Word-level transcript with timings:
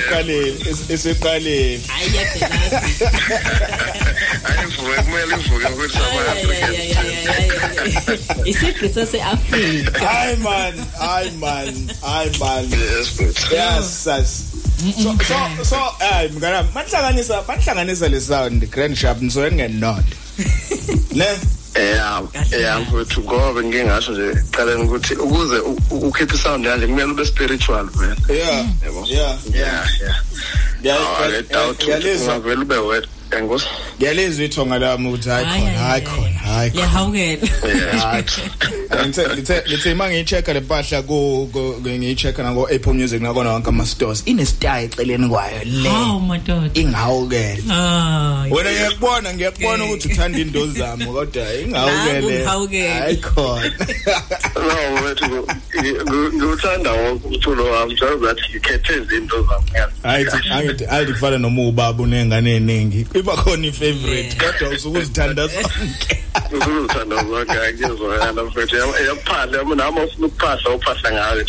hayi 0.00 1.80
yaphelazi 2.16 3.04
ayivuke 4.44 5.02
kumele 5.02 5.34
ivuke 5.34 5.66
ukuthi 5.66 5.98
ama-african 5.98 6.74
isigqi 8.44 8.88
sase-afrika. 8.88 10.06
Hayi 10.06 10.36
man 10.36 10.86
hayi 10.98 11.30
man 11.30 11.90
hayi 12.02 12.30
man. 12.40 12.70
Yes 13.50 14.04
sas 14.04 14.42
so 15.02 15.16
so 15.28 15.48
so 15.64 15.76
hayi 15.98 16.28
mngana 16.28 16.62
manhlanganisa 16.74 17.42
manhlanganisa 17.48 18.08
le 18.08 18.20
sound 18.20 18.70
grand 18.70 18.96
sharp 18.96 19.22
nisoke 19.22 19.54
ngenodwa 19.54 20.04
ne? 21.12 21.26
Yeah 21.76 22.22
yeah 22.50 22.80
mfowethu 22.80 23.22
ngoba 23.22 23.62
ngingasho 23.62 24.12
nje 24.12 24.42
qaleni 24.50 24.82
ukuthi 24.82 25.14
ukuze 25.14 25.58
ukhiphe 25.90 26.34
isound 26.34 26.66
yanje 26.66 26.86
kumele 26.86 27.12
ube 27.12 27.26
spiritual 27.26 27.90
man. 27.94 28.16
Yeah. 28.28 28.66
Yebo. 28.84 29.03
Yeah. 29.14 29.38
Yeah 29.54 29.86
yeah. 30.02 30.16
Ngiya- 30.82 30.96
Oh, 31.00 31.28
le 31.30 31.42
doubt 31.42 31.78
ngiya- 31.78 31.98
ngiyalizwa. 31.98 32.34
ungavele 32.36 32.62
ube 32.62 32.76
wet 32.76 33.04
enkosi 33.30 33.66
ngiyalizwa 33.98 34.44
ithonga 34.44 34.78
lami 34.78 35.08
ukuthi 35.08 35.28
hayi 35.28 35.46
khona 35.46 35.70
hayi 35.78 36.02
khona. 36.02 36.38
Hayi 36.38 36.70
khona. 36.70 36.82
liyahawukela 36.82 37.48
hayi 39.04 39.28
lithe 39.28 39.34
lithe 39.36 39.62
lithe 39.66 39.94
mangiyichecka 39.94 40.52
le 40.52 40.60
mpahla 40.60 41.02
ku 41.02 41.48
ku- 41.52 41.76
ngiyichecka 41.80 42.42
nako 42.42 42.68
Apple 42.74 42.92
Music 42.92 43.22
nakona 43.22 43.50
wonke 43.52 43.68
ama 43.68 43.86
stores 43.86 44.22
ine 44.26 44.46
style 44.46 44.84
eceleni 44.84 45.28
kwayo 45.28 45.60
le. 45.64 45.88
Hawu 45.88 46.20
madoda. 46.20 46.70
Ingawukele. 46.80 47.62
Hayi. 47.68 48.52
Wena 48.52 48.70
ngiyakubona 48.72 49.34
ngiyakubona 49.34 49.84
ukuthi 49.84 50.08
uthanda 50.08 50.38
indozi 50.38 50.78
zami 50.78 51.04
kodwa 51.06 51.54
ingawukele. 51.54 52.20
Nangu 52.20 52.30
ngihawukele. 52.30 52.88
hayi 52.88 53.16
khona. 53.16 53.70
No 54.54 54.94
mfowethu 54.94 55.24
ngi- 55.24 56.02
ngi- 56.04 56.36
ngiwuthanda 56.36 56.92
wonke 56.92 57.26
umculo 57.28 57.64
wami 57.64 57.94
njengoba 57.94 58.26
ngathi 58.26 58.42
ngikhethe 58.50 58.92
izinto 59.02 59.36
zami 59.42 59.92
hayi 60.02 60.26
angithi 60.52 60.84
ayi 60.90 61.06
kufana 61.06 61.38
noma 61.38 61.62
ubaba 61.62 62.02
unengane 62.02 62.56
eningi 62.56 63.06
iba 63.14 63.36
khona 63.36 63.66
ifavorite 63.66 64.36
Yeah. 64.40 64.58
kodwa 64.58 64.76
usukuzithanda 64.76 65.48
zonke 66.58 66.70
Ngizuluthanda 66.70 67.16
zonke 67.24 67.52
angizwakala 67.66 68.44
mfethu 68.44 68.76
yaphala 68.76 69.58
yami 69.58 69.76
nami 69.76 70.00
ufuna 70.00 70.26
ukuphahla 70.26 70.70
uphahla 70.70 71.12
ngayo 71.12 71.44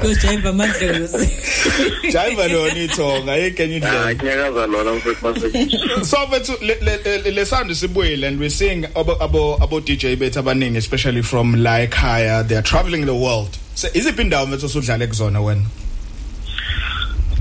kujayiva 0.00 0.48
amadlozi 0.50 1.28
jive 2.12 2.48
lona 2.48 2.78
ithonga 2.82 3.32
yekenye 3.36 3.76
indlela 3.76 4.14
ngiyakaza 4.14 4.66
lona 4.66 4.92
mfethu 4.92 5.24
mase 5.26 5.68
so 6.04 6.26
bethu 6.26 6.52
le- 6.60 6.78
le 6.80 7.18
le- 7.18 7.30
le 7.30 7.46
sound 7.46 7.70
sibuyile 7.74 8.26
and 8.28 8.40
we're 8.40 8.50
seeing 8.50 8.84
abo 8.94 9.56
abo 9.62 9.80
DJ 9.80 10.16
bethu 10.16 10.38
abaningi 10.38 10.76
especially 10.78 11.22
from 11.22 11.54
la 11.62 11.78
ekhaya 11.86 12.46
they 12.46 12.56
are 12.56 12.62
traveling 12.62 13.04
the 13.06 13.14
world. 13.14 13.48
So 13.74 13.88
iziphi 13.94 14.22
indawo 14.22 14.46
bethu 14.46 14.66
usudlale 14.66 15.06
kuzona 15.06 15.40
wena? 15.40 15.62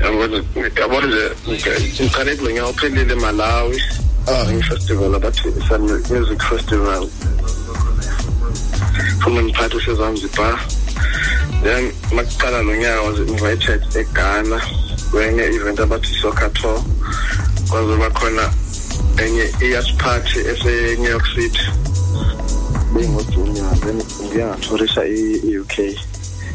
Yabona 0.01 0.43
yabona 0.79 1.07
nje 1.47 1.71
ngiqale 2.03 2.31
ngiyawuphelile 2.35 3.13
eMalawi 3.13 3.79
festival 4.69 5.15
abathi 5.15 5.49
Sun 5.67 5.81
Music 6.09 6.41
Festival. 6.41 7.07
From 9.21 9.37
mphathi 9.37 9.79
seZanzibar 9.85 10.59
then 11.63 11.91
makuqala 12.11 12.61
lo 12.63 12.75
nyaka 12.75 13.01
was 13.03 13.19
invited 13.19 13.81
eGhana 13.95 14.61
kwenye 15.11 15.43
event 15.55 15.79
abathi 15.79 16.13
soccer 16.21 16.49
tour. 16.53 16.83
Kwazoba 17.69 18.09
khona 18.09 18.53
enye 19.17 19.45
iyacht 19.61 19.97
party 19.97 20.39
ese 20.39 20.97
New 20.99 21.09
York 21.09 21.25
City. 21.35 21.65
Bengojunior 22.93 23.75
then 23.81 24.01
ngiyangathorisha 24.23 25.05
i-UK 25.05 25.75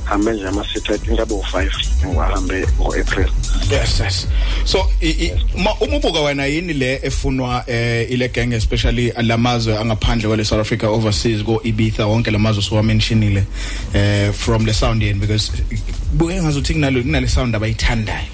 hambe 0.05 0.33
nje 0.33 0.49
ama-city 0.49 0.93
i 0.93 0.99
think 0.99 1.21
abo-five 1.21 1.73
ngiwahambe 2.07 2.67
ngo-april 2.81 3.29
yes 3.71 4.01
yes 4.01 4.27
so 4.65 4.91
i- 5.01 5.09
i- 5.11 5.33
ma- 5.59 5.75
uma 5.81 5.97
ubuka 5.97 6.21
wena 6.21 6.47
yini 6.47 6.73
le 6.73 7.01
efunwa 7.03 7.65
eh 7.67 8.11
ile 8.11 8.29
gang 8.29 8.53
especially 8.53 9.13
lamazwe 9.23 9.79
angaphandle 9.79 10.29
kwale 10.29 10.45
South 10.45 10.61
Africa 10.61 10.85
overseas 10.89 11.43
go 11.45 11.61
Ibiza 11.65 12.07
wonke 12.07 12.31
lamazwe 12.31 12.63
so 12.63 12.83
mentionile 12.83 13.45
eh 13.95 14.33
from 14.33 14.65
the 14.67 14.75
sound 14.75 15.03
end 15.03 15.21
because 15.21 15.53
buke 16.13 16.43
ngazuthi 16.43 16.73
kunalo 16.75 17.03
kunale 17.03 17.29
sound 17.29 17.55
abayithandayo 17.55 18.27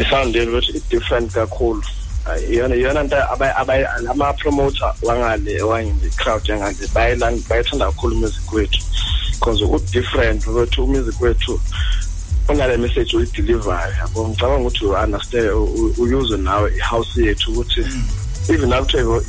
i-sound 0.00 0.36
yenu 0.36 0.50
ukuthi 0.58 0.72
i-different 0.78 1.32
kakhulu 1.32 1.82
Ay, 2.24 2.54
iyona 2.54 2.74
iyona 2.74 3.02
nto 3.02 3.16
aba- 3.32 3.56
aba- 3.56 3.96
ama-promoter 4.10 4.94
wangale 5.02 5.62
wangile 5.62 6.10
crowd 6.16 6.48
yangale 6.48 6.74
bayilan- 6.94 7.42
bayithanda 7.48 7.86
kakhulu 7.86 8.16
umusic 8.16 8.52
wethu 8.52 8.78
because 9.42 9.60
u-different 9.62 10.46
wethu 10.46 10.84
umusic 10.84 11.20
wethu 11.20 11.60
unale 12.48 12.76
message 12.76 13.16
uyidelivayo 13.16 13.92
yabo? 13.98 14.28
Ngicabanga 14.28 14.60
ukuthi 14.68 14.84
u-understand 14.84 15.48
u- 15.50 15.94
uyuze 15.98 16.36
nawe 16.36 16.72
i-house 16.76 17.22
yethu 17.22 17.50
ukuthi 17.52 17.80
even 18.48 18.68
nakuthiwa 18.68 19.22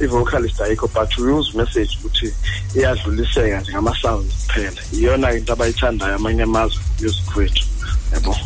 i-vocalist 0.00 0.60
ayikho 0.60 0.88
but 0.88 1.18
uyuze 1.18 1.52
message 1.58 1.98
ukuthi 2.00 2.32
iyadluliseka 2.76 3.60
nje 3.60 3.72
ngama-sounds 3.72 4.34
kuphela. 4.46 4.80
Iyona 4.92 5.32
into 5.34 5.52
abayithandayo 5.52 6.14
amanye 6.14 6.42
amazwe 6.42 6.80
music 7.00 7.36
wethu 7.36 7.64
yabo? 8.12 8.36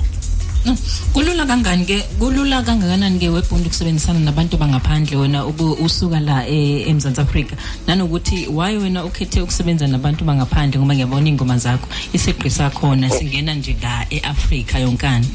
No, 0.64 0.76
kulula 1.12 1.44
kangani 1.46 1.84
ke? 1.84 1.98
Kulula 2.18 2.62
kangakanani 2.62 3.18
ke 3.18 3.28
webhundi 3.28 3.66
ukusebenzisana 3.68 4.20
nabantu 4.20 4.56
bangaphandle 4.56 5.16
wena 5.16 5.44
ubu- 5.46 5.74
usuka 5.84 6.20
la 6.20 6.46
e- 6.46 6.84
eMzantsi 6.88 7.20
Afrika? 7.20 7.56
Nanokuthi 7.86 8.46
why 8.46 8.76
wena 8.76 9.04
ukhethe 9.04 9.40
ukusebenza 9.42 9.86
nabantu 9.86 10.24
bangaphandle 10.24 10.78
ngoba 10.80 10.94
ngiyabona 10.94 11.28
ingoma 11.28 11.58
zakho 11.58 11.88
isigqi 12.12 12.50
sakhona 12.50 13.10
singena 13.10 13.54
nje 13.54 13.76
la 13.82 14.06
eAfrika 14.10 14.78
yonkana? 14.78 15.26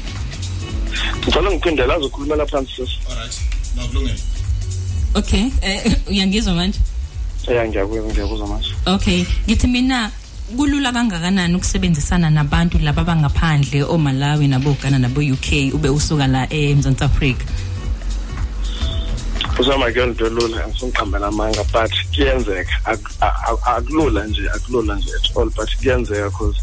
Ngicela 1.20 1.50
ngiphindela 1.50 1.94
azokhuluma 1.94 2.36
lapha 2.36 2.50
phansi 2.56 2.72
sisi 2.76 2.96
alright 3.10 3.36
nokulungile 3.76 4.18
okay 5.14 5.44
eh 5.62 5.92
uyangizwa 6.10 6.54
manje? 6.54 6.78
Ya 7.48 7.68
ngiyakuzwa 7.68 8.12
ngiyakuzwa 8.12 8.46
manje. 8.48 8.68
Okay 8.86 9.24
ngithi 9.46 9.66
mina 9.66 10.10
kulula 10.56 10.92
kangakanani 10.92 11.54
ukusebenzisana 11.54 12.30
nabantu 12.30 12.78
laba 12.78 13.04
bangaphandle 13.04 13.82
oMalawi 13.84 14.48
nabo-Ghana 14.48 14.98
nabo-UK 14.98 15.74
ube 15.74 15.88
usuka 15.88 16.26
la 16.26 16.46
eMzantsi 16.52 17.04
Afrika? 17.04 17.44
Usama 19.58 19.90
kuyona 19.92 20.12
into 20.12 20.26
elula 20.26 20.64
angisungiqhambela 20.64 21.26
amanga 21.28 21.64
but 21.72 21.90
kuyenzeka. 22.14 22.70
Ak- 22.84 23.12
a- 23.20 23.50
a- 23.50 23.76
akulula 23.76 24.24
nje 24.26 24.48
akulula 24.54 24.94
nje 24.96 25.10
at 25.14 25.36
all 25.36 25.50
but 25.50 25.68
kuyenzeka 25.82 26.30
cause 26.30 26.58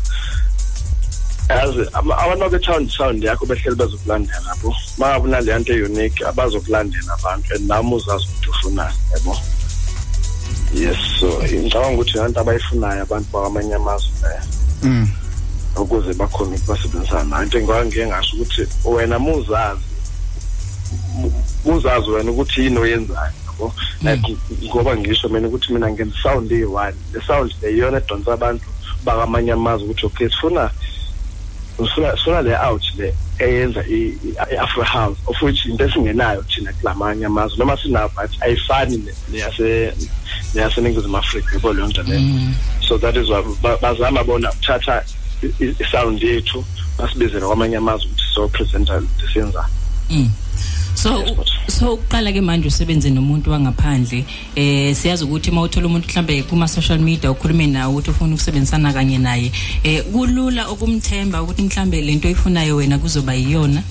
yazi 1.50 1.90
ama- 1.94 2.18
abantu 2.18 2.50
betown 2.50 2.90
sound 2.90 3.24
yakho 3.24 3.46
behleli 3.46 3.76
bezokulandela 3.76 4.50
yabo 4.50 4.76
mangabe 4.98 5.28
unaleya 5.28 5.60
nto 5.60 5.74
e-unique 5.74 6.26
abazokulandela 6.26 7.14
abantu 7.20 7.54
and 7.56 7.68
nami 7.68 7.94
uzazi 7.96 8.26
ukuthi 8.26 8.50
ufunani 8.50 8.96
yabo. 9.14 9.38
Yes 10.74 10.98
so 11.20 11.28
ngicabanga 11.44 11.94
ukuthi 11.96 12.18
yanto 12.18 12.40
abayifunayo 12.40 13.02
abantu 13.02 13.28
bakwamanye 13.34 13.74
amazwe 13.76 14.10
leyo 14.22 14.42
mm. 14.84 15.08
ukuze 15.78 16.14
bakhone 16.14 16.56
ukubasebenzisana. 16.56 17.24
Nayo 17.24 17.44
into 17.44 17.58
engike 17.60 17.86
ngiye 17.86 18.08
ngasho 18.08 18.36
ukuthi 18.38 18.68
wena 18.86 19.20
muzazi 19.20 19.82
mu- 21.16 21.44
muzazi 21.66 22.10
wena 22.10 22.32
ukuthi 22.32 22.62
yini 22.64 22.78
oyenzayo 22.78 23.32
yabo? 23.48 23.74
Like 24.02 24.38
ngoba 24.66 24.96
ngisho 24.98 25.30
mina 25.30 25.48
ukuthi 25.48 25.74
mina 25.74 25.92
ngenza 25.92 26.16
sound 26.24 26.52
eyi-one 26.52 26.96
le 27.14 27.22
sound 27.28 27.54
le 27.62 27.72
iyona 27.74 27.98
edonsa 27.98 28.34
abantu 28.34 28.66
bakamanye 29.06 29.52
amazwe 29.52 29.86
ukuthi 29.86 30.06
okay 30.06 30.30
sifuna 30.30 30.70
sifuna 31.78 32.42
le 32.42 32.56
out 32.58 32.84
le 32.98 33.14
eyenza 33.40 33.84
i-afro 33.88 34.84
house 34.84 35.18
of 35.28 35.42
which 35.42 35.66
into 35.66 35.84
esingenayo 35.84 36.44
thina 36.44 36.74
kulamanye 36.74 37.26
amazwe. 37.26 37.58
Noma 37.58 37.78
sinayo 37.78 38.10
but 38.16 38.32
ayifani 38.42 38.98
ne- 38.98 39.14
neyase 39.32 39.94
neyaseningizimu 40.56 41.18
afrika 41.18 41.54
yabo 41.54 41.74
leyo 41.74 41.88
nto 41.88 42.04
leyo. 42.04 42.22
So 42.88 42.98
that 42.98 43.16
is 43.18 43.30
why 43.30 43.42
ba- 43.62 43.78
bazama 43.82 44.24
bona 44.24 44.52
ukuthatha 44.52 45.04
i- 45.44 45.64
i- 45.66 45.76
isound 45.80 46.22
yethu 46.24 46.64
basibizele 47.00 47.46
kwamanye 47.46 47.78
amazwe 47.78 48.08
ukuthi 48.08 48.24
sizopresenta 48.30 49.02
siyenza. 49.34 49.66
Mm. 50.10 50.30
so 50.96 51.26
so 51.68 51.94
uqala 51.94 52.32
ke 52.32 52.42
manje 52.42 52.68
usebenze 52.68 53.10
nomuntu 53.10 53.52
wangaphandle 53.52 54.24
eh 54.56 54.96
siyazi 54.96 55.24
ukuthi 55.24 55.52
mawuthola 55.52 55.88
umuntu 55.88 56.08
mhlambe 56.08 56.44
kuma 56.44 56.68
social 56.68 57.00
media 57.00 57.32
ukhulume 57.32 57.68
nawe 57.68 57.92
ukuthi 57.94 58.10
ufuna 58.12 58.34
ukusebenzisana 58.36 58.94
kanye 58.94 59.18
naye 59.18 59.52
eh 59.84 60.04
kulula 60.12 60.70
ukumthemba 60.72 61.42
ukuthi 61.44 61.62
mhlambe 61.64 62.02
lento 62.02 62.28
oyifunayo 62.28 62.76
wena 62.76 62.98
kuzoba 62.98 63.34
yiyona? 63.34 63.84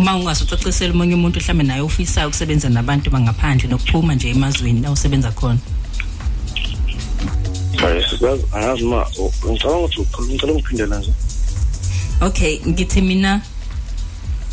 Uma 0.00 0.16
ungasucacisela 0.16 0.94
umunye 0.94 1.14
umuntu 1.14 1.40
mhlambe 1.40 1.64
naye 1.64 1.80
ofisayo 1.80 2.28
ukusebenza 2.28 2.68
nabantu 2.68 3.10
bangaphandle 3.10 3.68
nokuphuma 3.68 4.14
nje 4.14 4.30
emazweni 4.30 4.80
la 4.80 4.90
usebenza 4.90 5.30
khona? 5.30 5.58
Hayi 7.76 8.04
siyazi 8.08 8.44
angazi 8.52 8.84
ma 8.84 9.06
ngicabanga 9.46 9.84
ukuthi 9.84 10.22
ngicela 10.22 10.52
ngiphindela 10.54 10.98
nje 10.98 11.12
okay 12.20 12.60
ngithi 12.68 13.00
mina 13.00 13.40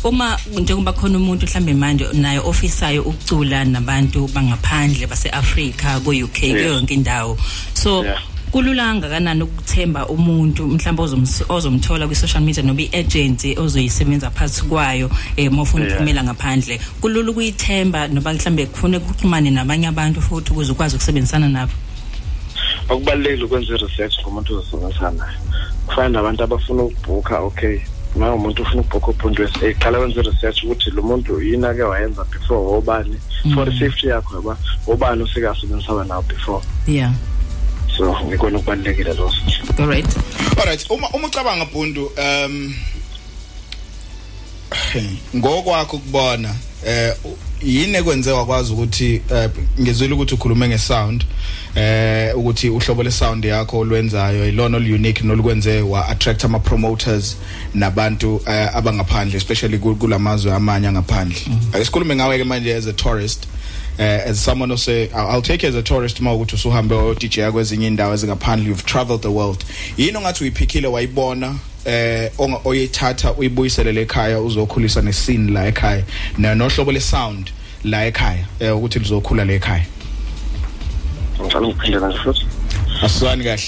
uma 0.04 0.38
njengoba 0.60 0.92
khona 0.92 1.18
umuntu 1.18 1.46
mhlambe 1.46 1.74
manje 1.74 2.04
naye 2.12 2.38
ofisayo 2.38 3.02
ukucula 3.02 3.64
nabantu 3.64 4.28
bangaphandle 4.34 5.06
base-Africa 5.06 6.00
ko-UK 6.04 6.38
kuyo 6.40 6.72
yonke 6.74 6.94
indawo. 6.94 7.38
So 7.74 8.04
Yeah. 8.48 8.52
kulula 8.52 8.82
kangakanani 8.84 9.42
ukuthemba 9.42 10.06
umuntu 10.08 10.66
mhlawumbe 10.66 11.02
ozom- 11.02 11.44
ozomthola 11.48 12.06
kwi-social 12.06 12.42
media 12.42 12.62
noma 12.62 12.80
i-agency 12.80 13.54
ozoyisebenza 13.58 14.30
phakathi 14.30 14.62
kwayo 14.62 15.10
um 15.38 15.48
uma 15.48 15.62
ufuna 15.62 15.84
Yeah. 15.84 15.96
ukuphumela 15.96 16.24
ngaphandle. 16.24 16.80
Kulula 17.00 17.30
ukuyithemba 17.30 18.08
noba 18.08 18.32
mhlawumbe 18.32 18.66
kufuneka 18.66 19.06
kuxhumane 19.06 19.50
nabanye 19.50 19.86
abantu 19.88 20.20
futhi 20.20 20.52
ukuze 20.52 20.72
ukwazi 20.72 20.96
ukusebenzisana 20.96 21.48
nabo. 21.48 21.72
Okubalulekile 22.88 23.44
ukwenza 23.44 23.74
i-research 23.74 24.14
ngomuntu 24.22 24.54
ozosebenzisana. 24.58 25.10
Naye 25.10 25.36
kufana 25.86 26.08
nabantu 26.08 26.42
abafuna 26.44 26.82
ukubhukha 26.82 27.40
okay. 27.40 27.78
Uma 28.16 28.34
umuntu 28.34 28.62
ufuna 28.62 28.80
ukubhukha 28.80 29.10
upuntu 29.10 29.42
wes 29.42 29.76
qala 29.78 29.98
wenza 29.98 30.20
i-research 30.20 30.64
ukuthi 30.64 30.90
lo 30.90 31.02
muntu 31.02 31.42
yini 31.42 31.66
ake 31.66 31.82
wayenza 31.82 32.24
before 32.24 32.60
wobani? 32.60 33.16
For 33.54 33.68
i-safety 33.68 34.06
yakho 34.08 34.36
yaba 34.36 34.56
wobani 34.86 35.22
useke 35.22 35.48
asebenzisana 35.48 36.04
nawo 36.04 36.22
before? 36.22 36.64
Yeah. 36.86 37.12
So 37.98 38.16
ngikona 38.26 38.58
okubalulekile 38.58 39.14
loso 39.14 39.36
alright 39.78 40.06
alright 40.60 40.90
uma 40.90 41.08
uma 41.10 41.26
ucabanga 41.26 41.64
bundu 41.64 42.10
um 42.18 42.74
ngokwakho 45.36 45.96
ukubona 45.96 46.54
eh 46.86 47.14
yini 47.62 47.96
ekwenze 47.96 48.32
wakwazi 48.32 48.72
ukuthi 48.72 49.22
eh, 49.34 49.50
ngizwile 49.80 50.14
ukuthi 50.14 50.34
ukhulume 50.34 50.68
ngesound 50.68 51.24
eh 51.74 52.36
ukuthi 52.38 52.68
uhlobo 52.68 53.02
lesound 53.02 53.44
yakho 53.44 53.78
olwenzayo 53.78 54.48
ilona 54.48 54.76
olu-unique 54.76 55.24
nolukwenze 55.24 55.80
wa-attract 55.82 56.44
ama-promoters 56.44 57.36
nabantu 57.74 58.40
eh, 58.46 58.76
abangaphandle 58.76 59.36
especially 59.36 59.78
ku- 59.78 59.94
kulamazwe 59.96 60.52
amanye 60.54 60.88
angaphandle. 60.88 61.38
Ake 61.72 61.84
sikhulume 61.84 62.16
ngawe-ke 62.16 62.44
manje 62.44 62.74
as 62.76 62.86
a 62.86 62.92
tourist. 62.92 63.46
Uh, 63.98 64.30
as 64.30 64.38
someone 64.44 64.70
who 64.70 64.76
say 64.76 65.10
I'll, 65.12 65.28
I'll 65.28 65.42
take 65.42 65.62
you 65.62 65.68
as 65.68 65.74
a 65.74 65.82
tourist 65.82 66.20
uma 66.20 66.32
ukuthi 66.32 66.54
usuhambe 66.54 66.94
o 66.94 67.14
DJ 67.14 67.50
kwezinye 67.52 67.86
indawo 67.86 68.14
ezingaphandle 68.14 68.66
you've 68.66 68.84
traveled 68.84 69.22
the 69.22 69.30
world. 69.30 69.64
Yini 69.96 70.16
ongathi 70.16 70.44
uyiphikile 70.44 70.86
wayibona 70.88 71.54
eh 71.84 72.30
onga- 72.38 72.60
oyithatha 72.64 73.32
uyibuyisele 73.32 74.00
ekhaya 74.02 74.40
uzokhulisa 74.40 75.02
nescene 75.02 75.50
la 75.52 75.66
ekhaya 75.66 76.04
na 76.38 76.54
nohlobo 76.54 76.92
le 76.92 77.00
sound 77.00 77.50
la 77.84 78.06
ekhaya 78.06 78.44
eh 78.60 78.76
ukuthi 78.76 78.98
lizokhula 78.98 79.44
la 79.44 79.52
ekhaya? 79.52 79.84
Ngicela 81.40 81.66
ngiphindela 81.68 82.08
nje 82.08 82.18
futhi. 82.18 82.46
Asizwani 83.02 83.44
kahle. 83.44 83.62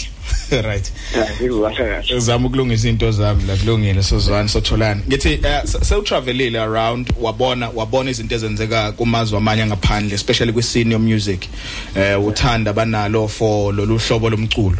Right. 0.62 0.92
Ya 1.16 1.30
ngikuzwakha 1.40 1.84
kahle. 1.84 2.20
Zama 2.20 2.46
ukulungisa 2.46 2.88
into 2.88 3.12
zami 3.12 3.42
la 3.44 3.56
kulungile 3.56 4.02
sozwana 4.02 4.48
sotholana. 4.48 5.02
Ngithi 5.08 5.28
eh, 5.32 5.62
se- 5.64 5.84
sewutravelile 5.84 6.58
around 6.60 7.12
wabona 7.20 7.68
wabona 7.74 8.10
izinto 8.10 8.34
ezenzeka 8.34 8.92
kumazwe 8.92 9.38
amanye 9.38 9.66
ngaphandle 9.66 10.14
especially 10.14 10.52
kwi 10.52 10.62
scene 10.62 10.94
of 10.94 11.02
music 11.02 11.48
eh 11.96 12.24
uthanda 12.26 12.72
banalo 12.72 13.28
for 13.28 13.74
lolu 13.74 13.98
hlobo 13.98 14.30
lomculo. 14.30 14.78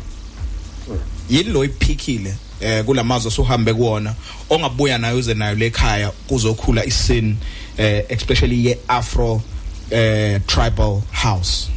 Yini 1.31 1.51
lo 1.51 1.65
iphikile 1.65 2.35
eh 2.61 2.85
kulamazwe 2.85 3.29
osuhambe 3.29 3.75
kuwona 3.75 4.15
ongabuya 4.51 4.99
nayo 4.99 5.17
uze 5.19 5.35
nayo 5.35 5.55
lekhaya 5.55 6.11
kuzokhula 6.11 6.85
iscene 6.85 7.35
eh 7.79 8.05
especially 8.09 8.67
ye 8.67 8.79
afro 8.89 9.43
eh 9.91 10.41
tribal 10.47 11.03
house? 11.13 11.69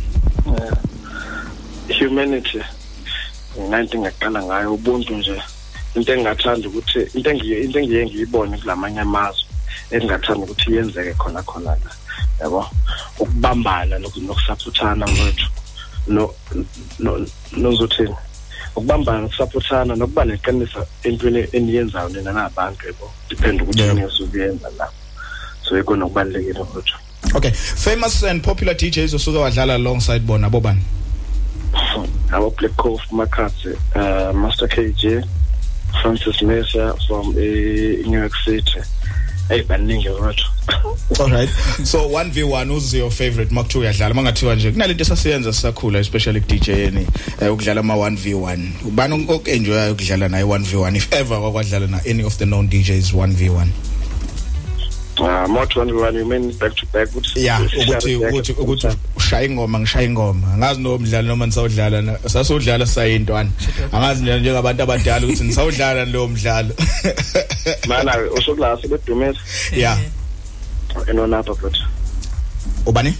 Humanity. 2.05 2.61
Nginanto 3.59 3.97
engaqala 3.97 4.43
ngayo 4.43 4.73
ubuntu 4.73 5.13
nje 5.15 5.41
into 5.95 6.13
engingathanda 6.13 6.67
ukuthi 6.69 6.99
into 7.17 7.29
engiye 7.29 7.61
into 7.63 7.79
engiye 7.79 8.05
ngiyibone 8.05 8.57
kulamanye 8.57 8.99
amazwe 8.99 9.45
engingathanda 9.91 10.43
ukuthi 10.45 10.75
yenzeke 10.75 11.13
khona 11.13 11.41
khona 11.43 11.69
la 11.71 11.91
yabo? 12.41 12.65
Ukubambana 13.19 13.97
noku- 13.99 14.21
nokusaphuthana 14.21 15.05
mfowethu 15.07 15.47
no 16.07 16.33
no- 16.99 17.27
nozothini 17.57 18.15
ukubambana 18.75 19.21
nokusaphuthana 19.21 19.95
nokuba 19.95 20.25
neqiniso 20.25 20.87
entweni 21.03 21.47
eniyenzayo 21.51 22.09
nina 22.09 22.33
nabantu 22.33 22.87
yabo? 22.87 23.11
Depend 23.29 23.61
ukuthi 23.61 23.79
Yeah. 23.81 23.95
yini 23.95 24.07
esukuyenza 24.07 24.69
la. 24.77 24.89
So 25.69 25.79
ikona 25.79 26.05
okubalulekile 26.05 26.59
mfowethu 26.63 26.95
okay 27.35 27.51
famous 27.51 28.23
and 28.23 28.41
popular 28.43 28.75
DJs 28.75 29.13
osuke 29.13 29.37
wadlala 29.37 29.73
alongside 29.75 30.19
bona 30.25 30.49
bobani? 30.49 30.81
Black 32.57 32.77
Cove 32.77 33.01
Makatse, 33.11 33.75
uh, 33.95 34.33
Master 34.33 34.67
KJ, 34.67 35.25
Francis 36.01 36.41
Mesa 36.41 36.95
from 37.07 37.29
uh, 37.29 37.33
New 37.33 38.19
York 38.19 38.35
City. 38.45 38.81
Hey, 39.49 39.61
baningi 39.63 40.07
wethu. 40.09 40.49
all 41.19 41.29
right 41.29 41.49
so 41.83 42.07
1v1 42.07 42.67
who's 42.67 42.93
your 42.93 43.11
favorite? 43.11 43.51
Makuthiwa 43.51 43.81
uyadlala 43.83 44.13
mangathiwa 44.13 44.55
nje 44.55 44.71
kunalento 44.71 45.01
esasiyenza 45.03 45.53
sisakhula 45.53 45.99
especially 45.99 46.41
ku 46.41 46.47
DJini 46.47 47.07
eh, 47.41 47.53
ukudlala 47.53 47.79
ama 47.79 47.93
1v1 47.93 48.59
ubani 48.85 49.25
okenjoya 49.29 49.91
ukudlala 49.91 50.29
naye 50.29 50.43
1v1 50.43 50.95
if 50.95 51.13
ever 51.13 51.37
wakwadlala 51.37 51.87
na 51.87 51.99
any 52.09 52.23
of 52.23 52.37
the 52.37 52.45
known 52.45 52.69
DJs 52.69 53.13
1v1 53.13 53.67
Uh, 55.19 55.47
Mot 55.47 55.75
one 55.75 55.93
one 55.95 56.15
you 56.15 56.25
mean 56.25 56.51
back 56.57 56.73
to 56.75 56.85
back 56.87 57.07
ukuthi 57.09 57.43
yeah 57.45 57.61
ukuthi 57.61 58.15
ukuthi 58.15 58.51
ukuthi 58.53 58.87
ushaya 59.15 59.45
ingoma 59.45 59.79
ngishaya 59.79 60.05
ingoma. 60.07 60.47
Angazi 60.53 60.81
nomdlalo 60.81 61.27
noma 61.27 61.45
nisawudlala 61.45 62.19
sasudlala 62.29 62.85
sayintwana 62.85 63.49
angazi 63.91 64.21
nje 64.23 64.39
njengabantu 64.39 64.83
abadala 64.83 65.25
ukuthi 65.27 65.43
nisawudlala 65.43 66.05
leyo 66.05 66.27
mdlalo. 66.27 66.73
Mana 67.87 68.17
usukula 68.37 68.77
sebedumisa 68.81 69.39
yeah 69.75 69.99
enonapha 71.07 71.53
but 71.61 71.77
ubani? 72.85 73.13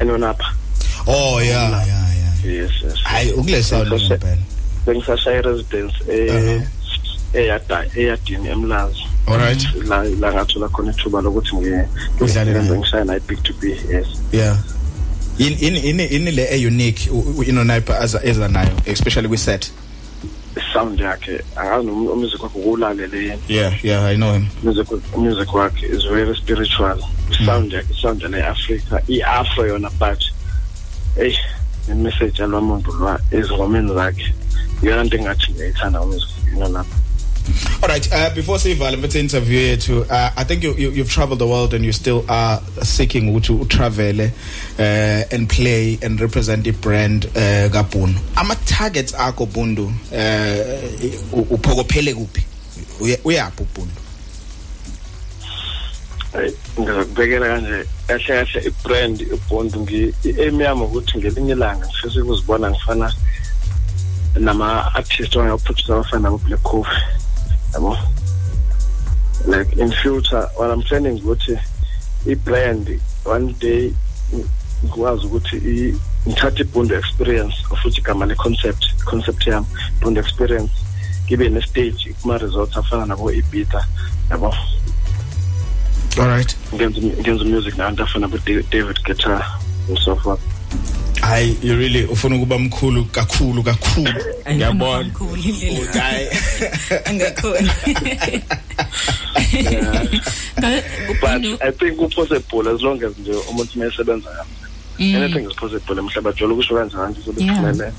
Enonapha. 0.00 0.44
oh 1.06 1.38
yeah 1.40 1.70
yeah 1.86 2.08
yeah 2.44 2.54
Yes 2.54 2.72
hayi 3.04 3.32
ukule 3.32 3.62
sound 3.62 3.88
ngempela. 3.92 4.38
Bengisashaya 4.86 5.42
residence 5.42 5.94
Uh-huh. 6.04 6.50
eh 6.50 6.62
eyada 7.34 7.86
eyadini 7.96 8.48
emlazi. 8.48 9.02
all 9.26 9.38
right 9.38 9.66
La 9.88 10.02
la 10.02 10.32
ngathola 10.32 10.68
khona 10.68 10.90
ithuba 10.92 11.20
lokuthi 11.20 11.56
ngiye 11.56 11.88
Udlale 12.20 12.52
naye. 12.52 12.78
ngishaya 12.78 13.04
naye 13.04 13.20
big 13.28 13.42
to 13.42 13.52
be 13.60 13.68
yes. 13.90 14.06
yeah 14.32 14.56
in 15.38 15.52
in 15.58 15.76
in 15.76 16.00
in 16.00 16.34
le 16.34 16.46
a 16.50 16.56
unique 16.66 17.10
inonipe 17.46 17.92
as 17.94 18.14
eza 18.24 18.48
nayo 18.48 18.70
especially 18.86 19.28
kwi 19.28 19.38
set 19.38 19.70
Sound 20.72 21.00
yakhe 21.00 21.40
angazi 21.56 21.86
noma 21.86 22.12
umusic 22.12 22.42
wakhe 22.42 22.58
ukulalele 22.58 23.18
yini. 23.18 23.38
yeah 23.48 23.84
yeah 23.84 24.04
i 24.04 24.16
know 24.16 24.32
him 24.32 24.46
music 24.62 24.86
music 25.16 25.54
wakhe 25.54 25.86
is 25.86 26.02
very 26.04 26.36
spiritual 26.36 26.98
sound 27.46 27.72
yakhe 27.72 27.94
sound 28.02 28.22
le 28.22 28.42
Africa 28.46 29.00
iafro 29.08 29.66
yona 29.66 29.90
but 29.98 30.24
hey 31.16 31.34
imessage 31.90 32.42
alwamuntu 32.42 32.92
lwa 32.92 33.20
ezingomeni 33.30 33.94
zakhe 33.94 34.34
iyona 34.82 35.02
into 35.04 35.16
engathi 35.16 35.52
ngiyayithanda 35.52 36.00
umusic 36.00 36.28
you 36.52 36.56
know 36.56 36.68
lapho 36.68 36.94
all 37.82 37.88
right 37.88 38.12
uh, 38.12 38.34
before 38.34 38.58
sivala 38.58 38.96
mfethu 38.96 39.18
interview 39.18 39.60
yethu 39.60 39.98
uh, 40.00 40.12
i 40.36 40.44
think 40.44 40.64
you, 40.64 40.74
you 40.78 40.90
you've 40.92 41.10
traveled 41.14 41.38
the 41.38 41.44
world 41.46 41.74
and 41.74 41.84
you 41.84 41.92
still 41.92 42.24
are 42.28 42.60
seeking 42.82 43.28
ukuthi 43.28 43.52
utravel 43.52 44.20
uh, 44.20 44.30
and 45.34 45.48
play 45.48 45.98
and 46.02 46.20
represent 46.20 46.64
the 46.64 46.72
brand 46.72 47.24
uh, 47.24 47.70
kabunu 47.72 48.14
ama 48.36 48.54
targets 48.56 49.14
akho 49.14 49.46
bundu 49.46 49.84
uh, 50.12 51.52
uphokophele 51.52 52.14
kuphi? 52.14 52.42
Uya- 53.00 53.18
uyaphi 53.24 53.64
Hey, 56.32 56.50
ngizokubekela 56.80 57.46
kanje 57.46 57.84
kahle 58.06 58.44
kahle 58.44 58.66
ibrand 58.66 59.20
ibond 59.20 59.76
ngi 59.76 60.14
aim 60.42 60.60
yami 60.60 60.82
ukuthi 60.82 61.18
ngelinye 61.18 61.52
ilanga 61.52 61.86
ngifisa 61.86 62.22
ukuzibona 62.22 62.70
ngifana 62.70 63.14
nama 64.40 64.94
artists 64.94 65.36
wangaproducer 65.36 65.94
abafana 65.94 66.22
nabo 66.22 66.38
Black 66.38 66.62
Coffee. 66.62 67.02
Yabo. 67.74 67.96
Like 69.46 69.72
in 69.76 69.90
future 70.02 70.48
what 70.56 70.70
I'm 70.70 70.82
planning 70.82 71.18
ukuthi 71.20 71.58
ibrand 72.26 73.00
one 73.24 73.52
day 73.60 73.92
ngikwazi 74.84 75.26
ukuthi 75.26 75.56
i- 75.56 75.94
ngithathe 76.28 76.60
ibondo 76.62 76.96
experience 76.98 77.54
futhi 77.82 78.00
igama 78.00 78.26
le 78.26 78.34
concept 78.34 78.86
concept 79.04 79.46
yami 79.46 79.66
bondo 80.00 80.20
experience 80.20 80.72
kibe 81.28 81.48
ne 81.50 81.60
stage 81.60 82.14
kuma 82.22 82.38
resorts 82.38 82.76
afana 82.76 83.06
nabo 83.06 83.30
Ibiza 83.32 83.84
yabo. 84.30 84.54
All 86.18 86.28
right. 86.28 86.56
Ngenza 86.74 87.00
ngenza 87.00 87.44
music 87.44 87.74
nabantu 87.76 88.02
afana 88.02 88.28
bo 88.30 88.38
David 88.70 88.96
Guetta 89.04 89.42
and 89.88 89.98
so 89.98 90.16
forth. 90.16 90.40
Hayi 91.20 91.56
you 91.62 91.76
really 91.76 92.04
ufuna 92.04 92.36
ukuba 92.36 92.58
mkhulu 92.58 93.04
kakhulu 93.04 93.62
kakhulu. 93.62 94.24
Ngiyabona 94.52 95.10
hayi. 95.92 96.28
Angakhona 97.10 97.74
but 101.20 101.44
i 101.62 101.70
think 101.72 101.98
possible 102.14 102.68
as 102.68 102.82
long 102.82 103.02
as 103.02 103.18
nje 103.18 103.32
umuntu 103.50 103.78
mayesebenza 103.78 104.30
kahle 104.30 105.16
anything 105.16 105.46
is 105.50 105.54
possible 105.56 105.98
emhlaba 105.98 106.32
jolo 106.32 106.56
kusho 106.56 106.74
kanjani 106.74 107.16
sobephumelela 107.24 107.92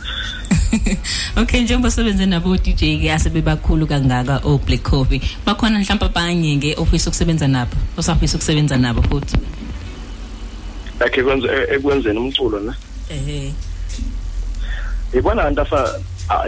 okay 1.42 1.62
njengoba 1.62 1.92
sebenze 1.92 2.26
nabo 2.26 2.58
DJ 2.58 3.02
ke 3.02 3.14
asebebakhulu 3.14 3.88
kangaka 3.88 4.42
o 4.44 4.58
Black 4.58 4.84
Coffee. 4.84 5.22
Bakhona 5.46 5.80
mhlawumbe 5.80 6.06
abanye 6.06 6.58
ke 6.60 6.76
ofisa 6.78 7.10
ukusebenza 7.10 7.48
nabo 7.48 7.76
osafisa 7.98 8.38
ukusebenza 8.38 8.78
nabo 8.78 9.02
futhi. 9.02 9.38
Akhe 11.00 11.24
kwenze 11.24 11.48
ekwenzeni 11.72 12.20
umculo 12.20 12.60
ne? 12.60 12.74
Ehe. 13.10 13.54
Ibona 15.14 15.42
abantu 15.42 15.62
afa 15.62 16.00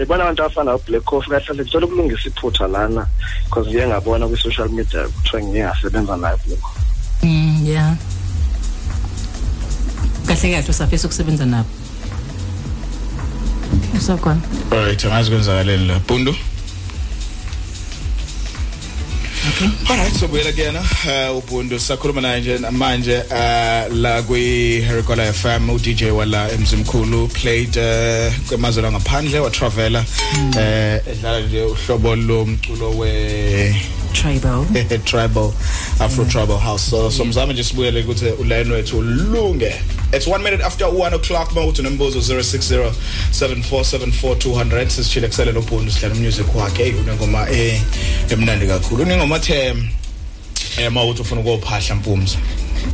ibona 0.01 0.23
abantu 0.23 0.43
afana 0.43 0.71
no 0.71 0.77
Black 0.77 1.03
Coffee 1.03 1.29
kahle 1.29 1.45
kahle 1.45 1.63
kuthola 1.63 1.85
ukulungisa 1.85 2.29
iphutha 2.29 2.67
lana 2.67 3.07
because 3.45 3.69
ngiye 3.69 3.87
ngabona 3.87 4.27
kwi 4.27 4.37
social 4.37 4.69
media 4.69 5.07
kuthiwa 5.07 5.43
ngiyasebenza 5.43 6.17
naye 6.17 6.37
Black 6.45 6.61
Coffee 6.61 6.85
mm 7.23 7.65
yeah 7.65 7.95
kahle 10.27 10.51
kahle 10.51 10.69
usafisa 10.69 11.07
ukusebenza 11.07 11.45
nabo. 11.45 11.69
Usakhona 13.97 14.41
alright 14.71 15.05
angazi 15.05 15.29
kwenzakaleni 15.31 15.87
la. 15.87 15.99
Pundu? 15.99 16.35
Okay. 19.37 19.69
Alright 19.89 20.13
so 20.13 20.27
buyela 20.27 20.51
kuyena 20.51 20.79
uh, 20.79 21.37
ubuntu 21.37 21.79
sakhuluma 21.79 22.21
naye 22.21 22.41
nje 22.41 22.57
manje 22.71 23.17
uh, 23.17 23.95
la 23.95 24.21
kwi 24.21 24.81
Hericola 24.81 25.33
FM 25.33 25.69
u 25.69 25.79
DJ 25.79 26.03
wala 26.03 26.51
emzimkhulu 26.51 27.27
played 27.27 27.77
uh, 27.77 28.33
kwemazwe 28.47 28.91
ngaphandle 28.91 29.39
wa 29.39 29.49
travela 29.49 30.05
eh 30.59 31.01
edlala 31.07 31.39
nje 31.39 31.63
uhlobo 31.63 32.15
lomculo 32.15 32.89
we 32.97 33.75
tribal. 34.13 34.65
Tribal 35.05 35.53
afro 35.99 36.25
tribal 36.25 36.57
house. 36.57 36.89
So 36.89 37.11
somzama 37.11 37.53
nje 37.53 37.63
sibuyele 37.63 38.01
ukuthi 38.01 38.25
uline 38.25 38.73
wethu 38.73 38.97
ulunge. 38.97 39.75
It's 40.13 40.27
1 40.27 40.43
minute 40.43 40.61
after 40.65 40.85
1 40.89 41.13
o'clock. 41.13 41.53
Mawuthi 41.53 41.81
nombuzo 41.81 42.21
060 42.21 42.91
7474200 43.31 44.89
sisichile 44.89 45.27
kusele 45.27 45.51
lobhundu 45.51 45.91
sidlala 45.91 46.15
music 46.15 46.55
wakhe. 46.55 46.93
Unengoma 46.93 47.49
eh 47.49 47.81
emnandi 48.29 48.67
kakhulu. 48.67 49.03
Unengoma 49.03 49.39
them 49.39 49.87
eh 50.77 50.91
mawuthi 50.91 51.21
ufuna 51.21 51.41
ukuphahla 51.41 51.95
mpumza. 51.95 52.37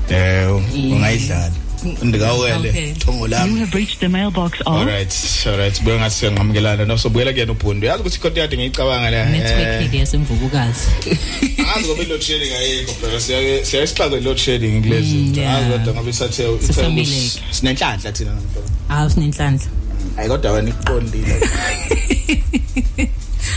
Eh 0.10 0.56
ungayidlala. 0.74 1.52
Ndikawele 2.04 2.94
thongo 2.94 3.28
lami 3.28 3.52
You 3.52 3.58
have 3.60 3.74
reached 3.78 4.00
the 4.00 4.10
mailbox 4.10 4.62
of 4.62 4.68
alright 4.68 5.14
alright 5.48 5.84
buye 5.84 6.00
ngathi 6.00 6.16
siyangamukelana 6.16 6.86
no 6.86 6.98
so 6.98 7.10
buyela 7.10 7.34
kuyena 7.34 7.52
ubhundu. 7.52 7.88
Yazi 7.88 8.02
ukuthi 8.02 8.18
ikhodi 8.18 8.40
yade 8.40 8.58
ngiyicabanga 8.58 9.10
la 9.12 9.26
network 9.26 9.94
yasemvubukazi 9.94 10.88
Angazi 11.58 11.86
ngoba 11.88 12.04
load 12.04 12.22
shedding 12.22 12.54
ayikho 12.54 12.94
phela 12.94 13.20
siya 13.20 13.66
siyasixaxa 13.66 14.20
load 14.24 14.38
shedding 14.38 14.82
kulezi 14.82 15.14
Mm, 15.14 15.40
angazi 15.40 15.72
kodwa 15.72 15.94
ngoba 15.94 16.10
isathe 16.10 16.44
sinenhlanhla 17.52 18.12
thina 18.12 18.32
hawu 18.88 19.10
sinenhlanhla. 19.10 19.68
Hayi 20.16 20.30
kodwa 20.30 20.52
wena 20.52 20.70
iqondile 20.70 21.34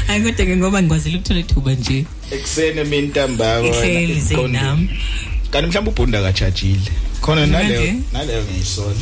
hayi 0.07 0.23
kodwa 0.23 0.47
ke 0.47 0.57
ngoba 0.57 0.83
ngikwazile 0.83 1.17
ukuthola 1.17 1.41
ithuba 1.41 1.73
nje. 1.73 2.05
Eksene 2.31 2.85
mina 2.85 3.09
ntambama 3.09 3.69
ihleli 3.69 4.21
zenami 4.21 4.89
kanti 5.51 5.67
mhlawumbe 5.69 5.91
ubhunda 5.91 6.23
kachajile 6.23 6.91
khona 7.21 7.47
naleyo 7.47 7.81
Okay. 7.81 7.95
naleyo 8.13 8.45
ngiyisola 8.45 8.97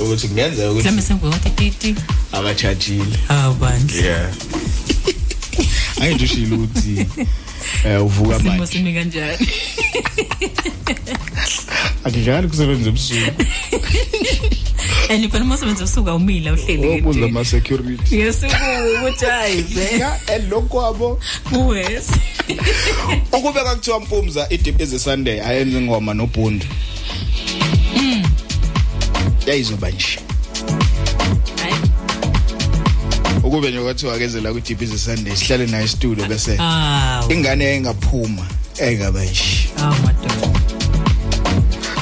ukuthi 0.00 0.28
kungenzeka 0.28 0.72
mhlawumbe 0.72 0.90
ukuthi 0.90 1.02
semvuka 1.02 1.28
wathi 1.32 1.50
titi. 1.50 1.94
akachajile 2.32 3.16
hawu 3.28 3.54
bandla. 3.54 3.96
Yeah. 4.02 4.30
Angijishilo 6.00 6.56
ukuthi 6.56 7.06
eh 7.84 8.04
uvuka 8.04 8.38
simo 8.38 8.50
manje. 8.50 8.66
simi 8.72 8.94
kanjani? 8.94 9.48
Akijali 12.04 12.48
kusebenza 12.48 12.88
ebusuku 12.88 13.42
and 15.10 15.30
phela 15.30 15.44
umasebenzi 15.44 15.84
usuka 15.84 16.14
umila 16.14 16.52
uhleli 16.52 16.88
obuza 16.88 17.24
ama 17.24 17.44
security. 17.44 18.18
Yesuku 18.20 18.54
ukuthi 18.98 19.24
hayi 19.24 19.62
be 19.62 19.98
ya 19.98 20.20
elokwabo 20.34 21.20
uwes. 21.52 22.06
ukube 23.32 23.60
kakuthiwa 23.60 24.00
mpumza 24.00 24.46
idip 24.50 24.80
is 24.80 25.04
sunday 25.04 25.40
ayenze 25.40 25.78
ingoma 25.78 26.14
nobhundu. 26.14 26.66
Yayizoba 29.46 29.90
nje. 29.90 30.18
Ukube 33.44 33.70
nje 33.70 33.80
kwathiwa 33.80 34.14
akeze 34.14 34.40
la 34.40 34.52
ku 34.52 34.60
dip 34.60 34.82
is 34.82 35.04
sunday 35.04 35.36
sihlale 35.36 35.66
naye 35.66 35.88
studio 35.88 36.24
bese 36.26 36.56
hawu 36.56 37.32
ingane 37.32 37.64
engaphuma 37.74 38.46
engaba 38.78 39.24
nje. 39.24 39.68
Hawu 39.76 39.94
madoda 40.04 40.58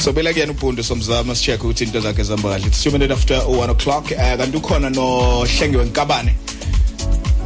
so 0.00 0.12
bela 0.12 0.32
kuyena 0.32 0.52
ubhundu 0.52 0.84
somzama 0.84 1.34
sicheck 1.34 1.64
ukuthi 1.64 1.84
into 1.84 2.00
zakhe 2.00 2.22
zihamba 2.22 2.50
kahle. 2.50 2.66
It's 2.66 2.86
2 2.86 2.92
minutes 2.92 3.12
after 3.12 3.38
1 3.38 3.70
o'clock. 3.70 4.10
Eh 4.10 4.36
kanti 4.38 4.56
ukhona 4.56 4.90
no 4.90 5.44
Hlengiwe 5.44 5.84
Nkabane. 5.84 6.34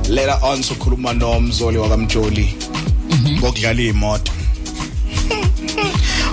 Later 0.09 0.39
on 0.43 0.63
sokhuluma 0.63 1.13
nomzoli 1.13 1.79
wakamjoli 1.79 2.55
ngokudlala 3.39 3.83
imoto 3.83 4.33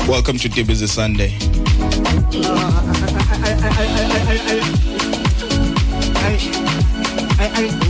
welcome 0.08 0.40
to 0.40 0.50
Dib 0.50 0.70
is 0.70 0.82
a 0.82 0.88
Sunday 0.88 1.32
Wakati 7.40 7.87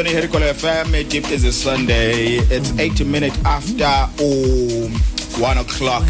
uh, 0.00 0.06
sakuyona 0.06 0.10
iherikola 0.10 0.54
fm 0.54 1.08
deep 1.08 1.30
is 1.30 1.44
a 1.44 1.52
sunday. 1.52 2.38
It's 2.50 2.72
80 2.78 3.04
minutes 3.04 3.38
after 3.44 4.08
um 4.22 4.92
1 5.38 5.58
o'clock. 5.58 6.02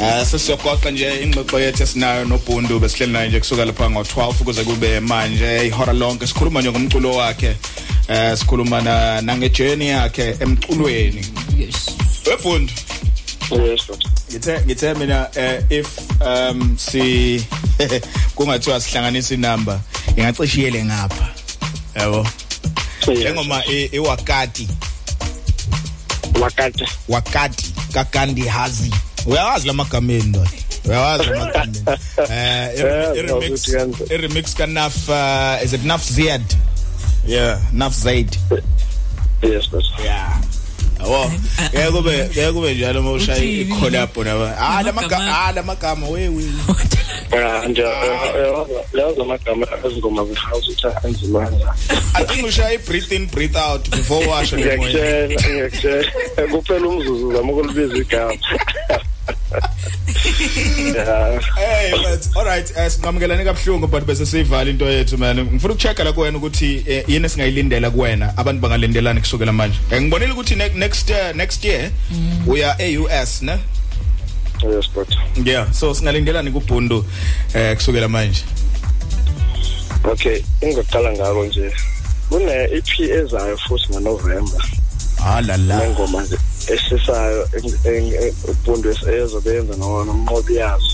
Uh 0.00 0.24
sesiyogoqa 0.24 0.90
nje 0.90 1.22
ingxoxo 1.22 1.60
yethu 1.60 1.82
esinayo 1.82 2.24
nobundu 2.24 2.80
besihleli 2.80 3.12
naye 3.12 3.28
nje 3.28 3.40
kusuka 3.40 3.64
lapha 3.64 3.84
ngo12 3.88 4.44
kuze 4.44 4.64
kube 4.64 5.00
manje 5.00 5.66
ihora 5.66 5.92
lonke. 5.92 6.26
Sikhuluma 6.26 6.60
nje 6.60 6.70
ngomculo 6.70 7.10
wakhe. 7.16 7.56
Eh 8.08 8.36
sikhuluma 8.38 8.80
na 8.80 9.20
nangejourney 9.22 9.88
yakhe 9.88 10.36
emculweni. 10.40 11.26
Yes. 11.58 11.86
webundu 12.26 12.72
yes 13.50 13.80
ngithe 14.30 14.60
ngithe 14.66 14.94
mina 14.94 15.28
eh, 15.34 15.62
if 15.70 16.20
um 16.20 16.78
si 16.78 17.46
kungathiwa 18.34 18.80
sihlanganisa 18.80 19.34
inamba 19.34 19.80
ingacishiyele 20.16 20.84
ngapha. 20.84 21.28
Yabo. 21.94 22.26
Njengoma 23.14 23.64
i- 23.66 23.84
iwakati 23.92 24.68
wakati. 26.40 26.84
Wakati. 27.08 27.74
kaGandhi 27.92 28.42
hazi. 28.48 28.90
Uyawazi 29.26 29.66
lamagameni 29.66 30.22
ndoda? 30.22 30.50
Uyawazi 30.84 31.24
lamagameni 31.30 31.78
eh 32.30 32.70
i- 32.74 32.80
Yeah, 32.80 33.16
i- 34.10 34.16
remix 34.16 34.54
kanaf 34.54 35.08
uh, 35.08 35.64
is 35.64 35.72
it 35.72 35.84
Naf 35.84 36.10
Ziad 36.10 36.42
yeah. 37.26 37.60
Naf 37.72 37.94
Zaid 37.94 38.38
yes 39.42 39.68
but 39.70 39.84
yeah. 40.04 40.40
Awo, 41.00 41.32
ngeke 41.72 41.90
kube 41.92 42.12
ngeke 42.28 42.52
kube 42.52 42.74
njalo 42.74 43.02
mawushaya 43.02 43.44
i-collab 43.44 44.16
naba. 44.16 44.56
Ah 44.58 44.82
Lamagama- 44.82 44.84
lamagama 44.84 45.38
ah 45.46 45.52
lamagama 45.52 46.06
we 46.08 46.28
we. 46.28 46.44
yeah 47.32 47.68
nje 47.68 47.82
lawo 48.92 49.14
zamagama 49.16 49.66
ezingoma 49.86 50.22
anzima 51.04 51.40
kanjani 51.46 51.64
I 52.14 52.24
think 52.24 52.46
ushaya 52.46 52.74
i-breathe 52.74 53.12
in 53.12 53.26
breathe 53.26 53.56
out 53.56 53.90
before 53.90 54.26
washo 54.26 54.56
le 54.56 54.76
moya. 54.76 54.88
ngiyakutshela 54.88 55.28
ngiyakutshela 55.28 56.48
kuphela 56.50 56.88
umzuzu 56.88 57.32
zama 57.32 57.52
ukulibiza 57.52 57.96
igama 57.96 58.34
Hey 60.24 61.92
but 61.92 62.28
all 62.36 62.44
right 62.44 62.70
eh, 62.76 62.90
singamukelani 62.90 63.44
kabuhlungu 63.44 63.86
but 63.90 64.04
bese 64.06 64.26
siyivala 64.26 64.70
into 64.70 64.84
yethu 64.84 65.18
man. 65.18 65.36
Ngifuna 65.40 65.74
ukuchecka 65.74 66.04
la 66.04 66.12
kuwena 66.12 66.38
ukuthi 66.38 66.84
eh, 66.86 67.04
yini 67.08 67.28
singayilindela 67.28 67.90
kuwena 67.90 68.36
abantu 68.38 68.60
bangalindelani 68.62 69.20
kusukela 69.20 69.52
manje. 69.52 69.78
Eh, 69.90 70.02
Ngibonile 70.02 70.32
ukuthi 70.32 70.54
ne- 70.54 70.68
next 70.68 71.10
year 71.10 71.34
next 71.36 71.64
year 71.64 71.90
uya 72.46 72.76
e-US 72.82 73.42
ne? 73.42 73.58
yes 74.62 74.90
but 74.94 75.08
Yeah 75.46 75.72
so 75.72 75.94
singalindelani 75.94 76.50
kubhundu 76.50 77.04
eh 77.54 77.74
kusukela 77.76 78.08
manje. 78.08 78.44
okay 80.04 80.42
ingoqala 80.60 81.12
ngalo 81.12 81.44
nje 81.46 81.72
kune-EP 82.28 83.00
ezayo 83.00 83.58
futhi 83.58 83.86
ngoNovember 83.92 84.60
Ah 85.24 85.40
la 85.40 85.56
la. 85.56 85.78
nengoma 85.78 86.22
nje 86.22 86.36
esisayo 86.68 87.48
ubuntu 88.48 88.88
ezobe 89.10 89.50
yenza 89.54 89.74
nomnqobi 89.76 90.54
yazo 90.56 90.86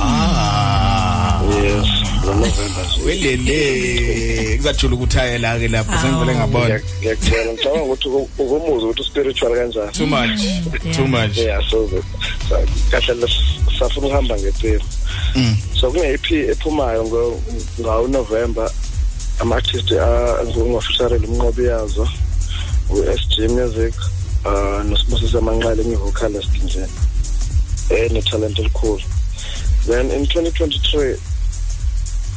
Ah. 0.00 1.40
yes 1.62 1.86
ngoNovember 2.24 2.84
nje 2.84 3.02
welele 3.06 4.56
kuzajula 4.56 4.94
ukuthayela 4.94 5.58
ke 5.58 5.68
lapho 5.68 5.92
sengivele 6.02 6.34
ngabona. 6.36 6.66
Ngiyak- 6.74 6.84
ngiyakutshela 7.00 7.52
ngicabanga 7.52 7.82
ukuthi 7.84 8.08
uku- 8.08 8.28
ukumuza 8.42 8.86
ukuthi 8.86 9.00
uspiritual 9.02 9.54
kanjani 9.54 9.92
too 9.92 10.06
much 10.06 10.40
yeah. 10.42 10.96
too 10.96 11.06
much. 11.06 11.36
Yeah 11.38 11.60
so 11.70 11.88
so- 12.48 12.66
kahle 12.90 13.14
le- 13.14 13.32
safuna 13.78 14.06
ukuhamba 14.06 14.34
ngempilo 14.38 14.82
Mm. 15.34 15.56
so 15.80 15.90
kune-EP 15.90 16.50
ephumayo 16.50 17.04
ngo- 17.04 17.40
ngawo-november 17.80 18.70
ama-artist 19.40 19.92
ngingofisharele 20.46 21.26
umnqobi 21.26 21.64
yazo 21.64 22.08
u-s 22.90 23.20
g 23.28 23.48
music. 23.48 23.94
Uh 24.48 24.82
nosibusise 24.90 25.38
amanqala 25.38 25.82
engi-vocalist 25.82 26.52
nje 26.64 26.86
ene-talent 27.90 28.58
elikhulu. 28.58 29.02
Then 29.86 30.10
in 30.10 30.24
2023 30.26 31.16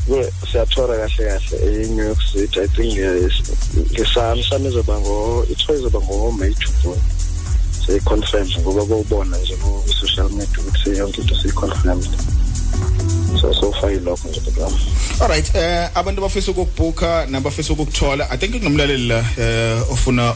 kwe- 0.08 0.32
siyathora 0.52 0.98
kahle 0.98 1.26
kahle 1.30 1.84
e-new 1.84 2.06
york 2.06 2.22
city. 2.32 2.60
I 2.60 2.68
think 2.68 2.94
nge- 2.98 3.44
ngesami 3.94 4.44
sami 4.44 4.68
izoba 4.68 5.00
ngo 5.00 5.46
ithiwa 5.52 5.78
izoba 5.78 6.00
ngo-may 6.00 6.54
to 6.54 6.70
june 6.84 7.02
seyi-confirmed 7.86 8.60
ngoba 8.62 8.86
kowubona 8.86 9.38
nje 9.38 9.56
ku-social 9.56 10.30
media 10.30 10.60
ukuthi 10.60 10.98
yonke 10.98 11.22
into 11.22 11.36
seyi-confirmed 11.36 12.08
so 13.42 13.54
so 13.54 13.72
far 13.72 13.92
yilokho 13.92 14.28
nje 14.30 14.40
baba 14.46 14.72
all 15.20 15.28
right 15.28 15.56
eh 15.56 15.90
abantu 15.96 16.22
bafisa 16.22 16.52
ukubooka 16.52 17.26
nabafisa 17.26 17.74
ukukuthola 17.74 18.30
i 18.30 18.38
think 18.38 18.54
kunomlaleli 18.54 19.08
la 19.08 19.26
eh 19.38 19.92
ofuna 19.92 20.34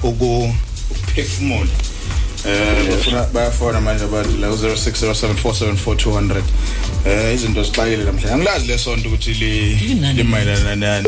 ukuphefumula 0.91 1.71
eh 2.47 2.87
bafuna 2.89 3.23
bayafona 3.23 3.81
manje 3.81 4.03
abantu 4.03 4.37
la 4.37 4.47
0607474200 4.47 6.41
eh 7.05 7.33
izinto 7.35 7.63
zixakile 7.63 8.03
namhlanje 8.03 8.33
angilazi 8.33 8.67
lesonto 8.67 9.09
ukuthi 9.09 9.33
limayelana 9.33 10.75
nani. 10.75 11.07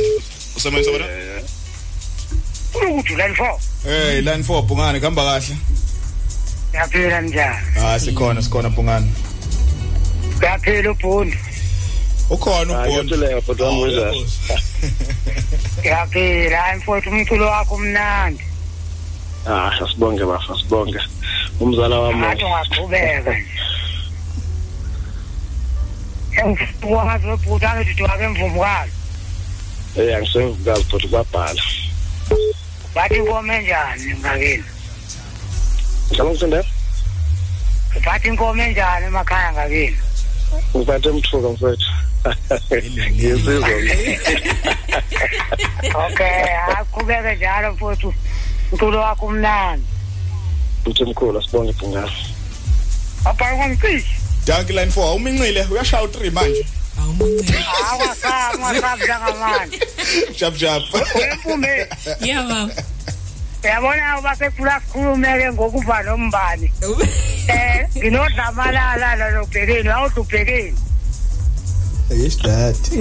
Usebenza 0.55 0.91
bona? 0.91 1.05
Ukuthi 2.89 3.15
line 3.15 3.35
four. 3.35 3.59
Eh 3.87 4.23
line 4.23 4.43
4 4.43 4.61
bungane 4.61 4.99
kuhamba 4.99 5.23
kahle. 5.23 5.57
Yaphela 6.73 7.21
njani? 7.21 7.57
Ah 7.79 7.99
sikhona 7.99 8.41
sikhona 8.41 8.69
bungane 8.69 9.11
yaphela 10.41 10.91
ubhundi. 10.91 11.37
Ukhona 12.29 12.73
hayi 12.73 13.01
bhuti 13.41 13.61
wami 13.63 13.81
wenjani 13.81 14.25
yaphela 15.83 16.57
hayi 16.57 16.77
mfowethu 16.77 17.09
umculo 17.09 17.45
wakho 17.45 17.75
umnandi 17.75 18.43
ah 19.49 19.71
asibonge 19.83 20.25
bafa 20.25 20.53
asibonge 20.53 20.99
umzala 21.59 21.99
wami. 21.99 22.19
Ngathi 22.19 22.43
ungaqhubeka. 22.43 23.31
Nje 23.31 23.67
engifukwazi 26.37 27.27
webhuti 27.27 27.65
anothi 27.65 28.03
wake 28.03 28.23
emvumukalo 28.23 28.91
eh 29.97 30.15
angisemvukazi 30.17 30.83
bhuti 30.83 31.07
kwabhala. 31.07 31.61
Bathi 32.95 33.15
inkomo 33.15 33.53
enjani 33.53 34.13
ngakini 34.19 34.63
ngicela 36.07 36.29
ngisindela 36.29 36.69
bathi 38.05 38.27
inkomo 38.27 38.61
enjani 38.63 39.05
emakhaya 39.05 39.53
ngakini 39.53 39.97
ngiphathe 40.75 41.09
emthuka 41.09 41.49
mfethu. 41.49 41.91
Ngiyisizwa 43.11 43.67
okay 46.05 46.39
hayi 46.65 46.85
qhubeke 46.91 47.35
njalo 47.35 47.73
mfowethu. 47.73 48.13
Umculo 48.71 48.99
wakho 48.99 49.25
umnandi 49.25 49.85
uthi 50.85 51.03
mkhulu 51.03 51.39
asibonge 51.39 51.71
bhungane 51.71 52.11
abhayi 53.25 53.57
kwamcishi 53.57 54.15
danki 54.45 54.73
line 54.73 54.91
4 54.91 55.15
umincile 55.15 55.67
uyashaya 55.71 56.03
u3 56.03 56.31
manje 56.31 56.65
wasabi 57.99 58.61
wasabi 58.63 59.03
njengamanje 59.03 59.79
jab 60.39 60.55
jab 60.55 60.81
uyempume 61.15 61.87
Yeah 62.21 62.47
baba. 62.47 62.73
uyabona 63.63 64.19
uba 64.19 64.35
sekufuna 64.35 64.79
sikhulume-ke 64.79 65.51
ngokuba 65.51 66.03
nombani 66.03 66.71
um 66.87 67.01
nginodlamalala 67.97 69.15
lolobhekeni 69.15 69.89
awuthi 69.89 70.19
ubhekeni 70.19 70.77
yes 72.09 72.37
that 72.37 72.91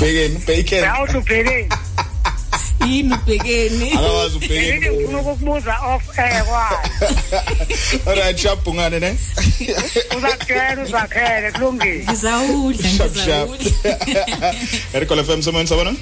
bhekeni 0.00 0.38
bacon 0.46 0.84
awuthi 0.84 1.16
ubhekeni 1.16 1.68
Yini 2.86 3.14
ubhekeni? 3.14 3.90
akawazi 3.98 4.36
ngithi 4.36 4.46
ubhekeni 4.54 4.96
ngifuna 4.96 5.18
ukukubuza 5.18 5.74
off 5.80 6.18
air 6.18 6.44
kwayo 6.44 6.78
alright 8.06 8.38
sharp 8.38 8.64
bungane 8.64 9.00
ne? 9.00 9.18
Uzakutshela 10.16 10.82
uzakhele 10.82 11.52
kulungile. 11.52 12.04
Ngizawudla 12.04 12.88
Sharp, 12.90 13.14
sharp. 13.16 13.50
ngizawudla. 13.50 14.54
Erikole 14.94 15.24
FM 15.24 15.42
semoyeni 15.42 15.68
sabona? 15.68 15.94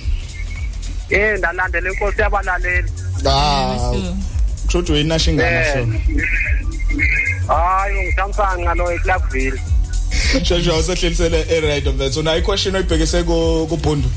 Ye 1.10 1.36
ndalandela 1.38 1.90
inkosi 1.90 2.20
yabalaleli 2.20 2.90
ah 3.26 3.76
So, 4.72 4.78
kusho 4.80 4.92
uyinasha 4.92 5.30
ingane 5.30 5.64
so? 5.72 5.86
Hayi 7.54 7.98
ungisamsanga 7.98 8.74
lo 8.74 8.92
eclarkville 8.92 9.60
shosho 10.42 10.78
usehlelisele 10.78 11.46
e-right 11.50 11.86
of 11.86 11.96
that. 11.98 12.12
So 12.12 12.22
nayo 12.22 12.38
i-question 12.38 12.74
oyibhekise 12.74 13.22
ku- 13.22 13.66
kubhundu. 13.68 14.08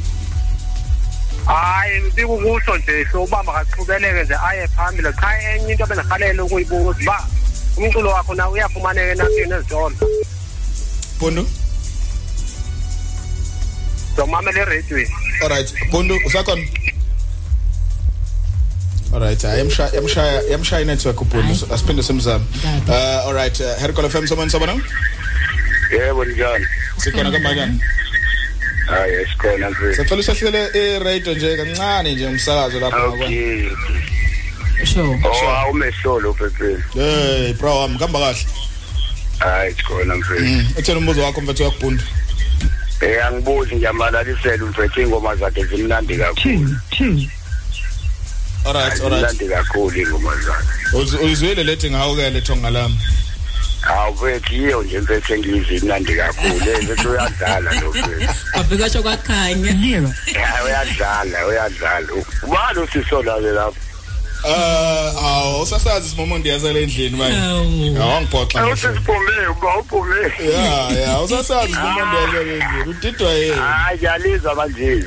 Hayi 1.48 2.02
bikukusho 2.16 2.78
nje 2.78 3.06
so 3.12 3.24
ubamba 3.24 3.54
kaqhubeleke 3.54 4.24
nje 4.24 4.36
aye 4.48 4.68
phambili 4.68 5.14
cha 5.22 5.30
enye 5.56 5.72
into 5.72 5.86
bengihalele 5.86 6.42
ukuyibuza 6.42 7.00
uba 7.02 7.28
umculo 7.78 8.10
wakho 8.10 8.34
nawe 8.36 8.52
uyafumaneka 8.54 9.12
enasini 9.12 9.54
ezitolo 9.54 9.96
bhundu 11.20 11.48
zomamela 14.16 14.62
ereyidweni 14.62 15.10
alright 15.44 15.74
bhundu 15.92 16.16
usakhona 16.26 16.64
Alright, 19.14 19.42
uh, 19.44 19.58
yamshaya 19.58 19.90
yamshaya 19.96 20.42
yamshaya 20.52 20.86
network 20.86 21.22
uphulu 21.22 21.44
Hayi. 21.44 21.64
asiphinde 21.74 22.04
simzame. 22.04 22.46
Kabi. 22.62 22.92
Uh 22.92 23.28
alright, 23.28 23.60
uh, 23.62 23.76
Hercule 23.80 24.10
FM 24.10 24.28
someone 24.28 24.50
someone. 24.50 24.82
yebo 25.92 26.26
njani 26.26 26.66
Sikhona 26.98 27.32
kamakani. 27.32 27.80
Hayi 28.88 29.14
esikhona 29.22 29.70
mfethu 29.70 29.96
Sicela 30.04 30.20
usehlele 30.22 30.62
i-radio 30.96 31.34
nje 31.34 31.58
kancane 31.58 32.14
nje 32.16 32.26
umsakazo 32.28 32.78
ngakho. 32.80 33.14
okay 33.14 33.70
sure 34.86 35.20
oh 35.26 35.50
awumehlolo 35.50 36.34
phepheni 36.34 36.84
Hey 36.94 37.54
bro 37.54 37.80
wami 37.80 37.96
kuhamba 37.98 38.20
kahle. 38.20 38.46
hayi 39.40 39.74
sikhona 39.76 40.16
mfethu 40.16 40.44
Mm, 40.44 40.66
ethena 40.78 40.98
umbuzo 41.00 41.22
wakho 41.24 41.42
mfethu 41.42 41.64
yakubhundu. 41.64 42.04
eh 43.02 43.26
angibuzi 43.26 43.76
nje 43.76 43.88
amalalisela 43.88 44.66
mfethu 44.66 45.02
ingoma 45.02 45.36
zakhe 45.36 45.66
zimnandi 45.66 46.18
kakhulu 46.18 46.76
Alright, 48.66 49.02
alright. 49.02 49.32
zimnandi 49.32 49.48
kakhulu 49.48 50.02
ingoma 50.02 50.36
zakhe 50.36 51.18
Uzwile 51.26 51.64
lethi 51.64 51.90
ngawo 51.92 52.16
ke 52.16 52.30
lethonga 52.30 52.70
lami. 52.70 53.00
Hawu 53.88 54.14
mfethu 54.14 54.54
yiyo 54.54 54.84
nje 54.84 55.00
mfethu 55.00 55.34
engizwe 55.34 55.76
imnandi 55.78 56.16
kakhulu. 56.16 56.72
Eh 56.72 56.84
mfethu 56.84 57.10
uyadlala 57.10 57.72
lo 57.82 57.90
mfethu 57.90 58.34
wabhekasho 58.58 59.02
kwakhanya. 59.02 59.72
Hayi 59.74 60.66
uyadlala 60.66 61.48
uyadlala. 61.48 62.08
Ubani 62.44 62.80
usisolale 62.80 63.52
lapho? 63.52 63.82
Uh 64.44 65.24
aw 65.24 65.62
usasazi 65.62 66.10
simomondi 66.10 66.50
yasele 66.50 66.84
endlini 66.84 67.18
manje. 67.18 67.38
Awu. 67.38 68.02
Awangiphoxa. 68.02 68.68
ngisho. 68.68 68.74
usisiphumile 68.90 69.48
uba 69.48 69.78
uphume 69.80 70.16
Yeah, 70.40 70.92
yeah, 70.92 71.24
usasazi 71.24 71.74
simomondi 71.74 72.16
yasele 72.16 72.54
endlini. 72.60 72.90
Udidwa 72.90 73.32
yini? 73.34 73.56
hayi 73.56 74.00
yalizwa 74.04 74.56
manje 74.56 75.04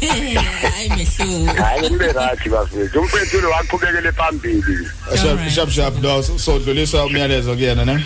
hayi 0.00 0.88
mehlo 0.90 1.52
hayi 1.62 1.88
kube 1.88 2.12
rathi 2.12 2.48
bafethu 2.48 3.00
umfethu 3.00 3.40
lo 3.40 3.50
waqhubekele 3.50 4.12
phambili 4.12 4.88
Shap 5.22 5.50
shap 5.50 5.70
shap 5.70 6.02
no 6.02 6.22
sodlulisa 6.22 7.04
umyalezo 7.04 7.54
kuyena 7.54 7.84
ne. 7.84 8.04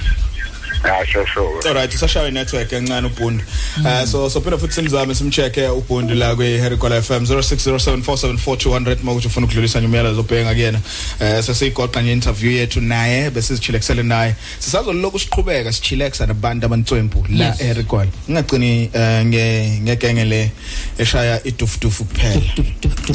Yasho 0.85 1.27
sho 1.27 1.61
Alright, 1.69 1.95
usashaye 1.95 2.31
network 2.31 2.73
encane 2.73 3.07
ubhundi. 3.07 3.45
Uh 3.85 4.05
so 4.07 4.29
so 4.31 4.41
phela 4.41 4.59
futhi 4.59 4.75
simzame 4.75 5.15
simchecke 5.15 5.69
ubhundi 5.69 6.15
la 6.15 6.35
kwe 6.37 6.59
Herikola 6.59 7.03
FM 7.03 7.25
0607474200 7.25 8.97
mawukuthi 9.03 9.27
ufuna 9.27 9.47
ukudlulisa 9.47 9.79
nje 9.81 9.87
umyalezo 9.89 10.21
obhenga 10.21 10.55
kuyena. 10.55 10.81
Eh 11.21 11.43
sesigoqa 11.45 12.03
nje 12.03 12.13
interview 12.13 12.53
yethu 12.53 12.81
naye 12.81 13.31
bese 13.31 13.57
sichilexele 13.57 14.03
naye. 14.03 14.35
Sisazoloku 14.59 15.19
siqhubeka 15.19 15.73
sichilexa 15.73 16.27
nabantu 16.27 16.67
abantswempu 16.67 17.25
la 17.29 17.47
Yes. 17.47 17.61
eHerikola. 17.61 18.07
Ngingagcini 18.31 18.91
eh, 18.93 19.27
nge 19.27 19.79
ngekenge 19.83 20.25
le 20.25 20.51
eshaya 20.99 21.45
idufudufu 21.47 22.05
kuphela. 22.05 22.41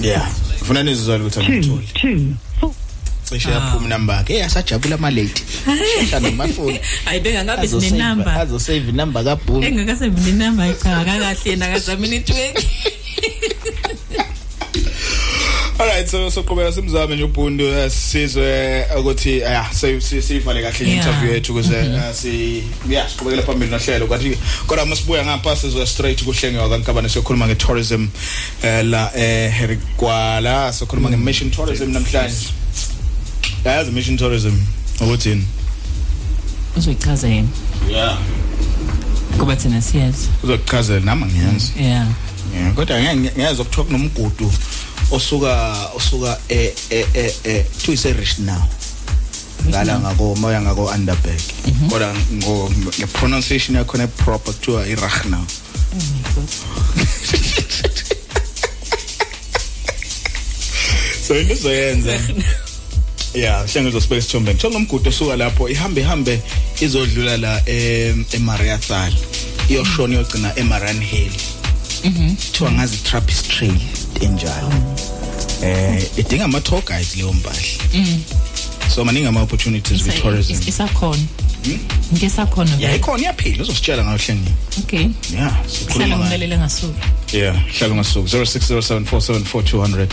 Yeah. 0.02 0.30
Ufuna 0.62 0.84
nizizwele 0.84 1.24
ukuthi 1.24 1.40
angitholi. 1.40 2.36
Cishe 3.30 3.52
yaphuma 3.52 3.88
number 3.90 4.16
yakhe 4.16 4.34
eyasajabula 4.34 4.96
ama 4.96 5.12
late 5.12 5.44
shesha 6.00 6.20
nomafoni 6.24 6.80
hayi 7.06 7.20
bengangabe 7.20 7.68
sinenamba 7.68 8.34
azo 8.42 8.60
save 8.60 8.92
number 8.92 9.24
kabhulu. 9.24 9.64
Engakasevi 9.66 10.22
nenamba. 10.22 10.74
Cha 10.74 11.04
kakahle 11.06 11.50
yena 11.52 11.66
akazama 11.66 12.08
network 12.08 12.66
alright 15.80 16.08
so 16.08 16.30
soqhubeka 16.30 16.72
simzame 16.72 17.16
nje 17.16 17.24
ubhundu 17.24 17.66
eh, 17.66 17.92
sizwe 17.92 18.86
ukuthi 19.00 19.44
aya 19.44 19.66
sivale 19.74 20.62
kahle 20.62 20.86
Yeah. 20.86 20.98
interview 20.98 21.34
yethu 21.34 21.52
ukuze 21.54 21.78
eh, 21.78 22.14
si 22.14 22.64
yeah 22.90 23.10
siqhubekele 23.10 23.44
phambili 23.44 23.72
nohlelo. 23.72 24.08
Kwathi 24.08 24.38
kodwa 24.68 24.86
masibuya 24.86 25.26
ngapha 25.26 25.56
sizwe 25.56 25.88
straight 25.88 26.24
kuhlenge 26.24 26.58
wakankabane 26.60 27.10
siyokhuluma 27.10 27.48
nge-tourism 27.48 28.08
eh, 28.64 28.86
la 28.86 29.12
eHerigwala 29.18 30.74
siyokhuluma 30.74 31.10
nge-mission 31.10 31.52
tourism 31.52 31.92
namhlanje. 31.92 32.48
Yazi 33.72 33.92
mission 33.92 34.18
tourism. 34.18 34.54
Ukuthini 35.02 35.46
uzoyichaza 36.78 37.28
yena? 37.28 37.48
Yeah. 37.90 38.18
Kuba 39.40 39.56
thina 39.56 39.82
siyazi. 39.82 40.28
Uzokuchazela 40.44 41.06
nama 41.06 41.26
ngiyazi 41.26 41.72
yeah. 41.80 42.08
Yeah, 42.56 42.74
kodwa 42.74 43.02
ngeke 43.02 43.32
ngeze 43.40 43.62
ukuthoka 43.62 43.92
nomgudu 43.92 44.54
osuka 45.12 45.76
osuka 45.96 46.38
e 46.50 46.74
e 46.90 47.06
e 47.14 47.34
e 47.44 47.66
tuyise 47.86 48.14
rich 48.14 48.40
now. 48.40 48.62
Ngala 49.68 50.00
ngako 50.00 50.36
moya 50.36 50.62
ngako 50.62 50.86
underbag 50.86 51.40
kodwa 51.90 52.16
ngo 52.34 52.72
nge 52.98 53.08
pronunciation 53.08 53.78
yakho 53.78 53.98
ne 53.98 54.08
proper 54.08 54.54
kuthiwa 54.54 54.88
i 54.88 54.96
rach 54.96 55.26
now 55.26 55.46
so 61.28 61.40
into 61.40 61.56
zoyenza 61.56 62.20
Yeah, 63.36 63.66
hlenge 63.68 63.90
uzosibeka 63.90 64.20
isithombe. 64.20 64.54
Thola 64.54 64.78
umgudu 64.78 65.10
osuka 65.10 65.36
lapho 65.36 65.70
ihambe 65.70 66.02
ihambe 66.02 66.42
izodlula 66.82 67.38
la 67.38 67.62
em 67.66 68.26
eMariathal. 68.32 69.14
Iyoshona 69.70 70.14
iyogcina 70.14 70.54
eMaran 70.56 71.02
Hill. 71.02 71.32
Mhm. 72.04 72.36
Kuthiwa 72.36 72.72
ngazi 72.72 72.98
Trappist 72.98 73.48
Trail 73.48 73.80
enjalo. 74.22 74.74
Eh 75.64 76.04
idinga 76.18 76.46
ama 76.46 76.62
tour 76.62 76.82
guides 76.86 77.16
leyo 77.16 77.34
mbahla. 77.34 77.60
Mhm. 77.94 78.20
So 78.90 79.04
maningi 79.06 79.28
ama 79.28 79.42
opportunities 79.42 80.04
with 80.06 80.22
tourism. 80.22 80.54
isakhona 80.68 81.18
ngesakhona 82.14 82.72
Yeah, 82.80 82.96
ikhona 82.96 83.24
iyaphila 83.24 83.64
uzositshela 83.64 84.04
ngayo 84.04 84.18
hlenge. 84.18 84.52
okay 84.80 85.10
Yeah, 85.34 85.54
sikhuluma 85.68 86.08
ngayo. 86.08 86.20
ngimelele 86.20 86.58
ngasuku 86.58 86.94
Yeah, 87.34 87.56
hlala 87.80 87.96
ngasuku 87.96 88.28
0607474200 88.28 90.08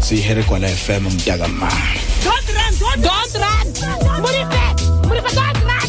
sihere 0.00 0.42
kwala 0.42 0.68
FM 0.68 1.06
umdaka 1.06 1.48
ma. 1.48 1.68
Don't 2.24 2.48
run! 2.56 2.74
Don't 3.02 3.34
run! 3.34 3.66
Murife! 4.22 4.64
Murife, 5.08 5.34
don't 5.34 5.60
run! 5.68 5.88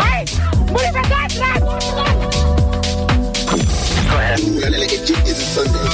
Hey! 0.00 0.24
Murife, 0.72 1.02
don't 1.10 1.34
run! 1.40 1.62
ulalela 4.56 4.84
ijikizi 4.86 5.44
sunday 5.54 5.88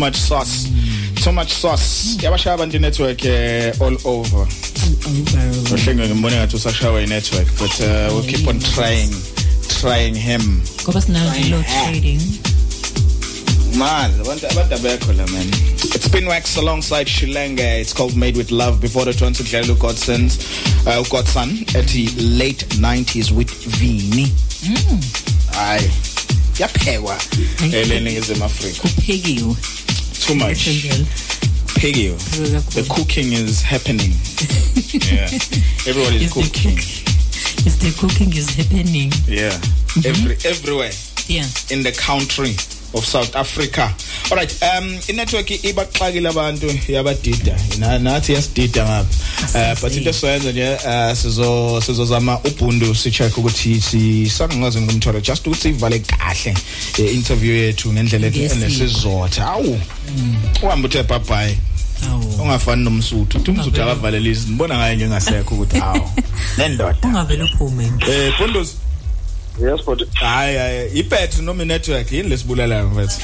much 0.00 0.16
sauce. 0.16 0.66
Too 1.22 1.32
much 1.32 1.52
sauce. 1.52 2.16
Yabashaya 2.16 2.54
abantu 2.56 2.80
network 2.80 3.24
eh, 3.24 3.72
all 3.80 3.96
over. 4.04 4.46
Ohlenge 5.72 6.06
ngimbone 6.08 6.36
ngathi 6.36 6.56
usashawa 6.56 7.02
i-network 7.02 7.46
but 7.58 7.80
uh, 7.80 8.08
we'll 8.12 8.24
keep 8.24 8.48
on 8.48 8.58
trying 8.58 9.10
trying 9.68 10.14
him. 10.14 10.40
Ngoba 10.84 11.00
sinayo 11.00 11.50
load 11.50 11.66
trading. 11.66 12.20
man 13.76 14.10
abantu 14.20 14.46
abantu 14.50 14.74
abekho 14.74 15.12
la 15.16 15.26
man. 15.26 15.46
It's 15.94 16.08
been 16.08 16.26
wax 16.26 16.56
alongside 16.56 17.06
Shilenge. 17.06 17.80
It's 17.80 17.92
called 17.92 18.16
made 18.16 18.36
with 18.36 18.50
love. 18.50 18.80
Before 18.80 19.04
the 19.04 19.12
one 19.24 19.34
sidlalela 19.34 19.74
ugodsons 19.76 20.38
uh, 20.86 21.02
ugodson 21.04 21.50
ethi 21.74 22.08
late 22.38 22.64
90s 22.80 23.30
with 23.32 23.50
Vini. 23.78 24.26
Hayi 25.52 25.90
yaphekwa 26.58 27.18
eleningizimu 27.72 28.44
Afrika 28.44 28.80
Kuphekiwe. 28.82 29.56
Too 30.30 30.36
much. 30.38 30.64
Piggy 31.76 32.08
the 32.10 32.86
cooking 32.90 33.32
is 33.32 33.62
happening. 33.62 34.12
Yeah. 35.10 35.26
Everyone 35.86 36.14
is 36.14 36.22
Is 36.22 36.34
the 36.34 36.42
cooking. 36.42 36.76
cook- 36.76 37.66
Is 37.66 37.78
the 37.78 37.90
cooking 37.98 38.32
is 38.36 38.48
happening. 38.54 39.12
yeah. 39.26 39.54
Every 40.04 40.36
everywhere. 40.44 40.92
Yeah. 41.28 41.46
in 41.70 41.82
the 41.82 41.92
country 41.92 42.50
of 42.94 43.04
South 43.06 43.34
Africa. 43.36 43.94
Alright 44.30 44.52
um 44.62 44.88
inetwork 45.08 45.50
ibaxakile 45.64 46.28
abantu 46.28 46.66
yabadida. 46.92 47.56
Na- 47.78 47.98
nathi 47.98 48.32
yasidida 48.32 48.84
ngapha. 48.84 49.58
Eh 49.58 49.74
but 49.80 49.96
into 49.96 50.10
esiyenza 50.10 50.52
nje 50.52 50.62
eh, 50.86 51.16
sizo 51.16 51.80
sizozama 51.80 52.38
ubhundu 52.44 52.94
si 52.94 53.10
check 53.10 53.38
ukuthi 53.38 53.80
sisangazi 53.80 54.80
ngumthola 54.80 55.20
just 55.20 55.46
ukuthi 55.46 55.62
sivale 55.62 55.98
kahle 55.98 56.54
i 56.98 57.02
interview 57.14 57.54
yethu 57.56 57.92
ngendlela 57.92 58.26
ethi 58.26 58.38
Ngesiko. 58.40 58.64
enesizotha. 58.64 59.46
Awu. 59.46 59.80
Uhamba 60.62 60.88
uthe 60.88 61.02
bye 61.02 61.18
bye 61.18 61.58
awu. 62.10 62.42
Ungafani 62.42 62.84
nomsuthu. 62.84 63.38
Uthi 63.38 63.50
umsuthu 63.50 63.82
akavalelisi. 63.82 64.48
Ngibona 64.48 64.76
ngaye 64.76 64.96
njengasekho 64.96 65.54
ukuthi 65.54 65.78
hawo 65.84 66.10
nendoda. 66.58 66.96
Ungavele 67.02 67.44
uphume 67.44 67.92
eh 68.08 68.32
bondozi 68.38 68.76
yes 69.62 69.84
but 69.86 70.14
hayi 70.14 70.56
hayi 70.56 70.90
ibet 70.98 71.38
noma 71.38 71.64
network 71.64 72.12
yini 72.12 72.28
lesibulalayo 72.28 72.88
mfethu? 72.88 73.20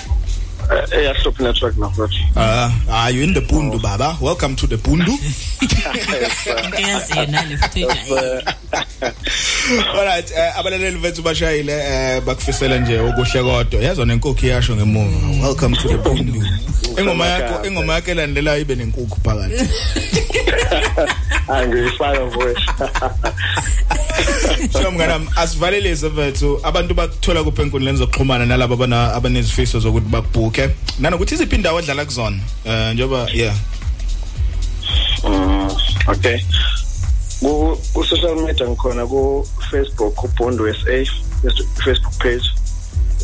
Eh, 0.66 0.99
eyahlupha 0.99 1.43
network 1.43 1.76
nafuthi 1.78 2.16
ah 2.37 2.70
are 2.91 3.14
you 3.14 3.22
in 3.22 3.34
the 3.34 3.41
bundu 3.41 3.78
baba. 3.78 4.16
Welcome 4.20 4.57
to 4.57 4.66
the 4.66 4.76
bundu. 4.76 5.12
Into 5.62 5.76
yaziyo 6.82 7.26
nale 7.26 7.57
futhi 7.57 7.82
ejayi 7.84 8.43
alright 9.95 10.30
eh, 10.30 10.59
abalaleli 10.59 10.99
bethu 10.99 11.22
bashayile 11.22 11.72
eh, 11.72 12.22
bakufisela 12.22 12.78
nje 12.78 12.99
okuhle 12.99 13.43
kodwa. 13.43 13.82
Yazwa 13.82 14.07
nenkukhu 14.07 14.47
iyasho 14.47 14.76
ngemuva. 14.76 15.47
Welcome 15.47 15.76
to 15.76 15.89
the 15.89 15.99
bundu. 15.99 16.45
Ingoma 16.99 17.26
yakho 17.26 17.66
ingoma 17.66 17.94
yakho 17.94 18.11
elandelayo 18.11 18.61
ibe 18.61 18.74
nenkukhu 18.74 19.20
phakathi. 19.24 19.64
Angiyifaka 21.49 22.24
voice 22.34 22.61
Sho 24.72 24.90
mnganami 24.90 25.26
asivalelise 25.36 26.09
bethu 26.09 26.61
abantu 26.62 26.94
bakuthola 26.94 27.44
kuphe 27.44 27.62
enkundleni 27.62 27.99
zokuxhumana 27.99 28.47
nalabo 28.47 28.74
abana 28.74 29.14
abanezifiso 29.14 29.80
zokuthi 29.80 30.09
bakubhuke 30.09 30.70
nanokuthi 30.99 31.34
iziphi 31.34 31.57
indawo 31.57 31.78
odlala 31.78 32.05
kuzona? 32.05 32.38
Eh 32.64 32.94
njoba 32.94 33.28
yeah. 33.32 33.57
Mm, 35.24 35.70
okay. 36.09 36.38
Ku 37.40 37.78
ku 37.92 38.05
social 38.05 38.36
media 38.36 38.68
ngikhona 38.68 39.07
ku 39.07 39.47
Facebook 39.70 40.24
uBondo 40.24 40.64
SA 40.74 41.05
Facebook 41.84 42.16
page 42.18 42.47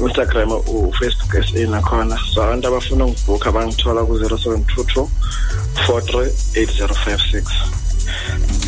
Instagram 0.00 0.52
u 0.52 0.92
Facebook 0.98 1.11
SA 1.30 1.66
nakhona 1.66 2.18
so 2.34 2.42
abantu 2.42 2.68
abafuna 2.68 3.04
ukubhuka 3.04 3.52
bangithola 3.52 4.04
ku 4.04 4.12
0722 4.18 5.08
438056 5.86 7.42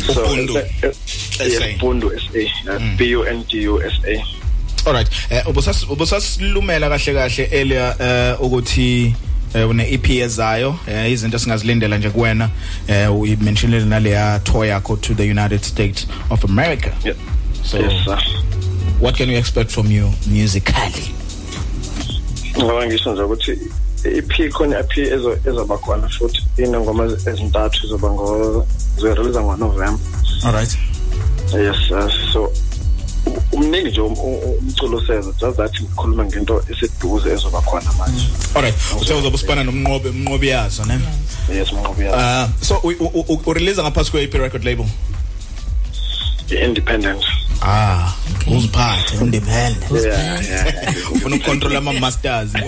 Ubuntu 0.09 0.57
eh, 0.57 0.65
eh, 0.81 0.91
SA. 1.51 1.77
Bondo 1.79 2.11
SA 2.19 2.79
B 2.97 3.15
U 3.15 3.23
N 3.23 3.43
D 3.49 3.67
U 3.67 3.81
S 3.81 3.93
A. 4.07 4.23
Alright 4.87 5.09
eh 5.29 5.47
ubusas 5.47 5.83
ubusasilumela 5.89 6.89
kahle 6.89 7.13
kahle 7.13 7.49
earlier 7.51 7.95
eh 7.99 8.41
ukuthi 8.41 9.15
eh, 9.53 9.69
une 9.69 9.93
EP 9.93 10.09
ezayo 10.09 10.79
eh, 10.87 11.11
izinto 11.11 11.39
singazilindela 11.39 11.97
nje 11.97 12.09
kuwena 12.09 12.49
eh 12.87 13.15
uyimentionile 13.15 13.85
naleya 13.85 14.39
tour 14.43 14.65
yakho 14.65 14.95
to 14.95 15.13
the 15.13 15.23
United 15.31 15.63
States 15.63 16.07
of 16.29 16.43
America. 16.45 16.91
Yeah. 17.03 17.17
so 17.63 17.77
yes 17.79 18.05
sir. 18.05 18.19
what 18.99 19.15
can 19.15 19.29
we 19.29 19.35
expect 19.37 19.71
from 19.71 19.91
you 19.91 20.11
musically? 20.27 21.13
Ngoba 22.59 22.85
ngisho 22.87 23.13
nje 23.13 23.21
ukuthi 23.21 23.51
i-EP 24.05 24.51
khona 24.53 24.75
i-EP 24.79 24.97
ezo 24.97 25.37
ezoba 25.49 25.77
khona 25.77 26.09
futhi 26.09 26.41
inengoma 26.57 27.03
ezintathu 27.05 27.85
izoba 27.85 28.11
ngo 28.11 28.67
zoyirelease 28.97 29.39
ngoNovember 29.39 29.99
alright 30.45 30.77
yes 31.53 31.91
uh, 31.91 32.11
so 32.33 32.43
u- 33.25 33.41
umningi 33.57 33.89
nje 33.89 34.01
um- 34.01 34.19
um- 34.19 34.57
umculo 34.59 35.01
seza 35.07 35.31
just 35.41 35.57
that 35.57 35.81
ngikhuluma 35.81 36.25
ngento 36.25 36.63
eseduze 36.71 37.29
ezoba 37.29 37.61
khona 37.61 37.91
manje. 37.97 38.25
Alright 38.55 38.75
uthe 39.01 39.13
uzobe 39.13 39.35
usipana 39.35 39.63
nomnqobe 39.63 40.09
umnqobi 40.09 40.47
yazo 40.47 40.85
ne? 40.85 40.99
Yes 41.55 41.73
mnqobi 41.73 42.03
ya 42.03 42.11
uh 42.51 42.65
so 42.65 42.75
u- 42.83 42.89
u- 42.99 43.25
u- 43.33 43.41
urelease 43.45 43.81
ngaphansi 43.81 44.11
kwe 44.11 44.23
EP 44.23 44.33
record 44.33 44.63
label? 44.65 44.85
Independent 46.65 47.23
ah 47.67 48.13
uziphathe 48.47 49.15
independent 49.21 49.77
yeah 50.05 50.43
yeah. 50.49 50.93
Ufuna 51.13 51.35
ukucontrol 51.35 51.75
ama 51.75 51.93
masters 51.93 52.49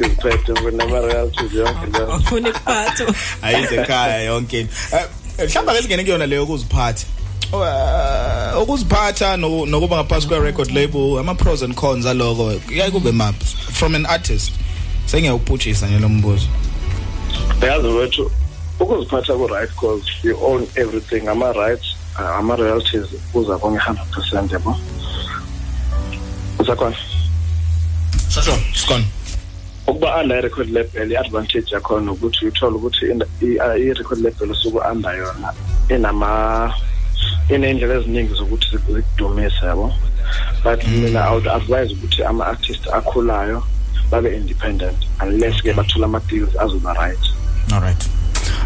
ngiziphethe 0.00 0.52
kunama 0.62 0.98
royalties 1.00 1.52
yonke 1.54 1.86
leyo. 1.98 2.16
Ufuna 2.16 2.48
ikuphatho 2.48 3.14
ayize 3.42 3.74
ekhaya 3.76 4.22
yonke 4.22 4.60
into. 4.60 4.74
Eh, 4.92 5.48
mhlawumbe 5.48 5.72
ke 5.74 5.82
singene 5.82 6.04
kuyona 6.04 6.26
leyo 6.26 6.44
ukuziphatha 6.44 7.06
Eh, 7.52 8.62
ukuziphatha 8.62 9.36
no- 9.36 9.66
nokuba 9.66 9.96
ngaphansi 9.96 10.26
kwe 10.28 10.38
record 10.40 10.70
label 10.70 11.18
ama 11.18 11.34
pros 11.34 11.62
and 11.62 11.74
cons 11.74 12.06
aloko 12.06 12.52
kuyaye 12.66 12.90
kube 12.90 13.12
map 13.12 13.34
from 13.72 13.94
an 13.94 14.06
artist 14.06 14.52
sengiyawuphutshisa 15.06 15.86
nje 15.86 15.98
lo 15.98 16.08
mbuzo. 16.08 16.46
Yazi 17.62 17.86
wethu 17.86 18.30
ukuziphatha 18.80 19.34
ku-right 19.36 19.70
cause 19.76 20.04
you 20.22 20.36
own 20.42 20.66
everything. 20.76 21.28
Ama-rights 21.28 21.94
uh, 22.18 22.38
ama-royalties 22.38 23.06
kuza 23.32 23.58
konke 23.58 23.78
100 23.78 24.10
percent 24.10 24.52
yabo? 24.52 24.76
Usakhona 26.58 26.96
shosho 28.28 28.52
sikon 28.74 29.04
ukuba 29.86 30.20
under 30.20 30.36
i-record 30.38 30.70
label 30.70 31.12
i-advantage 31.12 31.70
yakhona 31.74 32.12
ukuthi 32.12 32.46
uthole 32.46 32.76
ukuthi 32.76 33.06
i-record 33.80 34.20
label 34.20 34.50
osuke 34.50 34.78
under 34.92 35.14
yona 35.16 35.52
inama 35.88 36.74
iney'ndlela 37.48 37.94
eziningi 37.94 38.34
zokuthi 38.34 38.66
ziku- 38.76 38.94
zikudumise 38.94 39.66
yabo? 39.66 39.92
But 40.64 40.86
mina 40.86 41.20
i 41.20 41.30
would 41.32 41.48
advise 41.48 41.92
ukuthi 41.94 42.22
ama-artist 42.24 42.86
akhulayo 42.92 43.62
babe 44.10 44.36
independent 44.36 44.96
unless-ke 45.22 45.72
bathole 45.74 46.04
ama-deals 46.04 46.56
azoba 46.58 46.92
right. 46.94 47.18
alright 47.72 48.08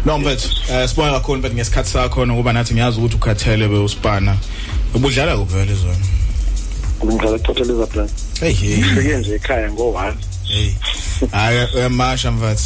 no 0.05 0.17
mfethu 0.19 0.49
eh 0.71 0.89
sibonga 0.89 1.11
kakhulu 1.11 1.39
mfethu 1.39 1.55
ngesikhathi 1.55 1.89
sakho 1.89 2.25
nokuba 2.25 2.53
nathi 2.53 2.73
ngiyazi 2.73 2.99
ukuthi 2.99 3.15
ukhathele 3.15 3.67
bewusipana 3.67 4.37
ubudlala 4.95 5.37
kuphi 5.37 5.53
vele 5.55 5.75
zona? 5.75 5.95
Ngidlala 7.05 7.35
eport 7.35 7.59
elizabeth 7.59 8.11
hey 8.39 8.53
hey. 8.53 8.77
Ngifike 8.77 9.17
nje 9.17 9.35
ekhaya 9.35 9.71
ngo-one. 9.71 10.17
Hey. 10.43 10.71
Hayi 11.31 11.67
uyamasha 11.75 12.31
mfethu. 12.31 12.63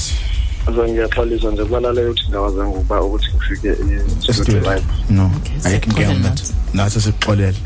So 0.66 0.88
ngiyaxolisa 0.88 1.52
nje 1.52 1.64
kubalaleyo 1.64 2.12
ukuthi 2.12 2.30
ngawazange 2.30 2.76
ukuba 2.78 3.02
ukuthi 3.02 3.26
ngifike 3.36 3.76
Studio. 4.34 4.60
live 4.60 4.84
no. 5.10 5.32
Okay, 5.36 5.54
ayikho 5.54 5.92
siyakholelwa 5.92 6.14
inkinga 6.14 6.30
mfethu. 6.30 6.54
nathi 6.74 7.02
sikuxolele. 7.02 7.58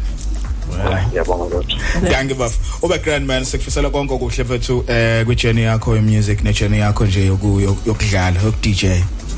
Ngiyabonga 1.09 1.43
kodwa 1.43 1.63
Danke 2.11 2.33
baf. 2.33 2.53
Ube 2.83 2.97
grand 2.99 3.25
man 3.25 3.45
sikufisela 3.45 3.89
konke 3.89 4.13
okuhle 4.13 4.43
mfethu 4.43 4.85
eh 4.87 5.25
kwi 5.25 5.35
journey 5.35 5.63
yakho 5.63 5.95
ye 5.95 6.01
music 6.01 6.43
ne 6.43 6.53
journey 6.53 6.79
yakho 6.79 7.05
nje 7.05 7.27
yoku- 7.29 7.61
yok- 7.61 7.87
yokudlala 7.87 8.41
yok 8.41 8.55
DJ 8.61 8.83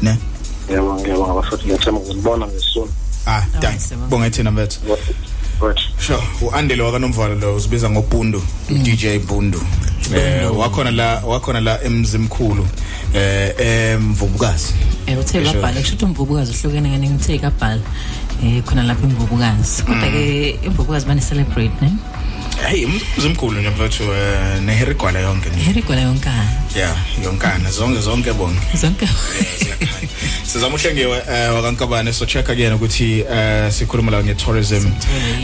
ne? 0.01 0.17
ngiyabonga 0.67 1.01
ngiyabonga 1.01 1.33
bafowethu 1.33 1.65
ngiyethemba 1.67 1.99
ukuzibona 2.01 2.47
ngesona 2.47 2.91
Ah 3.27 3.41
danke. 3.61 3.79
sibonga. 3.79 4.07
Bonga 4.07 4.29
thina 4.29 4.51
mfethu. 4.51 4.79
right 5.61 5.79
Sure, 5.99 6.19
uandile 6.41 6.83
wakanomvalo 6.83 7.35
lo 7.35 7.55
uzibiza 7.55 7.89
ngobundu, 7.89 8.41
DJ 8.69 9.17
Bundu. 9.27 9.61
Eh 10.15 10.57
wakhona 10.57 10.91
la 10.91 11.21
wakhona 11.25 11.61
la 11.61 11.83
emzimkhulu 11.83 12.67
eh 13.13 13.53
emvubukazi. 13.59 14.73
eh 15.07 15.19
uthe 15.19 15.39
Ngisho- 15.39 15.53
kabhala 15.53 15.79
kusho 15.79 15.93
ukuthi 15.93 16.05
umvubukazi 16.05 16.51
uhlukene 16.51 16.89
ngene 16.89 17.09
ngithe 17.09 17.37
kabhala 17.39 17.81
eh 18.43 18.63
khona 18.63 18.83
lapha 18.83 19.03
imvubukazi 19.07 19.83
kodwa 19.83 20.07
ke 20.11 20.49
imvubukazi 20.65 21.05
bane 21.05 21.21
celebrate 21.21 21.73
ne 21.81 21.91
Hey 22.63 22.85
umzimkhulu 22.85 23.59
nje 23.59 23.69
mfethu 23.69 24.03
eh 24.03 24.61
neherigwala 24.65 25.19
yonke 25.19 25.49
nje. 25.49 25.59
herigwala 25.61 26.01
yonkana 26.01 26.49
Yeah, 26.75 26.97
yonkana 27.23 27.71
zonke 27.71 28.01
zonke 28.01 28.33
bonke. 28.33 28.77
zonke. 28.81 29.07
Siyakhanya 29.59 30.07
sizama 30.43 30.75
uhlengiwe 30.75 31.17
eh 31.31 31.53
wakankabane 31.55 32.13
so 32.13 32.25
check 32.25 32.49
again 32.49 32.73
ukuthi 32.73 33.19
eh 33.31 33.71
sikhuluma 33.71 34.11
la 34.11 34.23
nge-tourism. 34.23 34.91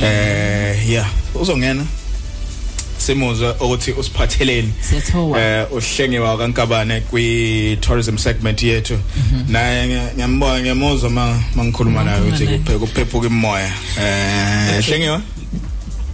Eh 0.04 0.90
yeah 0.90 1.08
uzongena. 1.36 1.86
Simuzwe 2.98 3.50
ukuthi 3.60 3.92
usiphatheleni. 3.92 4.74
Siyathola. 4.90 5.42
eh 5.62 5.68
uhlengiwe 5.72 6.26
wakankabane 6.28 7.02
kwi 7.02 7.78
tourism 7.82 8.18
segment 8.18 8.64
yethu. 8.64 8.98
Naye 9.48 9.88
ngiya- 9.88 10.14
ngiyambona 10.14 10.60
ngiyamuzwa 10.62 11.10
ma 11.10 11.40
mangikhuluma 11.56 12.04
naye 12.04 12.22
ukuthi 12.22 12.44
Ngikhuluma 12.44 12.66
naye. 12.66 12.78
kuphe- 12.78 12.80
kuphephuka 12.80 13.28
imoya. 13.28 13.72
Eh 14.02 14.86
hlengiwe. 14.86 15.20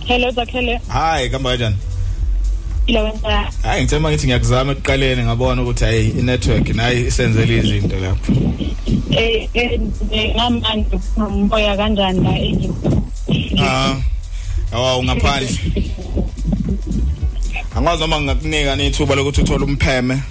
Hello 0.08 0.32
zakhele 0.32 0.82
hi 0.90 1.30
kamba 1.30 1.50
kanjani 1.50 1.76
ila 2.88 3.02
wena 3.02 3.52
hayi 3.64 3.82
ngithemba 3.84 4.10
ngithi 4.10 4.28
ngiyakuzama 4.28 4.72
ekuqaleni 4.72 5.24
ngabona 5.24 5.62
ukuthi 5.62 5.84
hayi 5.84 6.10
i-network 6.10 6.70
nayi 6.70 7.08
isenzele 7.08 7.58
izinto 7.58 8.00
lapho 8.00 8.34
eh 9.12 9.50
eh 9.54 10.36
ngamanje 10.36 11.00
ngomboya 11.20 11.78
kanjani 11.78 12.20
la 12.24 12.40
eGibhita 12.40 12.98
Ah. 13.60 13.96
Awa 14.72 14.98
ungaphandle. 14.98 15.50
Angazi 17.76 18.02
noma 18.02 18.20
ngingakunika 18.22 18.76
nethuba 18.76 19.16
lokuthi 19.16 19.42
uthole 19.42 19.66
umpheme 19.66 20.22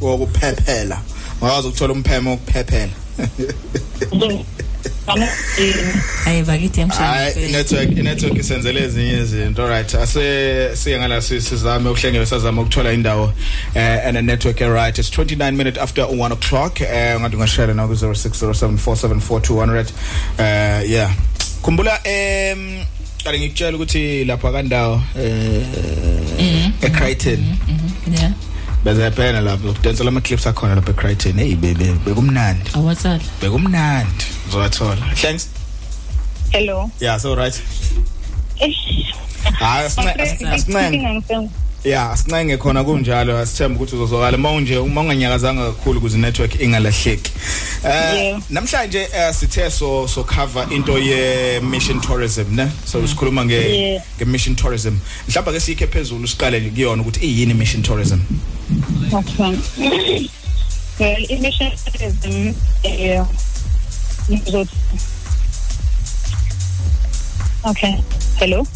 wokuphephela. 0.00 1.00
Ungazi 1.40 1.68
ukuthola 1.68 1.92
umpheme 1.92 2.30
wokuphephela. 2.30 2.92
hayi 6.24 6.42
bakithi 6.42 6.80
hayi 6.80 6.90
yamshaya 6.90 7.34
network 7.50 7.90
network 7.90 8.38
isenzele 8.38 8.80
ezinye 8.84 9.18
izinto 9.18 9.68
right? 9.68 9.94
Ase 9.94 10.76
siye 10.76 10.98
ngala 10.98 11.22
si- 11.22 11.40
sizame 11.40 11.90
ukuhlengela 11.90 12.26
sazama 12.26 12.62
ukuthola 12.62 12.92
indawo 12.92 13.32
eh 13.74 14.06
and 14.06 14.16
a 14.16 14.22
network 14.22 14.60
right 14.60 14.98
it's 14.98 15.10
29 15.10 15.52
minutes 15.56 15.78
after 15.78 16.04
1 16.04 16.32
o'clock 16.32 16.80
eh 16.80 17.20
ngathi 17.20 17.36
ngashare 17.36 17.74
na 17.74 17.86
ku 17.86 17.92
0607474200 17.92 19.86
eh 20.38 20.90
yeah. 20.90 21.10
Khumbula 21.62 22.00
em 22.06 22.84
kale 23.24 23.38
ngikutshela 23.40 23.76
ukuthi 23.76 24.24
lapha 24.24 24.52
kandawo 24.52 25.02
eh 25.18 25.62
eCrichton. 26.82 27.44
Yeah. 28.12 28.32
Bezephena 28.84 29.40
lapho 29.40 29.70
ukudensela 29.70 30.08
ama 30.08 30.20
clips 30.20 30.46
akhona 30.46 30.74
lapha 30.74 30.90
eCrichton. 30.92 31.38
Hey 31.38 31.54
bebe 31.54 31.92
bekumnandi. 32.06 32.70
Awatsala 32.74 33.20
bekumnandi. 33.40 34.24
Uzowathola. 34.48 35.14
Thanks 35.14 35.48
Hello. 36.52 36.90
yeah 37.00 37.16
so 37.18 37.34
right. 37.34 37.54
Hayi 39.60 39.86
asincenge 39.86 41.50
yeah 41.84 42.10
asincenge 42.12 42.56
khona 42.56 42.84
kunjalo. 42.84 43.38
Asithemba 43.38 43.76
ukuthi 43.80 43.96
uzozwakala. 43.96 44.38
Mawunje 44.38 44.78
uma 44.78 45.00
unganyakazanga 45.00 45.66
kakhulu 45.66 45.98
ukuze 45.98 46.18
network 46.18 46.60
ingalahleki. 46.60 47.32
Eh 47.84 48.14
Yeah. 48.14 48.40
namhlanje 48.50 49.08
eh, 49.12 49.34
sithe 49.34 49.70
so 49.70 50.06
so 50.06 50.24
cover 50.24 50.66
into 50.72 50.98
ye 50.98 51.60
mission 51.60 52.00
tourism 52.00 52.54
ne? 52.56 52.70
So 52.84 53.06
sikhuluma 53.06 53.44
nge 53.44 53.54
Yeah. 53.54 54.02
nge 54.16 54.24
mission 54.24 54.56
tourism. 54.56 54.98
Mhlawumbe 55.28 55.52
ke 55.52 55.60
sikhe 55.60 55.86
phezulu 55.86 56.26
siqale 56.28 56.60
kuyona 56.60 57.02
ukuthi 57.02 57.20
iyini 57.26 57.54
mission 57.54 57.82
tourism? 57.82 58.18
Okay. 59.12 59.52
well, 60.98 61.16
emission 61.30 61.70
tourism, 61.84 62.54
uh, 62.84 63.26
ngizothi- 64.28 64.78
Okay. 67.70 67.94
Hello. 68.38 68.66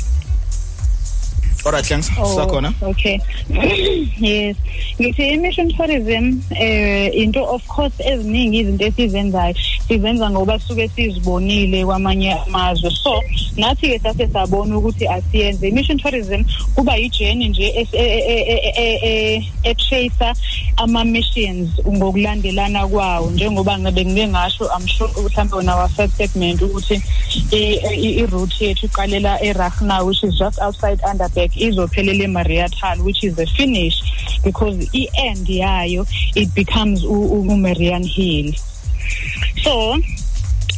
alright 1.67 1.85
thanks 1.85 2.09
sakhona 2.37 2.71
okay 2.81 3.21
yes 4.31 4.57
ngithi 5.01 5.25
emission 5.35 5.69
tourism 5.77 6.41
eh 6.57 7.11
into 7.23 7.43
of 7.45 7.61
course 7.67 7.93
eziningi 8.11 8.59
izinto 8.63 8.85
esizenzayo 8.87 9.55
sizenza 9.89 10.31
ngoba 10.31 10.59
suke 10.59 10.89
sizibonile 10.89 11.85
kwamanye 11.85 12.33
amazwe. 12.33 12.91
So 12.91 13.23
nathi 13.57 13.89
ke 13.89 13.99
sase 13.99 14.27
sabona 14.33 14.79
ukuthi 14.79 15.09
asiyenze 15.09 15.69
emission 15.69 15.99
tourism 15.99 16.45
kuba 16.75 16.97
yijourney 16.97 17.49
nje 17.49 17.69
es- 17.77 17.95
e- 17.95 18.23
e- 18.29 18.45
e- 18.55 18.73
e- 18.77 19.01
e- 19.03 19.45
e-tracer 19.65 20.35
ama 20.77 21.05
missions 21.05 21.71
ngokulandelana 21.89 22.87
kwawo. 22.89 23.31
Njengoba 23.31 23.79
ngabe 23.79 24.05
ngike 24.05 24.29
ngasho 24.29 24.65
i'm 24.79 24.87
sure 24.87 25.11
mhlawumbe 25.23 25.57
on 25.57 25.69
our 25.69 25.89
first 25.89 26.17
segment 26.17 26.63
ukuthi 26.63 27.03
i- 27.53 27.81
i 27.91 28.21
i- 28.21 28.27
route 28.27 28.65
yethu 28.65 28.87
iqalela 28.87 29.41
eRagna 29.43 30.03
which 30.05 30.23
is 30.23 30.35
just 30.39 30.59
outside 30.61 30.99
Underberg 31.11 31.51
izophelela 31.57 32.25
eMariatal 32.25 33.01
which 33.01 33.25
is 33.25 33.35
the 33.35 33.47
finish 33.47 33.95
because 34.45 34.77
i 34.95 35.09
end 35.17 35.49
yayo 35.49 36.07
it 36.35 36.49
becomes 36.55 37.03
u- 37.05 37.09
u- 37.11 37.49
uMarian 37.53 38.05
Hill. 38.07 38.55
So 39.63 39.99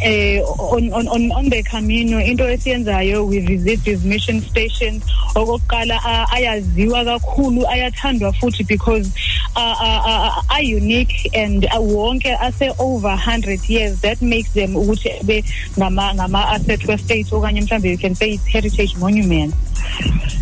eh 0.02 0.40
on 0.40 0.92
on 0.92 1.06
on 1.08 1.32
on 1.32 1.44
the 1.50 1.62
camino 1.62 2.18
into 2.18 2.44
esiyenzayo 2.44 3.26
we 3.28 3.40
visit 3.40 3.84
these 3.84 4.04
mission 4.04 4.40
stations 4.40 5.04
okokuqala 5.34 6.00
ayaziwa 6.32 7.04
kakhulu 7.04 7.68
ayathandwa 7.68 8.32
futhi 8.32 8.66
because 8.66 9.12
uh, 9.56 9.76
uh, 9.80 10.42
are 10.50 10.62
unique 10.62 11.28
and 11.34 11.62
wonke 11.64 12.32
ase 12.40 12.72
over 12.78 13.08
100 13.08 13.68
years. 13.68 14.00
That 14.00 14.22
makes 14.22 14.52
them 14.52 14.74
ukuthi 14.74 15.26
be 15.26 15.42
ngama 15.76 16.14
ngama 16.14 16.54
asset 16.54 16.86
we 16.86 16.96
state 16.96 17.26
okanye 17.26 17.62
mhlambe 17.62 17.90
you 17.90 17.98
can 17.98 18.14
say 18.14 18.32
it's 18.32 18.46
heritage 18.46 18.96
monument. 18.96 19.54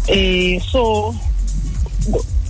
Eh 0.09 0.61
so 0.61 1.14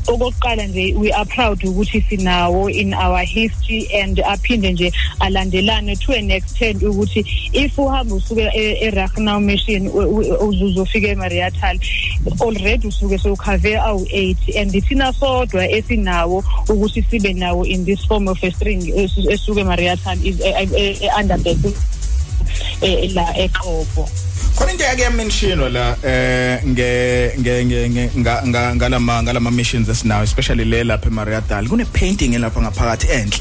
okokuqala 0.07 0.66
nje 0.66 0.94
we 0.94 1.12
are 1.12 1.24
proud 1.24 1.64
ukuthi 1.64 2.01
sinawo 2.09 2.70
in 2.70 2.94
our 2.94 3.18
history 3.24 3.88
and 4.03 4.18
aphinde 4.20 4.72
nje 4.72 4.92
alandelane 5.20 5.96
to 5.96 6.12
an 6.12 6.30
extent 6.30 6.82
ukuthi 6.82 7.26
if 7.53 7.78
uhamba 7.78 8.14
usuke 8.14 8.51
eRagna 8.80 9.40
mission 9.40 9.88
uzuzofika 10.40 11.09
eMariatal 11.09 11.78
already 12.40 12.86
usuke 12.88 13.18
sewukhave 13.18 13.78
awu 13.78 14.01
8 14.05 14.61
and 14.61 14.84
thina 14.88 15.12
sodwa 15.12 15.68
esinawo 15.68 16.44
ukuthi 16.68 17.03
sibe 17.03 17.32
nawo 17.32 17.64
in 17.66 17.84
this 17.84 18.07
form 18.07 18.28
of 18.28 18.44
a 18.44 18.51
string 18.51 18.80
esu- 18.96 19.30
esuke 19.30 19.61
eMariatal 19.61 20.18
is 20.26 20.40
under 21.20 21.38
the 21.38 21.55
la 23.14 23.34
eqobo 23.36 24.09
khona 24.59 24.73
into 24.73 24.85
yake 24.85 25.03
yamentionwa 25.03 25.69
la 25.69 25.97
eh 26.05 26.61
nge 26.67 27.33
nge 27.41 27.65
nge 27.65 27.89
nge- 27.89 28.11
nga- 28.19 28.43
nga- 28.47 28.75
ngalama 28.77 29.23
ngalama 29.23 29.51
missions 29.51 29.89
esinawo 29.89 30.23
especially 30.25 30.65
le 30.65 30.85
lapha 30.85 31.09
eMariadal. 31.09 31.69
Kune 31.69 31.85
painting 31.85 32.35
elapha 32.35 32.61
ngaphakathi 32.61 33.07
enhle. 33.07 33.41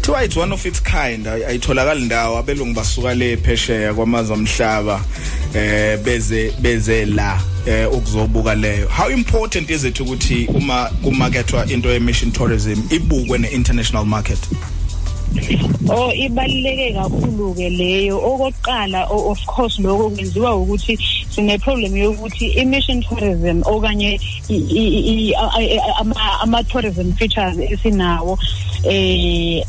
Kuthiwa 0.00 0.24
it's 0.24 0.36
one 0.36 0.52
of 0.52 0.66
its 0.66 0.80
kind. 0.82 1.26
Ay- 1.26 1.44
ayitholakali 1.46 2.04
ndawo 2.04 2.38
abelungu 2.38 2.74
basuka 2.74 3.14
le 3.14 3.36
phesheya 3.36 3.94
kwamazwe 3.94 4.34
omhlaba 4.36 5.00
eh 5.54 5.98
beze 6.04 6.52
beze 6.60 7.04
la 7.06 7.40
eh 7.66 7.92
ukuzobuka 7.92 8.54
leyo. 8.54 8.88
How 8.88 9.10
important 9.10 9.70
is 9.70 9.84
it 9.84 10.00
ukuthi 10.00 10.48
uma 10.54 10.90
kumarketwa 11.02 11.66
into 11.70 11.88
ye 11.90 11.98
mission 12.00 12.32
tourism 12.32 12.82
ibukwe 12.90 13.38
ne 13.38 13.48
international 13.48 14.04
market? 14.04 14.38
Oh 15.88 16.10
ibaluleke 16.12 16.94
kakhulu 16.94 17.54
ke 17.54 17.68
leyo. 17.70 18.18
Okokuqala 18.18 19.06
of 19.10 19.38
course 19.46 19.78
lokho 19.78 20.10
kwenziwa 20.10 20.56
ukuthi 20.56 20.98
sine 21.30 21.58
problem 21.58 21.96
yokuthi 21.96 22.56
emission 22.58 23.02
tourism 23.02 23.62
okanye 23.64 24.18
i- 24.48 24.54
i- 24.54 25.30
i- 25.30 25.34
ama 26.42 26.62
tourism 26.64 27.12
features 27.12 27.56
esinawo 27.58 28.38
eh 28.84 29.62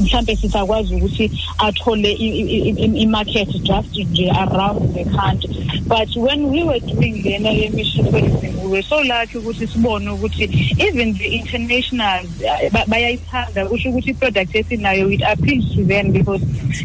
mhlambe 0.00 0.36
sisakwazi 0.36 0.94
ukuthi 0.94 1.30
athole 1.58 2.12
i- 2.12 2.40
i- 2.40 2.70
i- 2.70 3.02
i 3.02 3.06
market 3.06 3.48
just 3.62 3.96
nje 3.96 4.30
around 4.30 4.94
the 4.94 5.04
country. 5.04 5.50
But 5.86 6.08
when 6.16 6.50
we 6.50 6.62
were 6.62 6.80
doing 6.80 7.22
lena 7.24 7.50
emission 7.50 8.04
tourism 8.10 8.62
we 8.64 8.68
were 8.70 8.82
so 8.82 9.00
lucky 9.02 9.38
ukuthi 9.38 9.66
sibone 9.66 10.10
ukuthi 10.10 10.48
even 10.78 11.14
the 11.18 11.26
internationals 11.26 12.26
ba- 12.72 12.84
bayayithanda 12.86 13.66
kusho 13.66 13.90
ukuthi 13.90 14.10
i-product 14.10 14.54
esinayo 14.54 15.10
it 15.14 15.22
appeals 15.32 15.66
to 15.74 15.84
them 15.92 16.12
because 16.18 16.42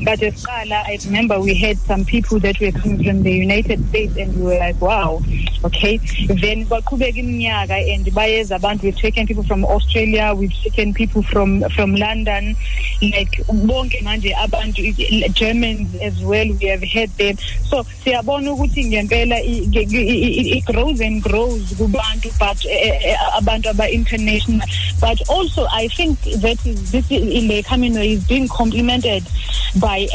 kade 0.08 0.28
siqala 0.38 0.80
i 0.92 0.98
remember 1.06 1.40
we 1.48 1.54
had 1.66 1.78
some 1.92 2.04
people 2.14 2.40
that 2.46 2.60
were 2.64 2.74
coming 2.80 3.02
from 3.08 3.24
the 3.28 3.36
united 3.48 3.80
states 3.90 4.16
and 4.18 4.30
we 4.38 4.44
were 4.50 4.60
like 4.66 4.80
wow 4.90 5.10
okay. 5.64 5.98
Then 6.28 6.66
kwaqhubeka 6.66 7.20
iminyaka 7.20 7.76
and 7.94 8.06
bayeza 8.08 8.56
abantu 8.56 8.84
we've 8.84 8.98
taken 8.98 9.28
people 9.28 9.44
from 9.44 9.66
australia 9.66 10.34
we've 10.36 10.54
taken 10.64 10.94
people 10.94 11.22
from 11.24 11.64
from 11.76 11.96
london. 11.96 12.56
Like 13.02 13.44
bonke 13.48 14.02
manje 14.04 14.34
abantu 14.36 15.34
germans 15.34 15.96
as 16.02 16.22
well 16.24 16.48
we 16.60 16.68
have 16.68 16.84
had 16.84 17.10
them. 17.18 17.38
So 17.66 17.84
siyabona 18.04 18.54
ukuthi 18.54 18.86
ngempela 18.86 19.40
it 19.44 20.66
grows 20.66 21.00
and 21.02 21.22
grows 21.22 21.74
kubantu 21.74 22.32
but 22.40 22.66
eh, 22.66 23.12
eh, 23.12 23.18
abantu 23.38 23.70
aba 23.70 23.92
international 23.92 24.68
but 25.00 25.20
also 25.30 25.68
i 25.72 25.88
think 25.88 26.20
that 26.42 26.58
is 26.66 26.92
this 26.92 27.12
in 27.12 27.48
the 27.48 27.64
camino 27.64 28.02
is 28.02 28.19
being 28.28 28.48
complemented 28.48 29.24
by 29.80 30.08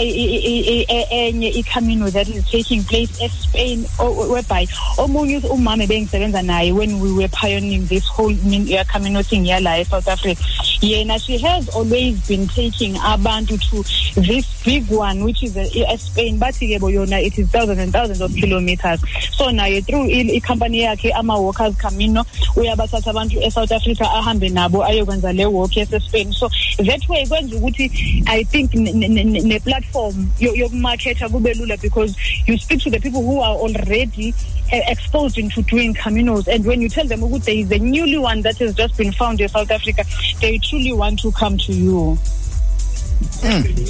enye 1.11 1.49
i-camino 1.59 2.11
that 2.11 2.29
is 2.29 2.45
taking 2.51 2.83
place 2.85 3.11
e-spain 3.23 3.85
whereby 4.31 4.67
omunye 4.99 5.39
umama 5.51 5.87
bengisebenza 5.87 6.43
naye 6.43 6.73
when 6.73 7.01
we 7.01 7.13
were 7.13 7.29
pioneering 7.29 7.87
this 7.87 8.07
whole 8.07 8.35
min- 8.45 8.67
camino 8.87 9.23
thing 9.23 9.45
yala 9.47 9.79
e-south 9.81 10.09
africa. 10.09 10.41
Yena 10.81 11.19
she 11.25 11.39
has 11.39 11.69
always 11.71 12.19
been 12.29 12.47
taking 12.49 12.95
abantu 12.97 13.57
to 13.71 13.83
this 14.21 14.45
big 14.65 14.89
one 14.91 15.25
which 15.25 15.43
is 15.43 15.57
e-spain. 15.57 16.39
Bathi 16.39 16.77
ke 16.77 16.81
bo 16.81 16.89
yona 16.89 17.23
it 17.23 17.39
is 17.39 17.49
thousands 17.51 17.79
and 17.79 17.93
thousands 17.93 18.21
of 18.21 18.35
kilometers. 18.35 19.01
So 19.33 19.49
naye 19.49 19.85
through 19.87 20.05
i- 20.11 20.37
i-company 20.37 20.83
yakhe 20.83 21.11
ama-walkers 21.15 21.77
camino 21.77 22.25
uyabathatha 22.57 23.11
abantu 23.11 23.41
e-south 23.41 23.73
africa 23.73 24.03
ahambe 24.05 24.49
nabo 24.51 24.85
ayokwenza 24.85 25.33
le 25.35 25.47
walk 25.47 25.77
yase-spain. 25.77 26.33
So 26.33 26.49
that 26.79 27.09
way 27.09 27.25
kwenza 27.27 27.57
ukuthi 27.57 27.84
i 28.27 28.45
think 28.45 28.75
ne- 28.75 28.93
ne- 28.93 29.09
ne- 29.09 29.41
ne-platform 29.41 30.29
yo- 30.41 30.55
yokumarketha 30.55 31.29
kube 31.29 31.55
lula 31.55 31.77
because 31.77 32.17
you 32.47 32.59
speak 32.59 32.81
to 32.81 32.91
the 32.91 33.01
people 33.01 33.23
who 33.23 33.41
are 33.43 33.55
already 33.57 34.35
uh, 34.73 34.91
exposed 34.93 35.39
into 35.39 35.63
doing 35.63 35.95
caminos 35.95 36.49
and 36.49 36.65
when 36.67 36.83
you 36.83 36.89
tell 36.89 37.07
them 37.09 37.21
ukuthi 37.23 37.45
there 37.45 37.59
is 37.61 37.71
a 37.73 37.79
newly 37.79 38.19
one 38.19 38.43
that 38.43 38.59
has 38.59 38.75
just 38.75 38.97
been 38.97 39.13
found 39.13 39.41
in 39.41 39.49
south 39.49 39.71
africa 39.71 40.05
they 40.41 40.59
truly 40.59 40.93
want 40.93 41.19
to 41.21 41.31
come 41.33 41.57
to 41.59 41.73
you. 41.73 42.19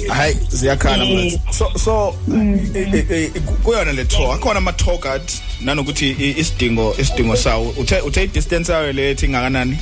Hayi 0.07 0.35
ziyakhala 0.49 1.03
Yes. 1.03 1.33
manje. 1.33 1.53
So 1.53 1.69
so 1.77 2.15
eh, 2.31 2.85
eh, 2.93 3.11
eh, 3.11 3.31
kuyona 3.63 3.93
le 3.95 4.05
tour 4.05 4.33
akhona 4.35 4.57
ama 4.57 4.71
tour 4.73 4.97
guide 4.99 5.23
nanokuthi 5.61 6.11
i- 6.19 6.35
isidingo 6.39 6.95
isidingo 6.99 7.35
sawo 7.35 7.69
uthe 7.77 7.99
uthe 8.01 8.27
distance 8.27 8.71
yayo 8.71 8.91
lethi 8.93 9.25
ingakanani? 9.25 9.77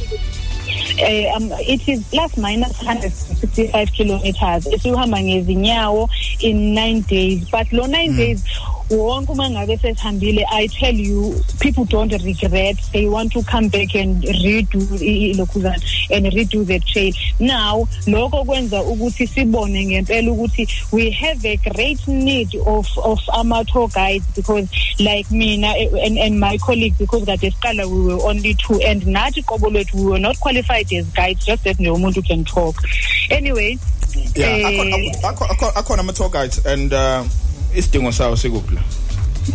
Uh, 0.99 1.35
um, 1.35 1.51
it 1.59 1.87
is 1.87 2.03
plus 2.09 2.37
minus 2.37 2.77
165 2.77 3.91
kilometers. 3.93 4.65
Esihamba 4.65 5.19
ngezinyawo 5.21 6.09
in 6.41 6.73
9 6.73 7.01
days 7.01 7.49
but 7.49 7.71
lo 7.73 7.85
9 7.85 8.15
days 8.15 8.43
wonke 8.89 9.31
uma 9.31 9.49
ngabe 9.49 9.77
sesihambile 9.77 10.45
i 10.51 10.67
tell 10.67 10.99
you 10.99 11.35
people 11.59 11.85
don't 11.85 12.11
regret 12.23 12.77
they 12.91 13.05
want 13.07 13.31
to 13.33 13.41
come 13.43 13.69
back 13.69 13.95
and 13.95 14.23
redo 14.23 14.79
i- 15.01 15.29
i- 15.29 15.33
lokhuzana 15.33 15.81
and 16.15 16.25
redo 16.33 16.63
the 16.65 16.79
trail 16.79 17.13
now 17.39 17.87
lokho 18.07 18.43
kwenza 18.45 18.83
ukuthi 18.83 19.27
sibone 19.27 19.85
ngempela 19.85 20.31
ukuthi 20.31 20.67
we 20.91 21.09
have 21.11 21.49
a 21.49 21.57
great 21.57 22.07
need 22.07 22.49
of 22.65 22.87
of 22.97 23.19
ama 23.33 23.65
tour 23.65 23.87
guides 23.89 24.25
because 24.35 24.67
like 24.99 25.25
mina 25.31 25.77
eh, 25.77 25.89
and, 26.05 26.17
and 26.19 26.39
my 26.39 26.57
colleagues 26.57 26.97
because 26.97 27.25
kade 27.25 27.51
siqala 27.51 27.85
we 27.87 27.99
were 28.13 28.23
only 28.29 28.53
two 28.53 28.79
and 28.87 29.03
nathi 29.07 29.41
qobo 29.43 29.69
lwethu 29.69 29.97
we 29.97 30.11
were 30.11 30.19
not 30.21 30.37
qualified 30.39 30.93
as 30.93 31.05
guides 31.13 31.45
just 31.45 31.63
that 31.63 31.79
nje 31.79 31.89
umuntu 31.89 32.21
can 32.27 32.43
talk 32.45 32.75
anyway 33.29 33.77
yeah 34.35 34.57
eh, 34.71 35.11
akho- 35.23 35.71
akhona 35.75 35.99
ama 35.99 36.13
tour 36.13 36.29
guides 36.29 36.65
and 36.65 36.93
uh 36.93 37.23
isidingo 37.75 38.11
sawo 38.11 38.35
sikuphi 38.35 38.75
la 38.75 38.81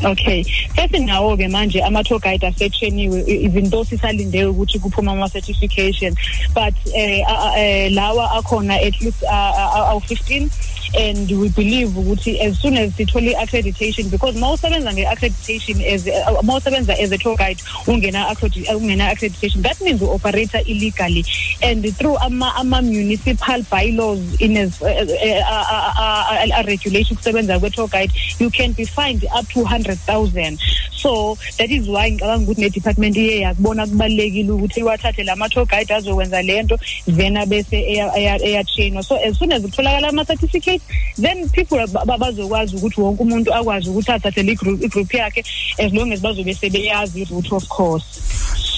Okay. 0.05 0.45
Sesinawo 0.77 1.37
ke 1.37 1.49
manje 1.49 1.81
ama 1.81 2.05
tour 2.05 2.21
guide 2.21 2.45
asetrainiwe 2.45 3.71
though 3.71 3.85
sisalinde 3.85 4.45
ukuthi 4.45 4.79
kuphuma 4.79 5.13
ama 5.13 5.29
certification 5.29 6.15
but 6.55 6.75
eh 6.95 7.25
uh, 7.25 7.89
lawa 7.93 8.29
akhona 8.37 8.75
at 8.75 9.01
least 9.01 9.23
uh, 9.23 9.97
15 9.97 10.51
and 10.97 11.31
we 11.31 11.49
believe 11.51 11.89
ukuthi 11.89 12.41
as 12.41 12.59
soon 12.61 12.77
as 12.77 12.93
sithole 12.93 13.35
accreditation 13.37 14.11
because 14.11 14.35
mawusebenza 14.37 14.93
ngeaccreditation 14.93 15.83
as 15.85 16.07
uh, 16.07 16.43
mawusebenza 16.43 16.99
as 16.99 17.13
a 17.13 17.19
tour 17.19 17.37
guide 17.37 17.59
ungena 17.87 18.29
accreditation 18.29 18.77
ungena 18.77 19.09
accreditation 19.11 19.63
that 19.63 19.81
means 19.81 20.01
you 20.01 20.11
operate 20.11 20.55
illegally. 20.67 21.25
And 21.63 21.85
through 21.97 22.17
ama 22.19 22.53
ama 22.57 22.83
municipal 22.83 23.63
bylaws 23.71 24.41
in 24.41 24.57
as 24.57 24.81
uh, 24.83 24.87
uh, 24.87 25.65
uh, 25.69 25.95
uh, 25.99 26.61
uh, 26.61 26.65
regulation 26.67 27.17
kusebenza 27.17 27.59
kwe 27.59 27.71
tour 27.71 27.89
guide 27.89 28.13
you 28.39 28.51
can 28.51 28.73
be 28.73 28.85
fined 28.85 29.25
up 29.33 29.49
to 29.49 29.61
100,000 29.61 30.59
so 30.93 31.37
that 31.59 31.71
is 31.71 31.89
why 31.89 32.11
ngicabanga 32.11 32.45
ukuthi 32.45 32.61
ne 32.61 32.71
department 32.71 33.17
iye 33.17 33.41
yakubona 33.41 33.87
kubalekile 33.87 34.53
ukuthi 34.53 34.81
iwathathe 34.81 35.25
lama 35.25 35.49
tour 35.49 35.67
guide 35.67 35.95
azokwenza 35.95 36.43
lento 36.43 36.79
then 37.07 37.47
bese 37.47 37.79
eya 37.79 38.65
train 38.65 39.03
so 39.03 39.17
as 39.17 39.39
soon 39.39 39.53
as 39.53 39.63
kutholakala 39.63 40.09
ama 40.09 40.25
certificate 40.25 40.78
then 41.21 41.49
people 41.51 41.87
ba- 41.87 42.05
ba- 42.05 42.19
bazokwazi 42.19 42.77
ukuthi 42.77 43.01
wonke 43.01 43.23
umuntu 43.23 43.55
akwazi 43.55 43.89
ukuthi 43.91 44.13
athathe 44.13 44.43
le 44.43 44.55
group 44.55 44.83
i 44.85 44.89
group 44.89 45.15
yakhe 45.15 45.45
as 45.79 45.93
long 45.93 46.13
as 46.13 46.21
bazobe 46.21 46.55
sebeyazi 46.55 47.25
route 47.31 47.53
of 47.57 47.69
course. 47.69 48.05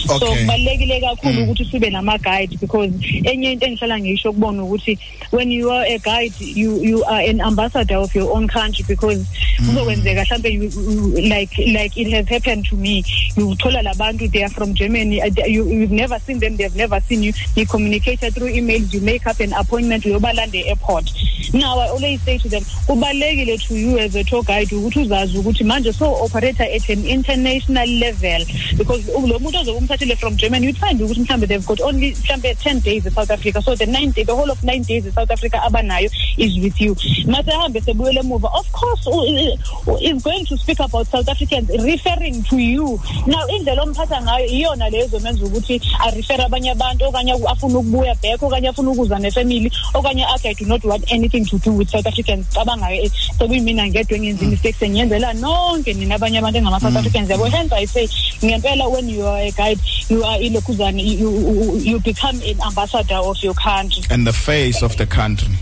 So 0.07 0.19
kubalekile 0.19 1.01
kakhulu 1.01 1.43
ukuthi 1.43 1.65
sibe 1.65 1.91
nama 1.91 2.19
guide 2.19 2.57
because 2.61 2.93
enye 3.25 3.53
into 3.53 3.67
engihlala 3.67 3.99
ngisho 3.99 4.33
kubona 4.33 4.65
ukuthi 4.65 4.99
when 5.33 5.53
you 5.53 5.71
are 5.71 5.87
a 5.95 5.99
guide 5.99 6.35
you 6.41 6.83
you 6.83 7.05
are 7.05 7.31
an 7.31 7.41
ambassador 7.41 7.97
of 7.97 8.15
your 8.17 8.37
own 8.37 8.49
country 8.49 8.85
because 8.89 9.27
kuzokwenzeka 9.67 10.25
mhlambe 10.25 10.51
like 11.29 11.59
like 11.67 11.97
it 11.97 12.13
has 12.13 12.27
happened 12.29 12.65
to 12.65 12.77
me. 12.77 13.05
You 13.37 13.55
thola 13.57 13.83
labantu 13.83 14.31
they 14.33 14.43
are 14.43 14.49
from 14.49 14.75
Germany. 14.75 15.23
Uh, 15.23 15.31
you 15.47 15.65
you've 15.69 15.91
never 15.91 16.19
seen 16.19 16.39
them 16.39 16.57
they've 16.57 16.77
never 16.77 17.01
seen 17.01 17.23
you. 17.23 17.33
You 17.57 17.67
communicated 17.67 18.35
through 18.35 18.53
emails 18.53 18.93
you 18.93 19.01
make 19.01 19.27
up 19.27 19.41
an 19.41 19.53
appointment 19.53 20.05
uyobalanda 20.05 20.67
airport 20.67 21.11
now 21.53 21.79
i 21.79 21.89
always 21.89 22.21
say 22.23 22.39
to 22.39 22.49
them 22.49 22.63
kubalekile 22.87 23.59
to 23.59 23.75
you 23.75 23.99
as 23.99 24.15
a 24.15 24.25
tour 24.25 24.43
guide 24.43 24.75
ukuthi 24.77 25.01
uzazi 25.01 25.39
ukuthi 25.39 25.65
manje 25.65 25.93
so 25.93 26.25
operator 26.25 26.67
at 26.67 26.91
an 26.91 27.05
international 27.05 27.89
level 27.89 28.47
because 28.77 29.07
lo 29.07 29.39
muntu 29.39 29.59
ozokumthathile 29.71 30.17
from 30.19 30.37
Germany 30.37 30.67
you'd 30.67 30.79
find 30.79 31.01
ukuthi 31.01 31.21
mhlambe 31.21 31.47
they've 31.47 31.67
got 31.67 31.81
only 31.81 32.13
mhlambe 32.13 32.55
10 32.55 32.81
days 32.83 33.07
in 33.07 33.13
South 33.13 33.31
Africa. 33.31 33.63
So 33.63 33.75
the 33.75 33.87
9 33.87 34.11
day 34.13 34.25
the 34.25 34.35
whole 34.35 34.51
of 34.51 34.63
9 34.63 34.83
days 34.83 35.07
in 35.07 35.13
South 35.13 35.31
Africa 35.31 35.61
abanayo 35.65 36.11
is 36.37 36.57
with 36.59 36.81
you. 36.81 36.95
Mase 37.27 37.51
hambe 37.51 37.81
sebuyele 37.81 38.21
emuva 38.21 38.49
of 38.59 38.71
course 38.73 39.07
u- 39.07 39.25
u- 39.27 39.99
is 40.01 40.23
going 40.23 40.45
to 40.47 40.57
speak 40.57 40.81
about 40.81 41.07
South 41.07 41.29
Africans 41.29 41.69
referring 41.85 42.43
to 42.45 42.59
you. 42.59 43.01
Now 43.27 43.47
indlela 43.49 43.83
omphatha 43.83 44.21
ngayo 44.23 44.47
iyona 44.47 44.91
lezo 44.91 45.21
menza 45.21 45.45
ukuthi 45.47 45.81
a 46.07 46.11
refer 46.11 46.41
abanye 46.41 46.71
abantu 46.71 47.05
okanye 47.05 47.33
afuna 47.33 47.79
ukubuya 47.79 48.15
back 48.23 48.43
okanye 48.43 48.69
afuna 48.69 48.91
ukuza 48.91 49.19
nefamily 49.19 49.71
okanye 49.95 50.25
athi 50.35 50.49
i 50.49 50.55
do 50.55 50.67
not 50.67 50.85
want 50.85 51.13
anything 51.13 51.45
to 51.45 51.59
do 51.59 51.73
with 51.73 51.89
South 51.91 52.07
Africans 52.07 52.47
cabangayo. 52.55 53.05
Eh, 53.05 53.11
sekuyimina 53.39 53.87
ngedwa 53.89 54.17
engenza 54.19 54.47
mistakes 54.47 54.83
engiyenzela 54.83 55.33
nonke 55.33 55.95
nina 55.95 56.15
abanye 56.15 56.39
abantu 56.39 56.59
engama 56.59 56.81
South 56.81 56.97
Africans 56.97 57.31
yabo. 57.31 57.45
Hence 57.51 57.73
i 57.73 57.85
say 57.87 58.07
ngempela 58.43 58.91
when 58.91 59.09
you 59.09 59.27
are 59.27 59.41
a 59.43 59.51
guide 59.61 59.81
you 60.09 60.25
are 60.25 60.39
ilokhuzana 60.43 61.03
you, 61.03 61.31
you, 61.31 61.77
you 61.93 62.01
become 62.01 62.37
an 62.43 62.57
ambassador 62.67 63.17
of 63.31 63.37
your 63.43 63.55
country. 63.55 64.03
And 64.11 64.27
the 64.27 64.33
face 64.33 64.83
of 64.83 64.97
the 64.97 65.07
country. 65.07 65.55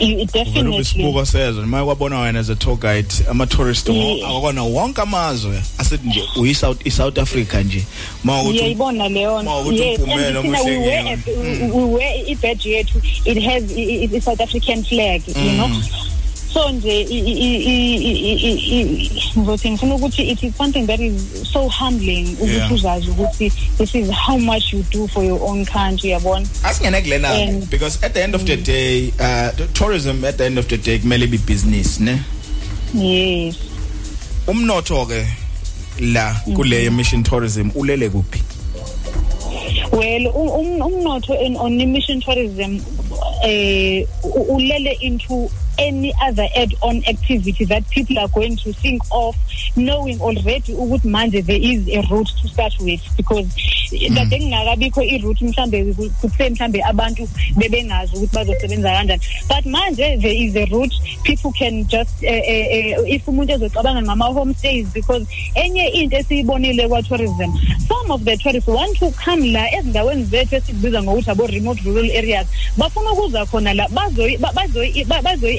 You 0.00 0.26
definitely 0.26 0.74
ubisibuko 0.78 1.24
sezo 1.26 1.60
noma 1.60 1.84
kwabona 1.84 2.18
wena 2.20 2.38
as 2.40 2.48
a 2.50 2.56
tour 2.56 2.76
guide 2.76 3.14
ama 3.30 3.46
tourist 3.46 3.88
Yeah. 3.88 4.28
akona 4.28 4.62
wonke 4.62 5.02
amazwe. 5.02 5.62
Asithi 5.78 6.08
nje 6.08 6.22
uyi 6.36 6.54
South 6.54 6.88
South 6.90 7.18
Africa 7.18 7.54
nje. 7.64 7.84
Mawukuthi 8.24 8.54
ngiyayibona 8.54 9.08
leyo 9.08 9.38
thina 9.40 10.40
uma 10.40 10.62
we 10.62 10.76
wear 10.76 11.18
wear 11.74 12.28
i-badge 12.30 12.66
yethu. 12.70 12.98
It 13.24 13.38
has 13.44 13.62
i- 13.76 14.04
i- 14.04 14.16
i 14.16 14.20
South 14.20 14.40
African 14.40 14.82
flag 14.84 15.22
you 15.28 15.34
Mm. 15.34 15.56
know? 15.56 15.70
So 16.54 16.70
nje 16.70 17.04
ngizothi 19.36 19.70
ngifuna 19.70 19.94
ukuthi 19.94 20.22
it 20.22 20.42
is 20.42 20.56
something 20.56 20.86
that 20.86 21.00
is 21.00 21.22
so 21.52 21.68
humbling 21.68 22.36
ukuthi 22.40 22.74
uzazi 22.74 23.10
ukuthi 23.10 23.52
this 23.78 23.94
is 23.94 24.10
how 24.10 24.38
much 24.38 24.72
you 24.72 24.84
do 24.92 25.08
for 25.08 25.24
your 25.24 25.42
own 25.42 25.66
country 25.66 26.10
yabona? 26.10 26.46
Asingene 26.62 27.02
kulena 27.02 27.70
because 27.70 27.98
at 28.06 28.14
the 28.14 28.22
end 28.22 28.34
of 28.34 28.44
the 28.44 28.56
day 28.56 29.08
uh 29.20 29.50
the 29.56 29.66
tourism 29.72 30.24
at 30.24 30.36
the 30.36 30.44
end 30.44 30.58
of 30.58 30.68
the 30.68 30.76
day 30.78 30.98
kumele 30.98 31.26
be 31.30 31.38
business 31.38 32.00
ne? 32.00 32.20
Yes. 32.94 33.56
Umnotho 34.46 35.06
ke 35.06 35.26
la 36.00 36.34
kule 36.54 36.90
mission 36.90 37.22
tourism 37.24 37.70
ulele 37.70 38.10
kuphi? 38.10 38.40
Well 39.92 40.28
um- 40.28 40.50
um- 40.50 40.92
umnotho 40.92 41.34
on 41.58 41.76
mission 41.92 42.20
tourism 42.20 42.80
eh 43.42 44.06
ulele 44.22 44.96
into 45.00 45.50
any 45.78 46.12
other 46.28 46.48
add-on 46.56 47.02
activity 47.06 47.64
that 47.64 47.84
people 47.90 48.18
are 48.18 48.28
going 48.28 48.56
to 48.56 48.72
think 48.72 49.02
of 49.10 49.36
knowing 49.76 50.20
already 50.20 50.72
ukuthi 50.72 51.08
manje 51.08 51.42
there 51.42 51.62
is 51.62 51.88
a 51.88 52.00
route 52.10 52.30
to 52.42 52.48
start 52.48 52.74
with 52.80 53.00
because 53.16 53.46
kade 54.14 54.38
kungakabikho 54.38 55.02
i-route 55.02 55.44
mhlambe 55.44 55.84
kuthe 56.20 56.50
mhlambe 56.50 56.82
abantu 56.84 57.28
bebengazi 57.56 58.16
ukuthi 58.16 58.34
bazosebenza 58.34 58.90
kanjani. 58.92 59.22
But 59.48 59.64
manje 59.66 60.16
there 60.20 60.36
is 60.44 60.56
a 60.56 60.64
route 60.66 60.94
people 61.24 61.52
can 61.52 61.84
just 61.86 62.22
eh, 62.22 62.42
eh, 62.46 62.66
eh, 62.70 62.98
if 63.14 63.28
umuntu 63.28 63.52
ezocabanga 63.52 64.02
ngama-homestays 64.02 64.86
because 64.94 65.26
enye 65.54 65.88
into 65.88 66.16
esiyibonile 66.16 66.88
kwa-tourism 66.88 67.52
some 67.88 68.10
of 68.10 68.24
the 68.24 68.36
tourists 68.36 68.68
want 68.68 68.98
to 68.98 69.10
come 69.24 69.52
la 69.52 69.70
ezindaweni 69.74 70.24
zethu 70.24 70.56
esikubiza 70.56 71.02
ngokuthi 71.02 71.30
abo-remote 71.30 71.80
rural 71.84 72.10
areas 72.10 72.46
bafuna 72.76 73.12
ukuza 73.12 73.46
khona 73.46 73.74
la 73.74 73.88
bazoyi- 73.88 74.38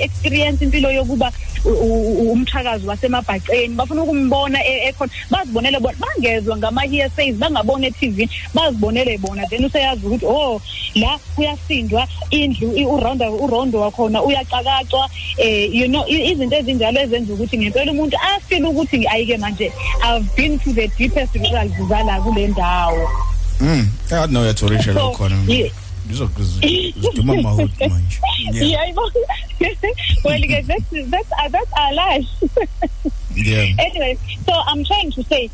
ba- 0.08 0.14
bazoyi- 0.14 0.46
ba- 0.46 0.46
bazoyi-experience 0.56 0.64
impilo 0.64 0.92
yokuba 0.92 1.32
u- 1.66 1.70
u- 1.70 2.22
u- 2.22 2.32
umthakazi 2.32 2.88
wasemabhaceni. 2.88 3.76
Bafuna 3.76 4.04
ukumbona 4.04 4.60
e- 4.66 4.88
ekhona. 4.90 5.12
Bazibonele 5.32 5.80
bona 5.80 5.98
bangezwa 6.00 6.58
ngama-hearsays 6.58 7.36
bangabona 7.36 7.88
e-tv 7.88 8.30
bazibonele 8.54 9.18
bona. 9.18 9.48
Then 9.50 9.66
useyazi 9.66 10.06
ukuthi 10.06 10.26
oh 10.26 10.62
la 10.96 11.20
kuyasindwa 11.36 12.08
indlu 12.32 12.74
i- 12.78 12.86
urondo 12.86 13.36
urondo 13.36 13.80
wakhona 13.80 14.22
uyacakacwa 14.24 15.10
eh 15.38 15.70
you 15.74 15.88
know 15.88 16.06
i- 16.08 16.32
izinto 16.32 16.56
ezinjalo 16.56 17.02
ezenza 17.02 17.34
ukuthi 17.34 17.58
ngempela 17.58 17.92
umuntu 17.92 18.18
afile 18.18 18.68
ukuthi 18.68 19.08
ayike 19.08 19.38
manje. 19.38 19.72
I've 20.04 20.36
been 20.36 20.60
to 20.60 20.74
the 20.74 20.88
deepest 20.98 21.36
rurals 21.36 21.72
zala 21.90 22.22
kule 22.22 22.48
ndawo. 22.48 23.10
Mm 23.62 23.90
i 24.12 24.28
know 24.28 24.46
yathi 24.46 24.66
orisha 24.66 24.94
So, 24.94 25.00
lo 25.00 25.12
khona. 25.12 25.36
Ngizokuziduma 26.08 27.36
mahut 27.42 27.72
manje 27.90 28.20
yayibona 28.70 29.20
well 30.24 30.42
ke 30.42 30.62
that's 30.68 31.10
that's 31.12 31.32
uh, 31.32 31.50
that's 31.52 31.72
our 31.82 31.94
life. 31.94 32.28
Yeah 33.36 33.68
anyway 33.80 34.18
so 34.46 34.54
i'm 34.68 34.84
trying 34.84 35.12
to 35.12 35.24
say 35.24 35.50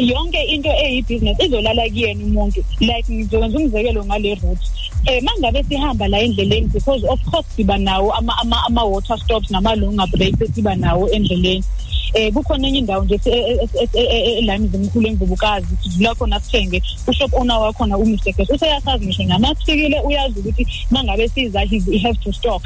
yonke 0.00 0.42
into 0.48 0.68
eyibusiness 0.68 1.40
izolala 1.40 1.82
kuyena 1.88 2.24
umuntu 2.24 2.64
like 2.80 3.12
ngizokwenza 3.12 3.58
umzekelo 3.58 4.04
ngale 4.04 4.34
route. 4.34 4.66
Eh 5.06 5.22
mangabe 5.22 5.62
sihamba 5.64 6.08
la 6.08 6.18
endleleni 6.18 6.66
because 6.72 7.04
of 7.08 7.20
course 7.30 7.46
siba 7.56 7.78
nawo 7.78 8.12
ama 8.12 8.32
ama, 8.66 8.84
water 8.84 9.18
stops 9.18 9.50
nama 9.50 9.74
longer 9.74 10.06
breaks 10.06 10.40
esiba 10.40 10.74
nawo 10.76 11.08
endleleni. 11.08 11.64
Eh 12.14 12.32
kukhona 12.32 12.68
enye 12.68 12.78
indawo 12.78 13.04
nje 13.04 13.20
elami 14.38 14.68
zimkhulu 14.68 15.06
emvubukazi 15.08 15.76
sidlula 15.82 16.14
khona 16.14 16.40
sithenge 16.40 16.82
ushop 17.06 17.34
owner 17.34 17.58
wakhona 17.58 17.98
uMr 17.98 18.18
Ges 18.36 18.50
useyasazi 18.50 19.04
ngisho 19.06 19.24
namasikile 19.24 20.00
uyazi 20.00 20.40
ukuthi 20.40 20.66
mangabe 20.90 21.28
siza 21.28 21.60
he 21.60 21.78
he 21.92 21.98
has 21.98 22.18
to 22.20 22.32
stock. 22.32 22.62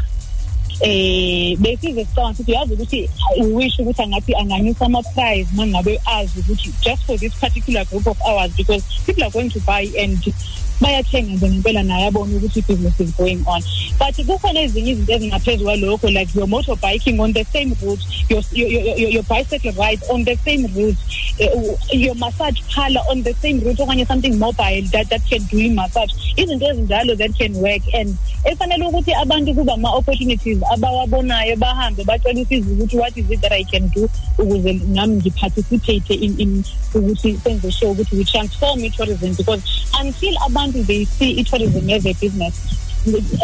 Eh 0.81 1.57
besize 1.59 2.05
sicabanga 2.05 2.33
ukuthi 2.33 2.53
uyazi 2.53 2.75
ukuthi 2.75 3.11
uwisho 3.41 3.83
ukuthi 3.83 4.03
angathi 4.03 4.35
anganyusa 4.35 4.87
ama 4.87 5.03
price 5.03 5.49
mangabe 5.53 6.01
azi 6.07 6.41
ukuthi 6.41 6.73
just 6.83 7.03
for 7.07 7.19
this 7.19 7.35
particular 7.35 7.85
group 7.87 8.07
of 8.07 8.19
hours 8.23 8.53
because 8.57 8.85
people 9.07 9.25
are 9.25 9.31
going 9.31 9.51
to 9.51 9.61
buy 9.61 9.89
and 9.99 10.35
bayathenga 10.81 11.33
nje 11.35 11.49
ngempela 11.49 11.83
naye 11.83 12.07
abona 12.07 12.37
ukuthi 12.37 12.63
business 12.67 13.01
is 13.01 13.17
going 13.17 13.43
on. 13.47 13.63
But 13.99 14.15
kukhona 14.27 14.61
ezinye 14.61 14.91
izinto 14.91 15.13
ezingaphezulu 15.13 15.65
kwalokho 15.65 16.11
like 16.11 16.35
your 16.35 16.49
motorbiking 16.49 17.21
on 17.21 17.33
the 17.33 17.45
same 17.45 17.75
route 17.83 18.03
your 18.29 18.43
your, 18.53 18.69
your, 18.71 19.11
your 19.11 19.23
bicycle 19.23 19.73
ride 19.73 20.03
on 20.11 20.25
the 20.25 20.37
same 20.37 20.67
route 20.75 20.99
uh, 21.41 21.77
your 21.93 22.15
massage 22.17 22.61
parlor 22.75 23.03
on 23.09 23.23
the 23.23 23.35
same 23.35 23.61
route 23.61 23.83
okanye 23.83 24.07
something 24.07 24.37
mobile 24.39 24.83
that 24.91 25.09
that 25.09 25.23
can 25.31 25.43
do 25.45 25.71
massage 25.71 26.13
izinto 26.37 26.67
ezinjalo 26.67 27.17
that 27.17 27.33
can 27.39 27.55
work 27.55 27.83
and 27.95 28.17
efanele 28.45 28.85
ukuthi 28.87 29.15
abantu 29.15 29.55
kuba 29.55 29.75
ama 29.75 29.91
opportunities 29.91 30.59
abawabonayo 30.73 31.57
bahambe 31.57 32.05
bacela 32.05 32.41
usizo 32.41 32.71
ukuthi 32.73 32.97
what 32.97 33.17
is 33.17 33.31
it 33.31 33.41
that 33.41 33.53
I 33.53 33.65
can 33.65 33.89
do 33.89 34.09
ukuze 34.39 34.73
nami 34.73 35.17
ngiparticipate 35.17 36.15
in 36.15 36.41
in 36.41 36.65
ukuthi 36.95 37.39
senze 37.45 37.73
sure 37.73 37.93
ukuthi 37.93 38.17
we 38.17 38.25
transform 38.25 38.91
tourism 38.91 39.35
because 39.35 39.63
until 40.01 40.35
abantu 40.47 40.83
they 40.87 41.05
see 41.05 41.45
tourism 41.45 41.91
as 41.91 42.07
a 42.07 42.15
business 42.15 42.55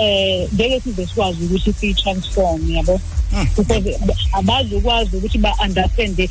eh 0.00 0.48
ngeke 0.54 0.80
size 0.80 1.06
sikwazi 1.06 1.44
ukuthi 1.44 1.72
si 1.72 1.94
transform 1.94 2.70
yabo 2.70 3.00
because 3.56 3.98
abazukwazi 4.32 5.16
ukuthi 5.16 5.38
ba 5.38 5.54
understand 5.64 6.16
the 6.16 6.28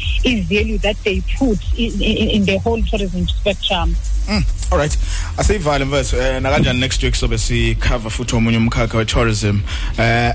value 0.49 0.77
that 0.79 0.97
they 1.03 1.21
put 1.37 1.59
in, 1.77 1.91
in, 2.01 2.29
in 2.29 2.45
the 2.45 2.57
whole 2.57 2.81
tourism 2.83 3.27
spectrum. 3.27 3.95
Mm, 4.27 4.43
all 4.71 4.77
right. 4.77 4.97
Asivale 5.37 5.85
mfethu 5.85 6.15
eh 6.15 6.41
nakanjani 6.41 6.79
next 6.79 7.03
week 7.03 7.15
sobe 7.15 7.37
si 7.37 7.75
cover 7.75 8.11
futhi 8.11 8.35
omunye 8.35 8.57
umkhakha 8.57 8.97
we 8.97 9.05
tourism 9.05 9.61
eh 9.97 10.33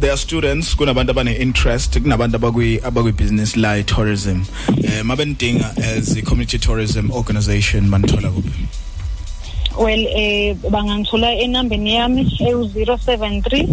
there 0.00 0.10
are 0.10 0.16
students 0.16 0.76
kunabantu 0.76 1.10
abane 1.10 1.34
interest 1.36 1.98
kunabantu 1.98 2.36
abakwi 2.36 2.80
abakwi 2.82 3.12
business 3.12 3.56
la 3.56 3.82
tourism 3.82 4.44
eh 4.84 5.04
mabenidinga 5.04 5.74
as 5.76 6.16
a 6.16 6.22
community 6.22 6.58
tourism 6.58 7.10
organization 7.10 7.88
manithola 7.88 8.30
kuphi? 8.30 8.79
Well 9.78 10.06
eh 10.06 10.56
bangangithola 10.70 11.32
enambeni 11.32 11.94
yami 11.94 12.22
e073 12.40 13.68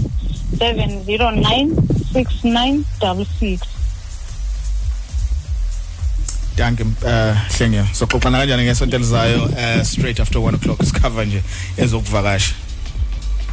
709 0.59 1.69
6966 2.13 3.59
Danke 6.57 6.83
eh 7.05 7.35
hlenge. 7.57 7.83
Soxoxana 7.93 8.37
kanjani 8.41 8.63
ngesonto 8.63 8.95
elizayo 8.95 9.49
eh 9.57 9.83
straight 9.83 10.19
after 10.19 10.41
1 10.41 10.55
o'clock? 10.55 10.81
Isicover 10.83 11.27
nje 11.27 11.43
ezokuvakasha. 11.77 12.66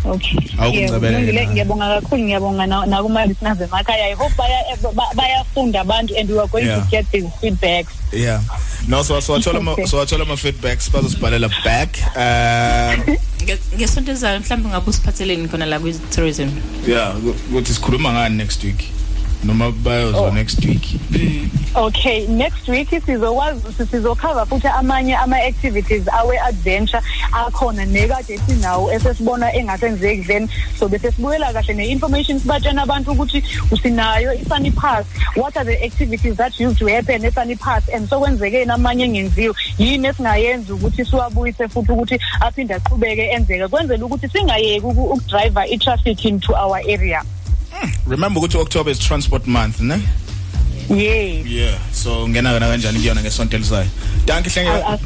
Okay. 0.05 0.39
Awukuncebele 0.59 1.19
Ngiyabonga 1.19 1.41
yena. 1.41 1.53
ngiyabonga 1.53 1.87
kakhulu 2.01 2.23
ngiyabonga 2.23 2.67
na- 2.67 2.87
nakuma 2.87 3.27
listeners 3.27 3.61
emakhaya. 3.61 4.05
I 4.07 4.13
hope 4.15 4.37
baya 4.37 4.59
ba- 4.95 5.13
bayafunda 5.17 5.81
abantu 5.81 6.15
and 6.19 6.29
we 6.31 6.39
are 6.39 6.47
going 6.49 6.67
Yeah. 6.67 6.85
to 6.85 6.91
get 6.91 7.11
these 7.11 7.25
feedbacks. 7.41 7.93
yeah 8.13 8.41
no 8.89 9.03
so 9.03 9.19
so 9.21 9.33
wathola 9.33 9.59
ama 9.59 9.73
Okay. 9.73 9.87
so 9.87 9.97
wathola 9.99 10.23
ama 10.23 10.37
feedbacks 10.37 10.91
bazosibhalela 10.93 11.49
back 11.65 11.99
eh 12.17 12.99
Nge- 13.43 13.59
ngesonto 13.77 14.11
elizayo 14.11 14.41
mhlawumbe 14.41 14.69
ngabe 14.69 14.91
usiphatheleni 14.91 15.49
khona 15.49 15.67
la 15.67 15.79
kwi-tourism 15.79 16.49
yeah 16.89 17.17
ukuthi 17.51 17.75
sikhuluma 17.75 18.13
ngani 18.13 18.37
next 18.37 18.65
week 18.65 18.81
noma 19.45 19.71
bayozwa 19.73 20.33
next 20.35 20.65
week. 20.65 20.83
Okay, 21.77 22.27
next 22.29 22.69
week 22.69 22.89
sizokwazi 22.91 23.61
sizocover 23.91 24.47
futhi 24.47 24.69
amanye 24.69 25.17
ama 25.17 25.37
activities 25.37 26.09
awe 26.09 26.39
adventure 26.41 27.01
akhona 27.33 27.85
nekade 27.87 28.39
sinawo 28.47 28.93
esesibona 28.93 29.53
engasenzeki 29.55 30.23
then 30.27 30.49
so 30.79 30.89
bese 30.89 31.11
sibuyela 31.13 31.53
kahle 31.53 31.75
ne-information 31.75 32.39
sibatshena 32.39 32.83
abantu 32.83 33.11
ukuthi 33.13 33.43
usinayo 33.71 34.33
i-sunny 34.35 34.71
pass. 34.71 35.05
What 35.37 35.57
are 35.57 35.65
the 35.65 35.85
activities 35.85 36.37
that 36.37 36.59
used 36.61 36.79
to 36.79 36.87
happen 36.87 37.25
e-sunny 37.25 37.57
pass? 37.57 37.89
And 37.89 38.09
so 38.09 38.21
kwenzekeni 38.21 38.71
amanye 38.73 39.05
engenziwe 39.05 39.55
yini 39.79 40.09
esingayenza 40.09 40.75
ukuthi 40.75 41.05
siwabuyise 41.05 41.69
futhi 41.69 41.93
ukuthi 41.93 42.19
aphinde 42.41 42.75
aqhubeke 42.75 43.31
enzeke? 43.31 43.69
Kwenzela 43.69 44.05
ukuthi 44.07 44.29
singayeki 44.29 44.87
uku- 44.87 45.13
ukudriver 45.13 45.65
i-traffic 45.73 46.25
into 46.25 46.55
our 46.55 46.79
area. 46.89 47.23
Remember 48.07 48.41
ukuthi 48.41 48.59
October 48.59 48.91
is 48.91 48.99
transport 48.99 49.47
month 49.47 49.81
ne? 49.81 50.03
Yes. 50.89 51.47
Yeah 51.47 51.79
so 51.93 52.29
ngena 52.29 52.53
kana 52.53 52.69
kanjani 52.69 52.99
kuyona 52.99 53.21
ngesonto 53.23 53.57
elizayo 53.57 53.89
danke 54.27 54.51
hlenge. 54.51 54.99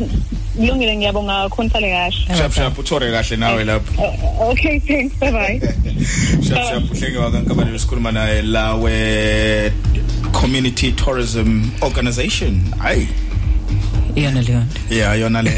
Kulungile 0.56 0.96
ngiyabonga 0.96 1.48
sale 1.72 1.90
kahle. 1.90 2.36
Shap 2.36 2.52
shap 2.52 2.78
uthore 2.78 3.10
kahle 3.10 3.36
nawe 3.36 3.64
lapho. 3.64 4.50
Okay 4.50 4.80
thanks 4.80 5.14
bye 5.16 5.30
bye 5.30 5.60
shap 6.42 6.64
shap 6.64 6.82
hlenge 6.82 7.18
wakankabani 7.18 7.70
besikhuluma 7.70 8.12
naye 8.12 8.42
la 8.42 8.76
we 8.76 9.72
community 10.32 10.92
tourism 10.92 11.70
organization. 11.82 12.60
Hayi 12.78 13.08
iyona 14.18 14.42
leyo 14.42 14.62
yeah 14.90 15.20
yona 15.20 15.42
le 15.42 15.52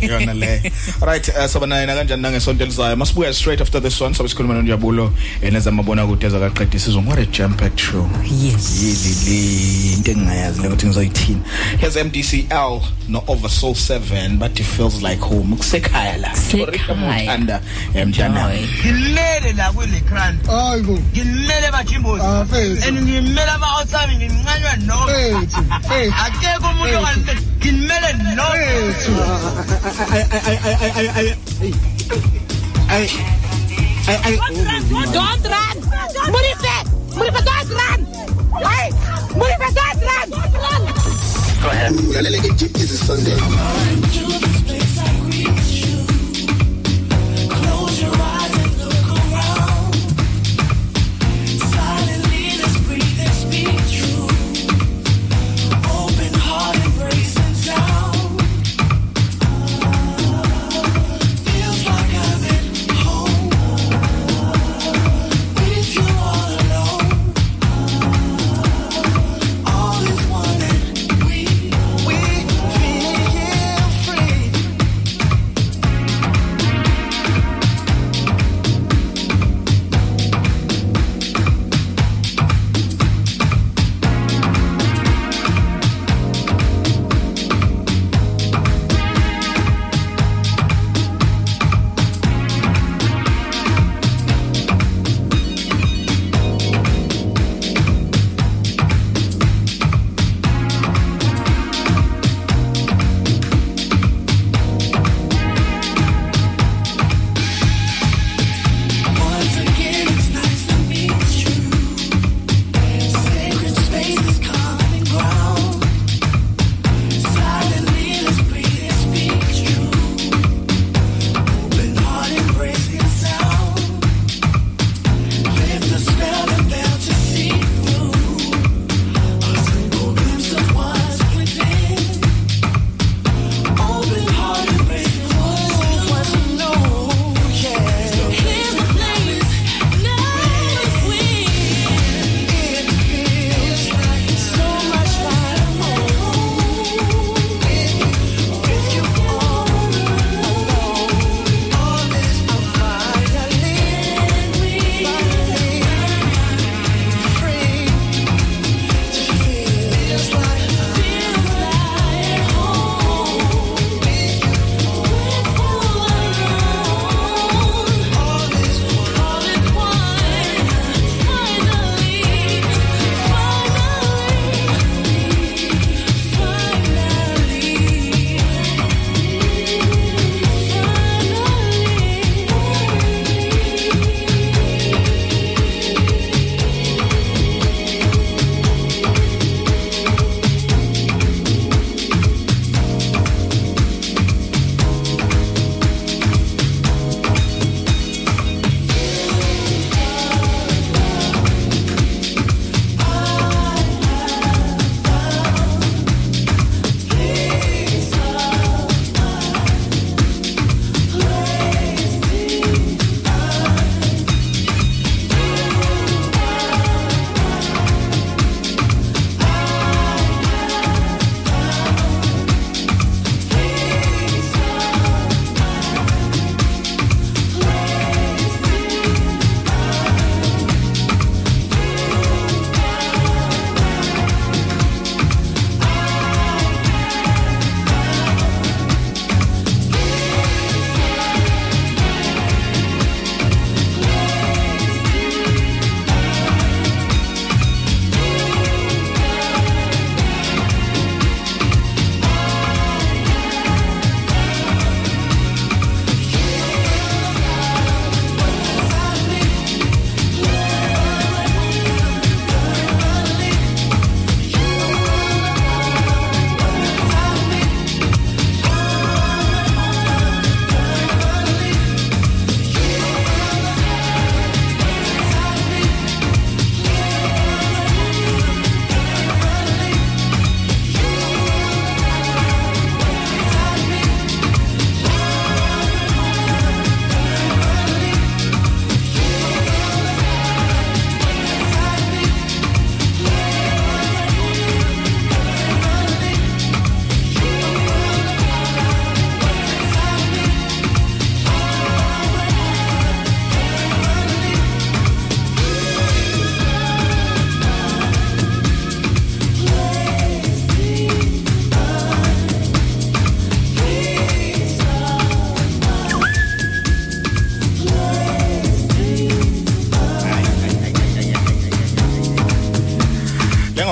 yona 0.00 0.34
le 0.34 0.72
right 1.00 1.28
uh, 1.28 1.46
soba 1.46 1.66
naye 1.66 1.86
kanjani 1.86 2.22
nangesonto 2.22 2.64
elizayo? 2.64 2.96
Masibuya 2.96 3.32
straight 3.32 3.60
after 3.60 3.80
this 3.80 4.00
one. 4.00 4.14
Sobe 4.14 4.28
sikhuluma 4.28 4.54
noNjabulo 4.54 5.12
enezamabona 5.42 6.06
kude 6.06 6.28
zakaqedisa 6.28 6.86
sizwe 6.86 7.02
what 7.06 7.18
a 7.18 7.26
jam 7.26 7.54
packed 7.56 7.78
show. 7.80 8.08
Yes. 8.24 8.82
Yilili 8.82 9.92
into 9.96 10.10
engingayazi 10.10 10.62
le 10.62 10.68
ukuthi 10.68 10.86
ngizoyithina 10.86 11.40
here's 11.78 11.96
MDCL 11.96 12.82
no 13.08 13.24
over 13.28 13.48
soul 13.48 13.74
7 13.74 14.38
but 14.38 14.58
it 14.60 14.66
feels 14.66 15.02
like 15.02 15.20
home. 15.20 15.56
Kusekhaya 15.56 16.18
la. 16.20 16.28
Mothanda 16.94 17.60
emjana 17.94 18.48
ngimele 18.50 19.52
la 19.56 19.72
kule 19.72 20.00
grant 20.08 20.46
hayibo. 20.46 20.98
Ngimele 21.12 21.70
bajimbozi 21.72 22.22
Ah, 22.24 22.40
and 22.86 22.98
ngimele 22.98 23.50
ama-outsami 23.50 24.16
ngimncanywa 24.16 24.76
no. 24.86 25.06
Mfethu, 28.02 28.30
mfethu. 28.88 29.12
akekho 32.92 33.24
umuntu 33.24 33.48
ongalimele 33.52 34.02
ngimele 34.50 34.80
no 34.80 34.82
Mfethu. 34.82 35.12
Don't 35.12 35.44
run! 35.52 35.76
Murife! 36.32 36.76
Murife, 37.16 37.40
don't 37.48 37.70
run! 37.78 38.00
Hey! 38.66 38.88
Murife, 39.38 39.68
don't 39.78 40.00
run! 40.08 40.26
Don't 40.30 40.54
run! 40.62 40.82
ulalela 42.10 42.38
ke 42.42 42.50
deep 42.58 42.74
is 42.76 42.90
sunday 43.06 43.36
We 45.02 45.21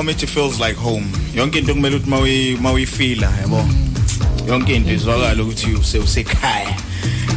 ngoma 0.01 0.12
ethi 0.12 0.26
feels 0.26 0.59
like 0.59 0.76
home. 0.76 1.05
Yonke 1.34 1.57
into 1.59 1.74
kumele 1.74 1.96
ukuthi 1.96 2.11
mawi 2.11 2.57
mawuyifila 2.57 3.30
yabo? 3.40 3.68
Yonke 4.46 4.74
into 4.74 4.90
izwakala 4.90 5.42
ukuthi 5.42 5.78
use 5.78 5.98
usekhaya. 5.98 6.76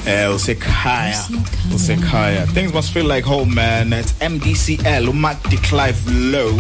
Eh 0.08 0.36
usekhaya 0.36 1.28
usekhaya. 1.76 2.48
Things 2.54 2.74
must 2.74 2.94
feel 2.94 3.06
like 3.06 3.26
home 3.26 3.54
man. 3.54 3.92
It's 3.92 4.14
MDCL 4.14 5.10
uMark 5.10 5.50
de 5.50 5.58
Clive 5.58 6.00
Low 6.32 6.60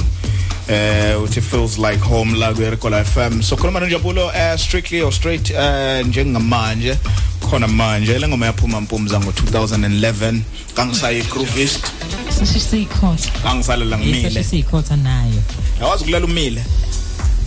eh 0.67 1.15
uthi 1.21 1.41
feels 1.41 1.77
like 1.77 1.99
home 1.99 2.33
la 2.33 2.53
ku 2.53 2.61
Recola 2.61 3.03
FM 3.03 3.41
so 3.41 3.55
khuluma 3.55 3.79
noNjabulo 3.79 4.31
eh 4.33 4.57
strictly 4.57 5.01
or 5.01 5.11
straight 5.11 5.51
eh 5.51 6.03
njengamanje 6.05 6.97
khona 7.39 7.67
manje. 7.67 8.19
Le 8.19 8.27
ngoma 8.27 8.45
yaphuma 8.45 8.81
mpumza 8.81 9.19
ngo 9.19 9.31
2011 9.31 10.41
kangisayi 10.75 11.21
groovist 11.21 11.91
sisikhotha 12.33 13.31
angisalela 13.45 13.97
ngimile. 13.97 14.43
Sisikhotha 14.43 14.95
nayo. 14.95 15.41
Awazi 15.81 16.03
kulala 16.03 16.25
umile? 16.25 16.63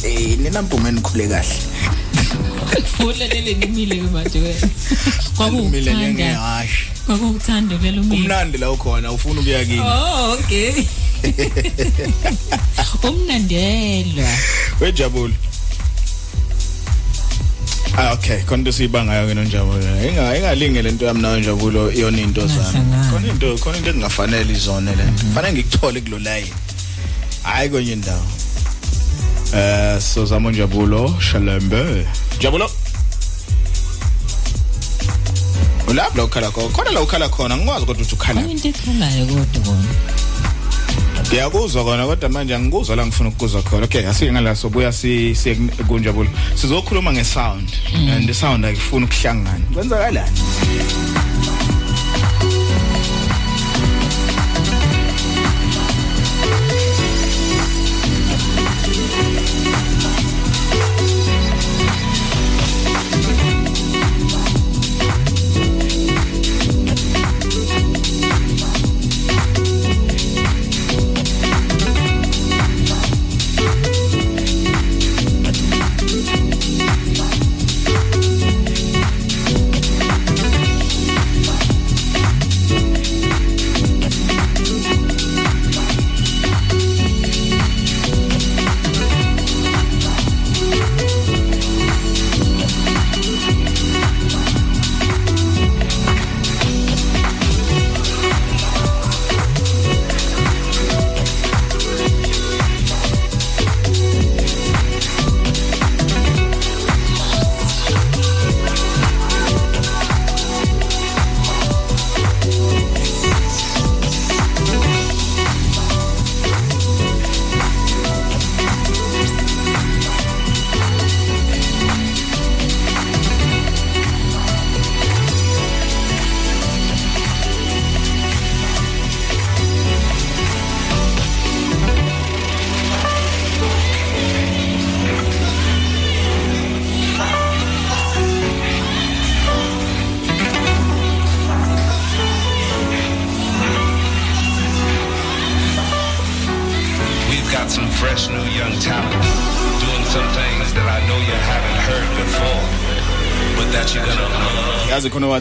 Eh 0.04 0.38
nina 0.38 0.62
mpuma 0.62 0.88
enikhule 0.88 1.28
kahle. 1.28 1.56
Ulelele 3.06 3.56
ngimile 3.56 3.96
ke 3.96 4.02
manje 4.12 4.38
wena. 4.38 4.68
Umile 5.62 5.90
kwakuthanda 5.90 5.92
njengehashi 5.92 6.86
kwakuthanda 7.06 7.76
kulela 7.76 8.00
umile. 8.00 8.22
Umnandi 8.22 8.58
la 8.58 8.70
ukhona 8.70 9.12
ufuna 9.12 9.40
ukuya 9.40 9.64
kini. 9.64 9.80
Oh 9.80 10.32
okay. 10.32 10.72
Umnandelwa. 13.08 14.28
Wejabule. 14.80 15.34
Ah 17.98 18.12
okay. 18.12 18.40
Khona 18.44 18.58
into 18.58 18.72
siyibangayo 18.72 19.26
ke 19.28 19.34
nonjabulo 19.34 19.80
inga 20.04 20.36
ingalinge 20.36 20.82
lento 20.82 21.06
yami 21.06 21.20
nayo 21.22 21.40
njabulo 21.40 21.92
iyona 21.92 22.18
into 22.18 22.40
zami 22.46 22.84
Ngahlangana. 22.84 23.10
khona 23.10 23.28
into 23.28 23.56
khona 23.56 23.76
into 23.78 23.90
engafanele 23.90 24.52
izone 24.52 24.92
le 24.96 25.04
kufanele 25.04 25.52
ngikuthole 25.52 26.00
kulo 26.00 26.18
line. 26.18 26.52
Hayi 27.42 27.68
kwenye 27.70 27.92
indawo. 27.92 28.26
Eh 29.54 30.00
so 30.00 30.24
zamo 30.26 30.50
njabulo 30.50 31.14
shalembe. 31.20 32.06
Jabulo 32.40 32.70
ulapha 35.88 36.16
la 36.16 36.24
ukhala 36.24 36.50
khona? 36.50 36.68
Khona 36.68 36.90
la 36.90 37.00
ukhala 37.00 37.28
khona? 37.28 37.56
Ngikwazi 37.56 37.86
kodwa 37.86 38.02
uthi 38.02 38.14
ukhala. 38.14 38.40
Into 38.40 38.68
ekhalayo 38.68 39.26
kodwa 39.26 39.60
bona. 39.64 39.88
Ngiyakuzwa 41.28 41.84
kona 41.84 42.06
kodwa 42.06 42.28
manje 42.28 42.54
angikuzwa 42.54 42.96
la 42.96 43.06
ngifuna 43.06 43.28
ukuzwa 43.28 43.62
khona. 43.62 43.84
Okay 43.84 44.06
asike 44.08 44.32
ngala 44.32 44.56
sobuya 44.56 44.92
si 44.92 45.34
siye 45.34 45.54
kunjabulo 45.88 46.30
sizokhuluma 46.54 47.12
ngesound 47.12 47.68
and 47.94 48.26
the 48.26 48.34
sound 48.34 48.64
ayifuna 48.64 49.06
ukuhlangana. 49.06 49.64
Kwenzakalani? 49.74 50.30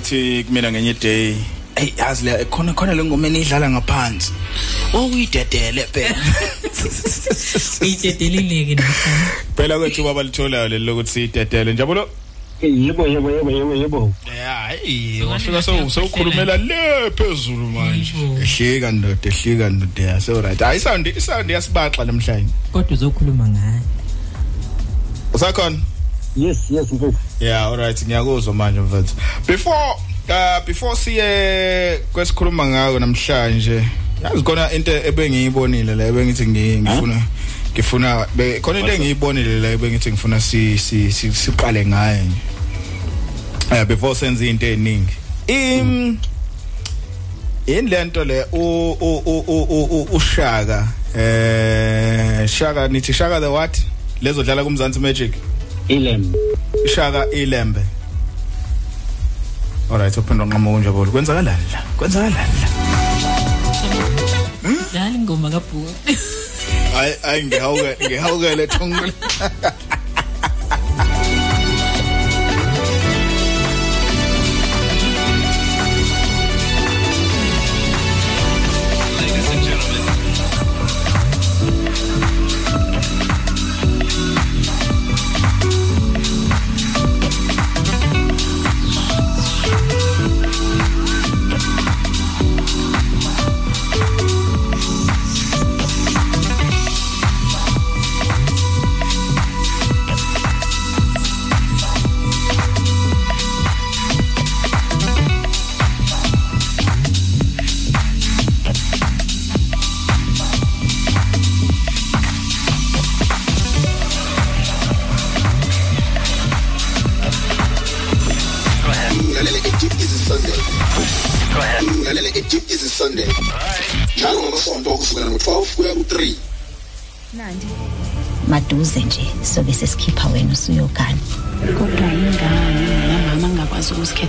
Wathi 0.06 0.44
kumina 0.44 0.72
ngenye 0.72 0.94
day 0.94 1.36
hey 1.76 1.90
yazi 1.98 2.26
le 2.26 2.46
khona 2.46 2.74
khona 2.74 2.94
le 2.94 3.04
ngoma 3.04 3.28
enidlala 3.28 3.70
ngaphansi. 3.70 4.32
Okuyidedele 4.94 5.84
phela. 5.94 6.16
Iyidedelileke 7.86 8.76
namhlanje. 8.76 9.32
Phela 9.58 9.80
kwethu 9.80 10.04
baba 10.04 10.24
litholayo 10.24 10.68
leli 10.68 10.86
lokuthi 10.86 11.10
siyidedele. 11.10 11.74
Njabulo 11.74 12.10
yebo 12.62 13.08
yebo 13.08 13.32
yebo 13.32 13.52
yebo 13.52 13.76
yebo. 13.76 14.14
Hayi 14.46 15.24
wafika 15.24 15.62
so 15.62 15.90
sewukhulumela 15.90 16.58
le 16.58 17.10
phezulu 17.18 17.68
manje. 17.68 18.14
Ehlika 18.42 18.92
ndoda 18.92 19.30
ehlika 19.30 19.70
ndoda 19.70 20.04
ya 20.04 20.22
so 20.22 20.42
right. 20.42 20.60
Hayi 20.60 20.80
sound 20.80 21.08
isound 21.08 21.50
yasibaxa 21.50 22.06
namhlanje. 22.06 22.54
Kodwa 22.72 22.94
uzokhuluma 22.94 23.48
ngayo 23.48 23.82
usakhona? 25.34 25.78
Yes 26.36 26.58
yes 26.70 26.92
mfethu. 26.92 27.16
Yeah 27.40 27.68
all 27.68 27.78
right 27.78 28.02
ngiyakuzwa 28.06 28.54
manje 28.54 28.80
mfethu. 28.80 29.14
Before 29.48 29.96
uh 30.30 30.66
before 30.66 30.96
siye 30.96 32.00
kwesikhuluma 32.14 32.66
ngayo 32.68 33.00
namhlanje 33.00 33.84
yazi 34.24 34.44
khona 34.44 34.72
into 34.72 34.92
ebengiyibonile 35.08 35.96
la 35.96 36.08
ebengithi 36.08 36.46
ngi- 36.46 36.82
ngifuna 36.82 37.22
ngifuna 37.74 38.26
khona 38.62 38.80
into 38.80 38.92
engiyibonile 38.94 39.60
la 39.60 39.70
ebengithi 39.72 40.12
ngifuna 40.12 40.40
si 40.42 40.78
si 40.78 41.12
si- 41.12 41.34
siqale 41.34 41.86
ngayo 41.86 42.24
nje. 42.24 42.38
Eh 43.72 43.86
before 43.86 44.16
senze 44.16 44.50
into 44.50 44.66
eziningi 44.66 45.14
im 45.48 46.18
yini 47.68 47.90
lento 47.90 48.24
le? 48.26 48.46
U- 48.52 48.92
u 49.02 49.22
u- 49.28 50.08
ushaka 50.12 50.88
eh 51.18 52.48
shaka 52.48 52.88
nithi 52.88 53.14
shaka 53.14 53.40
the 53.40 53.48
what? 53.52 53.82
Lezo 54.22 54.44
dlala 54.44 54.64
kumzansi 54.64 55.00
magic? 55.00 55.34
Ilembe. 55.88 56.40
Shaka 56.96 57.30
ilembe. 57.32 57.82
Alright 59.92 60.18
uphendwa 60.18 60.46
nqama 60.48 60.72
kunjabolo 60.72 61.12
kwenzakalani 61.12 61.66
la? 61.74 61.82
Kwenzakalani 61.98 62.36
la? 62.62 62.68
Dlala 64.92 65.10
ingoma 65.10 65.50
kabhuku 65.50 65.92
hayi 66.96 67.14
hayi 67.22 67.44
ngihawuke 67.44 67.98
ngihawukele 68.08 68.68
thongole 68.68 69.14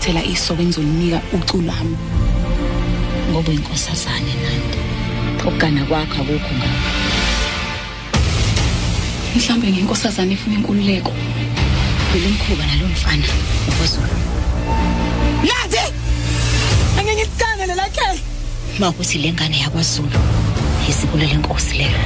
ngingakwazi 0.06 0.12
ukuzikhethela 0.12 0.24
isoka 0.24 0.62
engizolinika 0.62 1.20
uculami 1.32 1.96
ngoba 3.30 3.50
uyinkosazane 3.50 4.34
nandi 4.42 4.78
ukugana 5.38 5.84
kwakho 5.84 6.22
akukho 6.22 6.52
ngakho. 6.54 6.90
Mhlawumbe 9.34 9.70
ngenkosazane 9.72 10.34
efuna 10.34 10.54
inkululeko. 10.56 11.12
Phela 12.12 12.26
umkhuba 12.28 12.66
nalo 12.66 12.86
mfana 12.88 13.26
ukwazulu 13.68 14.16
nandi! 15.48 15.84
Angeke 16.98 17.14
ngikuthande 17.16 17.66
lelakhe 17.66 18.20
uma 18.78 18.88
ukuthi 18.90 19.18
le 19.18 19.32
ngane 19.32 19.58
yakwazulu 19.58 20.18
yisibulo 20.86 21.24
lenkosi 21.24 21.78
lelo 21.78 22.00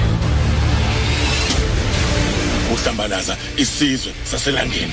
uhlambalaza 2.72 3.36
isizwe 3.56 4.12
saselangeni 4.24 4.92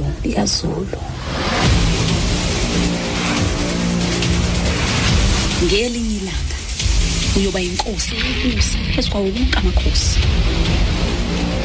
undlo 0.00 0.12
likazulu 0.24 0.86
ngelinye 5.64 6.16
ilanga 6.16 6.56
uyoba 7.36 7.60
yinkosi 7.60 8.14
yokubusa 8.16 8.78
phezu 8.94 9.10
kwawo 9.10 9.26
wonke 9.26 9.58
amakhosi. 9.58 10.18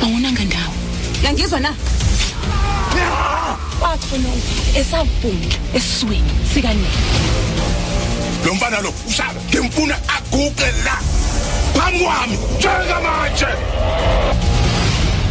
Awunanga 0.03 0.43
ndawo. 0.43 0.73
Yangizwa 1.23 1.59
na? 1.59 1.73
Wathona 3.81 4.29
esavunga 4.75 5.55
esiswini 5.73 6.31
sikanini 6.53 6.87
lo 8.45 8.53
mfana 8.53 8.81
lo 8.81 8.93
ushaka 9.07 9.39
ngimfuna 9.49 9.95
aguqe 10.15 10.65
la. 10.85 10.97
Phambi 11.73 11.99
kwami 11.99 12.37
njengamanje. 12.57 13.45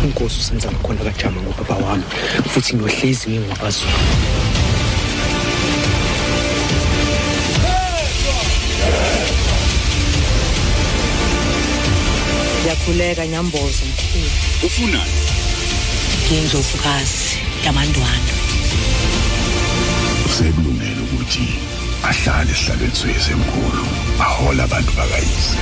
Inkosi 0.04 0.40
usenza 0.40 0.68
ngakhona 0.72 1.04
kajama 1.04 1.40
ngobaba 1.40 1.74
wami 1.84 2.04
futhi 2.52 2.76
ngiyohlezi 2.76 3.28
ngingwakazulu 3.30 3.98
ngiyakhuleka 12.60 13.26
nyambozo 13.26 13.84
mkhulu. 13.90 14.30
Ufunani? 14.66 15.16
Ngiyindlovukazi 16.26 17.38
yamandwandwe 17.64 18.34
sekulungele 20.36 21.00
ukuthi 21.04 21.46
ahlale 22.08 22.52
esihlalweni 22.52 22.96
soyesemkhulu 22.96 23.84
ahola 24.20 24.64
abantu 24.64 24.92
bakayise. 24.98 25.56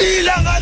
Ilanga 0.00 0.54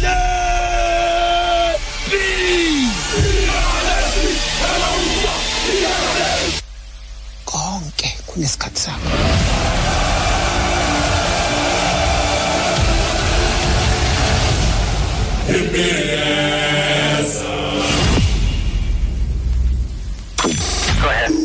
konke 7.44 8.16
kunesikhathi 8.26 8.80
sakho. 8.80 9.08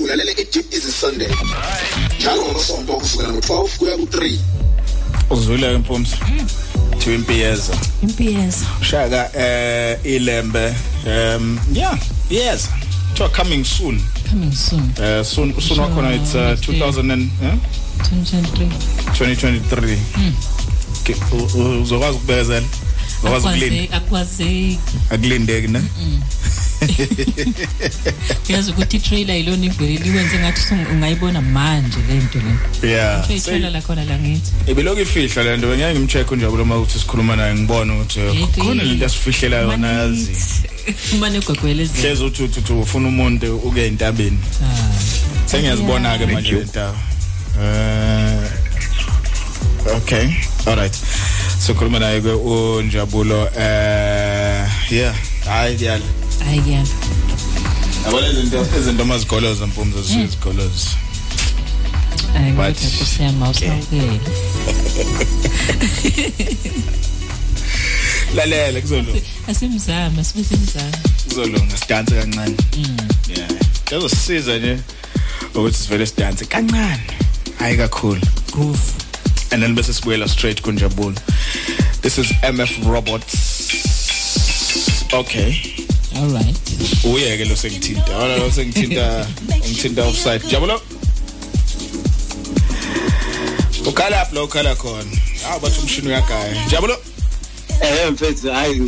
Ulalela 0.04 0.32
ideep 0.32 0.74
easy 0.74 0.92
Sunday. 0.92 1.32
Njalo 2.20 2.42
ngomasonto 2.42 2.94
kusukela 2.94 3.30
ngo-12 3.34 3.78
kuya 3.78 3.98
ku-3 3.98 4.40
uzwile 5.30 5.68
ke 5.74 5.80
mpumsi 7.08 7.08
thiwa 7.08 7.16
impiyeza 7.16 7.74
impiyeza 8.04 8.66
shaka 8.82 9.30
eh 9.40 9.98
ilembe 10.04 10.74
um 11.06 11.60
yeah 11.74 11.98
yes. 12.30 12.70
To 13.14 13.30
coming 13.30 13.64
soon. 13.66 14.00
Coming 14.30 14.52
soon. 14.54 14.92
Uh 15.00 15.24
soon 15.26 15.54
soon 15.62 15.80
wakhona 15.80 16.14
it's 16.16 16.36
uh, 16.36 16.54
2000 16.54 17.12
and 17.12 17.30
eh? 17.44 17.54
2023 17.98 18.68
2023 19.20 19.98
Mm. 20.18 20.34
Ke- 21.04 21.16
u- 21.32 21.60
u- 21.62 21.82
uzokwazi 21.82 22.18
ukubezela? 22.18 22.66
Uzokwazi 23.24 23.48
ukulinda 23.48 23.98
akwazeki. 23.98 24.80
Akulindeki 25.10 25.68
ne? 25.68 25.82
uyazi 28.50 28.72
ukuthi 28.72 28.98
i-trailer 28.98 29.36
yilona 29.36 29.66
ivele 29.66 29.94
iwenze 30.06 30.40
ngathi 30.40 30.62
usunga- 30.62 30.90
ungayibona 30.92 31.42
manje 31.42 31.98
le 32.08 32.14
nto 32.16 32.40
le. 32.40 32.90
Yeah. 32.90 33.22
Kuthiwa 33.22 33.38
i-trailer 33.38 33.72
lakhona 33.72 34.06
la 34.06 34.20
ngithi. 34.20 34.52
Ibilokhu 34.68 35.02
ifihla 35.02 35.44
le 35.44 35.58
nto 35.58 35.68
ngeke 35.68 35.94
ngimcheck 35.94 36.32
unjabulo 36.32 36.64
uma 36.64 36.78
ukuthi 36.78 37.00
sikhuluma 37.00 37.36
naye 37.36 37.56
ngibone 37.56 37.94
ukuthi 37.94 38.20
Yeki. 38.20 38.62
khona 38.62 38.84
lento 38.84 39.06
asifihlela 39.06 39.58
yona 39.58 39.88
yazi. 39.88 40.32
umane 41.14 41.40
gwegwelezela 41.40 42.02
hlezi 42.02 42.24
uthi 42.24 42.44
uthi 42.44 42.60
uthi 42.60 42.74
ufuna 42.74 43.08
umuntu 43.08 43.58
uke 43.58 43.88
entabeni 43.88 44.40
sengiyazibona 45.46 46.18
ke 46.18 46.26
manje 46.26 46.52
le 46.52 46.64
nto. 46.64 46.96
Eh 47.62 48.50
okay. 49.98 50.30
All 50.66 50.76
right. 50.76 50.96
Sikhuluma 51.60 52.00
naye 52.00 52.22
ke 52.22 52.30
unjabulo 52.32 53.50
eh 53.60 54.68
yeah. 54.92 55.16
Hayi 55.46 55.84
yala 55.84 56.06
hayi 56.48 56.62
kuyala 56.62 56.88
yabona 58.06 58.28
izinto 58.30 58.66
izinto 58.80 59.06
mazigoloza 59.06 59.68
mpumzo 59.68 60.02
zizigoloza 60.02 60.90
hayi 62.34 62.52
But- 62.52 62.76
kodwa 62.76 62.90
nkosi 62.96 63.24
yami 63.24 63.44
awusawukele 63.44 64.20
lalela 68.36 68.82
kuzolunga. 68.82 69.22
Asimzama 69.48 70.24
sibe 70.24 70.44
simzama. 70.44 70.98
Kuzolunga 71.30 71.78
sidanse 71.78 72.16
kancane. 72.16 72.56
Yeah. 73.38 73.50
Kuzosisiza 73.90 74.58
nje 74.58 74.78
ukuthi 75.56 75.78
sivele 75.78 76.06
sidanse 76.06 76.46
kancane. 76.46 77.02
Hayi 77.60 77.78
kakhulu. 77.78 78.22
Groove 78.52 78.80
and 79.52 79.64
then 79.64 79.76
bese 79.76 79.94
sibuyela 79.94 80.28
straight 80.28 80.62
kunjabulo. 80.62 81.16
This 82.02 82.18
is 82.18 82.28
mf 82.54 82.86
robots. 82.86 83.38
Okay. 85.14 85.56
All 86.18 86.30
right. 86.30 86.56
Uyeke 87.04 87.46
lo 87.46 87.56
sengithinta. 87.56 88.18
Wala 88.18 88.38
lo 88.38 88.52
sengithinta 88.52 89.28
ngithinta 89.66 90.04
offside. 90.04 90.44
Jabulo 90.50 90.82
ukhala 93.86 94.18
lapho 94.18 94.36
lo 94.36 94.46
ukhala 94.48 94.76
khona. 94.76 95.18
Hawu 95.44 95.60
bathi 95.60 95.80
umshini 95.80 96.08
uyagaya. 96.08 96.68
Jabulo 96.72 96.98
eh 97.82 98.12
mfethu 98.12 98.52
hayi 98.52 98.80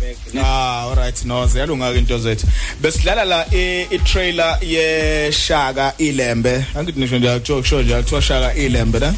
back 0.00 0.16
Ah 0.38 0.88
alright 0.88 1.24
no 1.24 1.46
ziyalunga 1.46 1.92
ke 1.92 1.98
into 1.98 2.18
zethu. 2.18 2.46
Besidlala 2.80 3.24
la 3.24 3.44
i 3.52 3.98
trailer 4.04 4.58
ye 4.62 5.30
Shaka 5.32 5.94
Ilembe. 5.98 6.64
Angithi 6.74 7.00
nisho 7.00 7.18
nje 7.18 7.40
joke 7.40 7.68
show 7.68 7.82
nje 7.82 7.94
kuthiwa 7.94 8.22
Shaka 8.22 8.54
Ilembe 8.54 8.98
la 8.98 9.14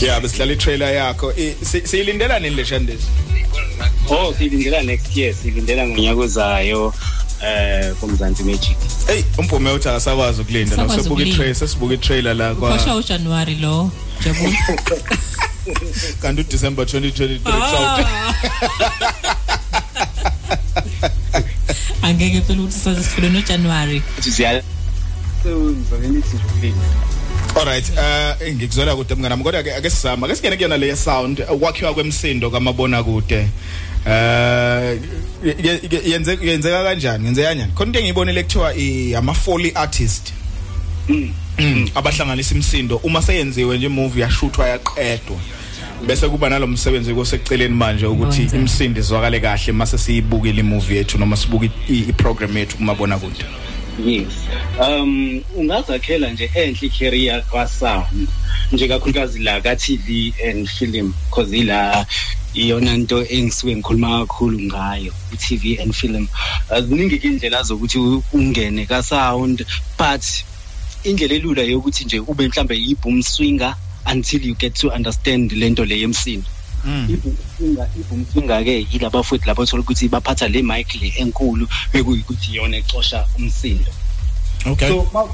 yeah 0.00 0.20
besidlala 0.20 0.52
i 0.52 0.56
trailer 0.56 0.94
yakho. 0.94 1.32
Siyilindela 1.84 2.38
nini 2.40 2.56
le 2.56 2.64
shandezi 2.64 3.06
oh 4.10 4.34
silindela 4.38 4.82
next 4.82 5.16
year 5.16 5.34
silindela 5.34 5.88
ngonyaka 5.88 6.20
ozayo 6.20 6.94
eh 7.42 7.94
kumzansi 8.00 8.44
magic. 8.44 8.76
Hey 9.06 9.24
umphume 9.38 9.70
uthi 9.70 9.88
akasakwazi 9.88 10.40
ukulinda 10.42 10.76
la 10.76 10.82
Sakwazi 10.82 11.02
sibuka 11.02 11.22
i 11.22 11.24
ukulinda. 11.24 11.36
trailer 11.36 11.54
sesibuka 11.54 11.94
i 11.94 11.98
trailer 11.98 12.34
la 12.34 12.54
kwa 12.54 12.96
ujanuwari 12.96 13.54
lo 13.54 13.90
jabula 14.24 14.56
kanti 16.22 16.40
u 16.40 16.44
December 16.44 16.84
2023 16.84 17.96
out 17.96 18.06
angeke 22.02 22.40
phela 22.40 22.62
ukuthi 22.62 22.78
saze 22.78 23.02
sifule 23.02 23.28
nojanuwari 23.28 24.02
siya 24.20 24.62
so 25.42 25.48
ngizobe 25.48 26.08
nithi 26.08 26.36
ukulinda 26.36 26.86
Alright 27.60 27.92
eh 27.98 28.54
ngikuzwela 28.54 28.96
kude 28.96 29.14
mngana 29.14 29.36
kodwa 29.36 29.62
ke 29.62 29.74
ake 29.74 29.90
sizama 29.90 30.26
ake 30.26 30.36
singene 30.36 30.56
kuyona 30.56 30.76
le 30.76 30.96
sound 30.96 31.44
ukwakhiwa 31.50 31.94
kwemsindo 31.94 32.50
kamabona 32.50 33.02
kude 33.02 33.48
eh 34.06 34.98
ye- 35.44 35.80
ye- 35.90 36.10
yenze 36.10 36.38
yenzeka 36.42 36.82
kanjani 36.84 37.24
ngenzeka 37.24 37.48
kanjani 37.48 37.72
khona 37.74 37.86
into 37.88 37.98
engiyibonile 37.98 38.42
kuthiwa 38.42 38.74
i- 38.76 39.14
ama 39.14 39.34
foley 39.34 39.72
artist 39.74 40.32
Mm, 41.08 41.88
abahlanganisa 41.94 42.54
imsindo 42.54 42.96
uma 42.96 43.22
seyenziwe 43.22 43.76
nje 43.78 43.88
movie 43.88 44.22
yashuthwa 44.22 44.68
yaqedwa. 44.68 45.36
Bese 46.06 46.28
kuba 46.28 46.48
nalomsebenzi 46.48 47.14
koseceleni 47.14 47.74
manje 47.74 48.06
ukuthi 48.06 48.40
Wenza. 48.40 48.56
imsindo 48.56 49.00
izwakale 49.00 49.40
kahle 49.40 49.72
mase 49.72 49.98
siyibukile 49.98 50.60
imovie 50.60 50.96
yethu 50.96 51.18
noma 51.18 51.36
sibuka 51.36 51.66
i- 51.66 52.04
i 52.08 52.12
program 52.12 52.56
yethu 52.56 52.76
kumabona 52.76 53.18
kude 53.18 53.44
yes. 54.06 54.28
Um 54.80 55.40
ungazakhela 55.56 56.30
nje 56.30 56.50
enhle 56.54 56.88
career 56.98 57.42
kwa 57.50 57.68
sound 57.68 58.28
nje 58.72 58.88
kakhulukazi 58.88 59.38
la 59.38 59.60
ka 59.60 59.76
TV 59.76 60.32
and 60.50 60.68
film 60.68 61.12
because 61.30 61.56
ila 61.56 62.06
iyona 62.54 62.96
nto 62.96 63.24
engisuke 63.24 63.76
ngikhuluma 63.76 64.18
kakhulu 64.26 64.60
ngayo 64.60 65.12
i-TV 65.32 65.80
and 65.82 65.94
film. 65.94 66.28
Uh, 66.70 66.80
ziningi 66.80 67.18
ke 67.18 67.26
indlela 67.28 67.62
zokuthi 67.62 67.98
u- 67.98 68.22
ungene 68.32 68.86
ka 68.86 69.02
sound 69.02 69.64
but 69.98 70.24
indlela 71.04 71.34
elula 71.34 71.62
yokuthi 71.62 72.04
nje 72.04 72.18
ube 72.20 72.48
mhlambe 72.48 72.74
yi-boom 72.76 73.22
swinger 73.22 73.74
until 74.06 74.46
you 74.46 74.54
get 74.54 74.74
to 74.74 74.90
understand 74.90 75.52
lento 75.52 75.84
le 75.84 75.96
yemsindo. 76.00 76.46
Ibhumsinga 76.84 77.88
ibhumsinga 77.98 78.64
ke 78.64 78.86
yilaba 78.92 79.22
futhi 79.22 79.46
labo 79.46 79.64
thola 79.66 79.82
ukuthi 79.82 80.08
baphatha 80.08 80.48
le 80.48 80.62
mic 80.62 80.94
le 81.00 81.12
enkulu 81.16 81.66
bekuyikuthi 81.92 82.56
yona 82.56 82.76
ecosha 82.76 83.24
umsindo. 83.38 83.90
Okay. 84.66 84.88
So 84.88 85.08
ma- 85.14 85.28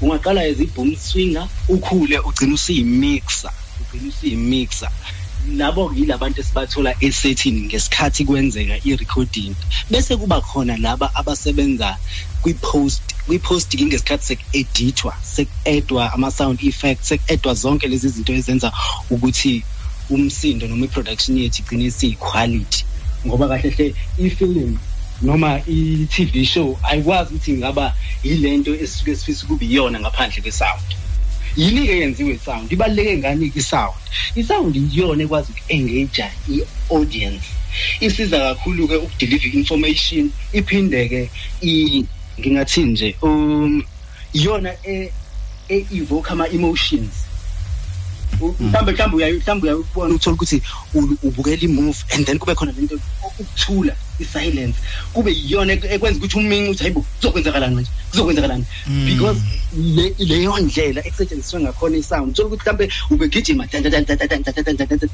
ungaqala 0.00 0.40
as 0.44 0.60
ibhoom 0.60 0.94
swinger 0.96 1.48
ukhule 1.68 2.18
ugcina 2.18 2.54
usiyimixer 2.54 3.50
ugcina 3.80 4.08
usiyimixer. 4.08 4.90
Labo 5.48 5.92
yilabantu 5.96 6.40
esibathola 6.40 6.94
esetini 7.00 7.60
ngesikhathi 7.62 8.24
kwenzeka 8.24 8.76
i-recording. 8.84 9.54
Bese 9.90 10.16
kuba 10.16 10.40
khona 10.40 10.76
laba 10.76 11.10
abasebenza 11.14 11.96
kwi-post 12.42 13.02
kwi-post 13.26 13.74
ngesikhathi 13.74 14.24
seku-edithwa 14.26 15.14
seku-edwa 15.22 16.12
ama-sound 16.12 16.62
effects 16.62 17.08
seku-edwa 17.08 17.54
zonke 17.54 17.88
lezi 17.88 18.08
zinto 18.08 18.32
ezenza 18.32 18.72
ukuthi 19.10 19.64
umsindo 20.10 20.68
noma 20.68 20.84
i-production 20.84 21.38
yethu 21.38 21.62
igcine 21.62 21.84
isiyi-quality 21.84 22.84
ngoba 23.26 23.48
kahle 23.48 23.70
hle 23.70 23.94
i-film 24.18 24.78
noma 25.22 25.60
i-tv 25.66 26.44
show 26.44 26.78
ayikwazi 26.82 27.34
ukuthi 27.34 27.50
ingaba 27.50 27.94
yilento 28.24 28.74
esisuke 28.74 29.16
sifisa 29.16 29.44
ukuba 29.44 29.64
iyona 29.64 30.00
ngaphandle 30.00 30.42
kwe-sound. 30.42 30.99
Yini-ke 31.56 31.98
yenziwe 31.98 32.34
i-sound 32.34 32.72
ibaluleke 32.72 33.16
ngani-ke 33.18 33.58
i-sound? 33.58 34.00
I-sound 34.36 34.76
iyona 34.76 35.22
ekwazi 35.24 35.52
uku-engage 35.52 36.24
i-audience. 36.48 37.46
Isiza 38.00 38.38
kakhulu-ke 38.38 38.96
ukudeliver 38.96 39.54
information 39.54 40.30
iphinde-ke 40.52 41.30
i- 41.62 42.04
ngingathi 42.40 42.82
nje 42.82 43.16
um 43.22 43.82
iyona 44.32 44.72
e- 44.84 45.12
e-evoke 45.68 46.30
ama-emotions. 46.30 47.14
mhlambe 48.60 48.92
mhlambe 48.92 49.16
uyayi 49.16 49.34
mhlambe 49.34 49.66
uyakubona 49.66 50.14
uthola 50.14 50.34
ukuthi 50.34 50.62
ubukela 51.22 51.62
imove 51.62 51.98
and 52.14 52.26
then 52.26 52.38
kube 52.38 52.54
khona 52.54 52.72
lento 52.72 52.98
ukuthula 53.26 53.96
isilence 54.18 54.78
kube 55.12 55.32
yiyona 55.32 55.72
ekwenza 55.72 56.18
ukuthi 56.18 56.38
umingi 56.38 56.70
uthi 56.70 56.82
hayibo 56.82 57.00
kuzokwenzakalani 57.00 57.74
manje 57.74 57.90
kuzokwenzakalani 58.10 58.64
because 59.06 59.40
le 59.76 60.14
leyo 60.18 60.58
ndlela 60.58 61.06
esetshenziswa 61.06 61.60
ngakhona 61.60 61.96
isound 61.96 62.30
uthola 62.30 62.48
ukuthi 62.48 62.62
mhlambe 62.62 62.88
ubegijima 63.10 63.68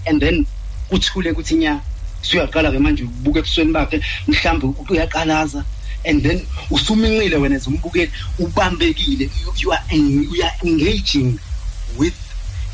and 0.07 0.21
then 0.21 0.47
kuthule 0.89 1.31
ukuthi 1.31 1.55
nya 1.55 1.81
siyaqala 2.23 2.71
ke 2.71 2.79
manje 2.79 3.03
ubuke 3.05 3.39
ebusweni 3.39 3.73
bakhe 3.73 4.01
mhlambe 4.29 4.67
uyaqalaza 4.91 5.65
and 6.05 6.23
then 6.23 6.47
usuminqile 6.71 7.37
wena 7.37 7.59
zombukeli 7.59 8.11
ubambekile 8.39 9.31
you 9.59 9.73
are 9.73 9.83
you 9.91 10.45
are 10.45 10.57
engaging 10.63 11.39
with 11.99 12.15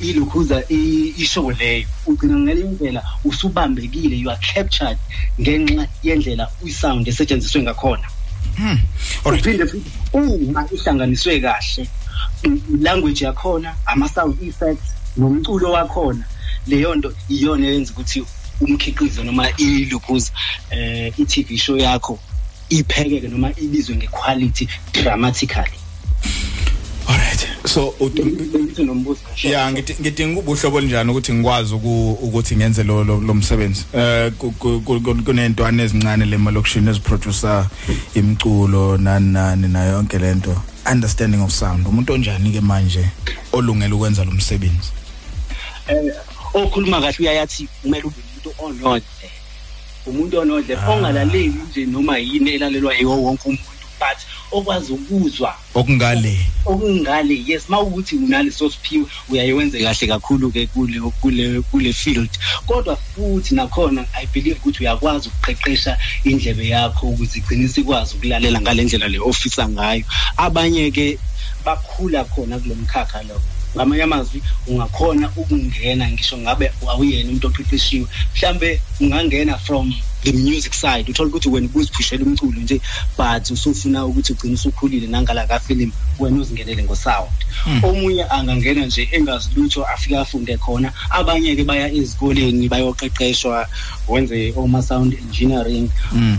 ilokhuza 0.02 0.62
i- 0.68 1.14
ishow 1.16 1.50
leyo. 1.50 1.86
Ugcina 2.06 2.36
ngale 2.38 2.62
ndlela 2.62 3.02
usubambekile 3.24 4.16
you 4.18 4.30
are 4.30 4.40
captured 4.54 4.98
ngenxa 5.40 5.86
yendlela 6.02 6.48
isound 6.64 7.08
esetshenziswe 7.08 7.62
ngakhona. 7.62 8.06
Uphinde 9.24 9.66
futhi 9.66 9.90
uma 10.12 10.66
ihlanganiswe 10.74 11.40
kahle 11.40 11.86
i- 12.44 12.62
language 12.80 13.24
yakhona 13.24 13.74
ama-sound 13.86 14.42
effects 14.42 14.88
nomculo 15.16 15.72
wakhona 15.72 16.24
leyo 16.66 16.94
nto 16.94 17.12
iyona 17.28 17.66
eyenza 17.66 17.92
ukuthi 17.92 18.24
umkhiqizo 18.60 19.24
noma 19.24 19.50
ilokhuza 19.56 20.30
eh 20.70 21.12
i-tv 21.18 21.58
show 21.58 21.76
yakho 21.76 22.18
iphekeke 22.68 23.28
noma 23.28 23.50
ibizwe 23.56 23.96
nge-quality 23.96 24.68
dramatically. 24.92 25.78
So 27.66 27.94
bengithi 28.14 28.84
nombuzo 28.84 29.20
ya 29.42 29.70
ngithi- 29.72 30.00
ngidinga 30.00 30.40
ubuhlobo 30.40 30.76
olinjani 30.76 31.10
ukuthi 31.10 31.32
ngikwazi 31.32 31.74
uku- 31.74 32.18
ukuthi 32.22 32.56
ngenze 32.56 32.82
lo 32.82 33.04
lo 33.04 33.20
lo 33.20 33.34
msebenzi? 33.34 33.84
Eh 33.94 34.32
ku- 34.38 34.50
ku- 34.52 34.80
ku- 34.80 35.00
ku- 35.00 35.22
kunentwana 35.24 35.82
ezincane 35.82 36.24
le 36.26 36.36
malokishini 36.38 36.90
eziproducer 36.90 37.66
imculo 38.14 38.96
nani 38.98 39.32
nani 39.32 39.68
nayo 39.68 39.92
yonke 39.92 40.18
lento 40.18 40.62
understanding 40.92 41.40
of 41.42 41.52
sound. 41.52 41.86
Umuntu 41.86 42.12
onjani 42.12 42.52
ke 42.52 42.60
manje 42.60 43.04
olungele 43.52 43.94
ukwenza 43.94 44.24
lo 44.24 44.30
msebenzi? 44.32 44.90
Eh 45.88 46.12
okhuluma 46.54 47.00
kahle 47.00 47.16
uyayathi 47.18 47.68
kumele 47.82 48.02
ube 48.04 48.16
umuntu 48.44 48.84
onodle. 48.84 49.02
Umuntu 50.06 50.38
onodle 50.40 50.76
ongalaleli 50.88 51.54
nje 51.70 51.86
noma 51.86 52.18
yini 52.18 52.50
elalelwa 52.50 52.94
yiwo 52.94 53.22
wonke 53.22 53.48
umuntu. 53.48 53.62
But 54.02 54.18
okwazi 54.52 54.92
ukuzwa. 54.92 55.54
Okungale. 55.74 56.38
Okungale 56.64 57.44
yes 57.46 57.68
mawukuthi 57.68 58.16
unaleso 58.16 58.70
siphiwe 58.70 59.06
uyayenze 59.28 59.82
kahle 59.82 60.06
kakhulu 60.06 60.50
ke 60.50 60.66
kule 60.66 61.00
kule 61.20 61.60
kule 61.60 61.92
field. 61.92 62.30
Kodwa 62.66 62.96
futhi 62.96 63.54
nakhona 63.54 64.04
i 64.14 64.26
believe 64.26 64.58
ukuthi 64.60 64.80
uyakwazi 64.80 65.28
ukuqeqesha 65.28 65.98
indlebe 66.24 66.68
yakho 66.68 67.06
ukuze 67.06 67.38
igcine 67.38 67.70
ikwazi 67.76 68.14
ukulalela 68.14 68.60
ngalendlela 68.60 69.08
le 69.08 69.18
ofisa 69.18 69.68
ngayo. 69.68 70.04
Abanye 70.36 70.90
ke 70.90 71.18
bakhula 71.64 72.24
khona 72.24 72.58
kulo 72.58 72.74
mkhakha 72.74 73.22
lo. 73.22 73.40
Ngamanye 73.76 74.02
amazwi 74.02 74.42
ungakhona 74.66 75.30
ukungena 75.36 76.10
ngisho 76.10 76.38
ngabe 76.38 76.72
awuyena 76.88 77.28
umuntu 77.28 77.46
oqeqeshiwe. 77.46 78.06
Mhlambe 78.34 78.80
ungangena 79.00 79.58
from 79.58 79.94
the 80.22 80.32
music 80.32 80.74
side 80.74 81.10
uthola 81.10 81.28
ukuthi 81.28 81.48
wena 81.48 81.66
ubuziphushela 81.66 82.24
umculo 82.24 82.60
nje 82.60 82.80
but 83.18 83.50
usufuna 83.50 84.06
ukuthi 84.06 84.32
ugcine 84.32 84.54
usukhulile 84.54 85.06
nangala 85.06 85.46
ka 85.46 85.58
film 85.58 85.92
wena 86.18 86.40
uzingenele 86.40 86.84
ngosound. 86.84 87.30
Omunye 87.82 88.24
angangena 88.24 88.86
nje 88.86 89.08
engazi 89.12 89.48
lutho 89.56 89.84
afika 89.84 90.20
afunde 90.20 90.56
khona 90.56 90.92
abanye 91.10 91.56
ke 91.56 91.64
baya 91.64 91.92
ezikoleni 91.92 92.68
bayoqeqeshwa 92.68 93.66
wenze 94.08 94.52
oma 94.56 94.82
sound 94.82 95.14
engineering 95.14 95.90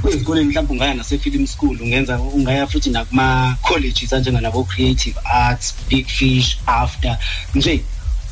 ezikoleni 0.08 0.48
mhlawumbe 0.50 0.74
ungaya 0.74 0.94
nase 0.94 1.18
film 1.18 1.48
school 1.48 1.82
ungenza 1.82 2.20
ungaya 2.20 2.68
futhi 2.68 2.90
nakuma 2.90 3.58
colleges 3.62 4.14
anjenganabo 4.14 4.64
creative 4.64 5.18
arts 5.26 5.76
big 5.90 6.08
fish 6.08 6.58
after. 6.66 7.18
Nje 7.56 7.84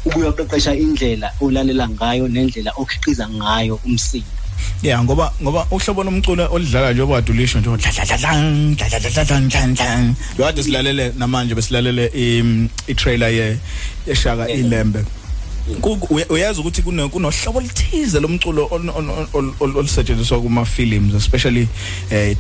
ukuyoqeqesha 0.06 0.76
indlela 0.76 1.34
olalela 1.42 1.90
ngayo 1.90 2.28
nendlela 2.28 2.72
okhiqiza 2.76 3.30
ngayo 3.30 3.80
umsindo. 3.86 4.41
Yeah 4.84 5.04
ngoba 5.04 5.32
ngoba 5.42 5.68
uhlobo 5.72 6.04
lomculo 6.04 6.48
olidlala 6.54 6.94
njengoba 6.94 7.14
wadulisho 7.14 7.60
nje 7.60 7.70
dladladladlang 7.78 8.76
dladladladlang 8.76 10.16
lo 10.38 10.46
kade 10.46 10.64
silalele 10.64 11.12
namanje 11.18 11.56
besilalele 11.56 12.12
i 12.88 12.96
trailer 12.96 13.30
ye 13.34 13.58
yeshaka 14.08 14.50
ilembe 14.50 15.06
uyazi 16.30 16.60
ukuthi 16.60 16.82
kuno 16.82 17.10
kunohlobo 17.10 17.60
olithize 17.60 18.20
lomculo 18.20 18.68
ol- 18.72 18.90
ol- 18.90 19.28
ol- 19.34 19.54
ol- 19.60 19.78
olusetshenziswa 19.78 20.42
kuma 20.42 20.66
films 20.66 21.14
especially 21.14 21.68
eh, 22.12 22.36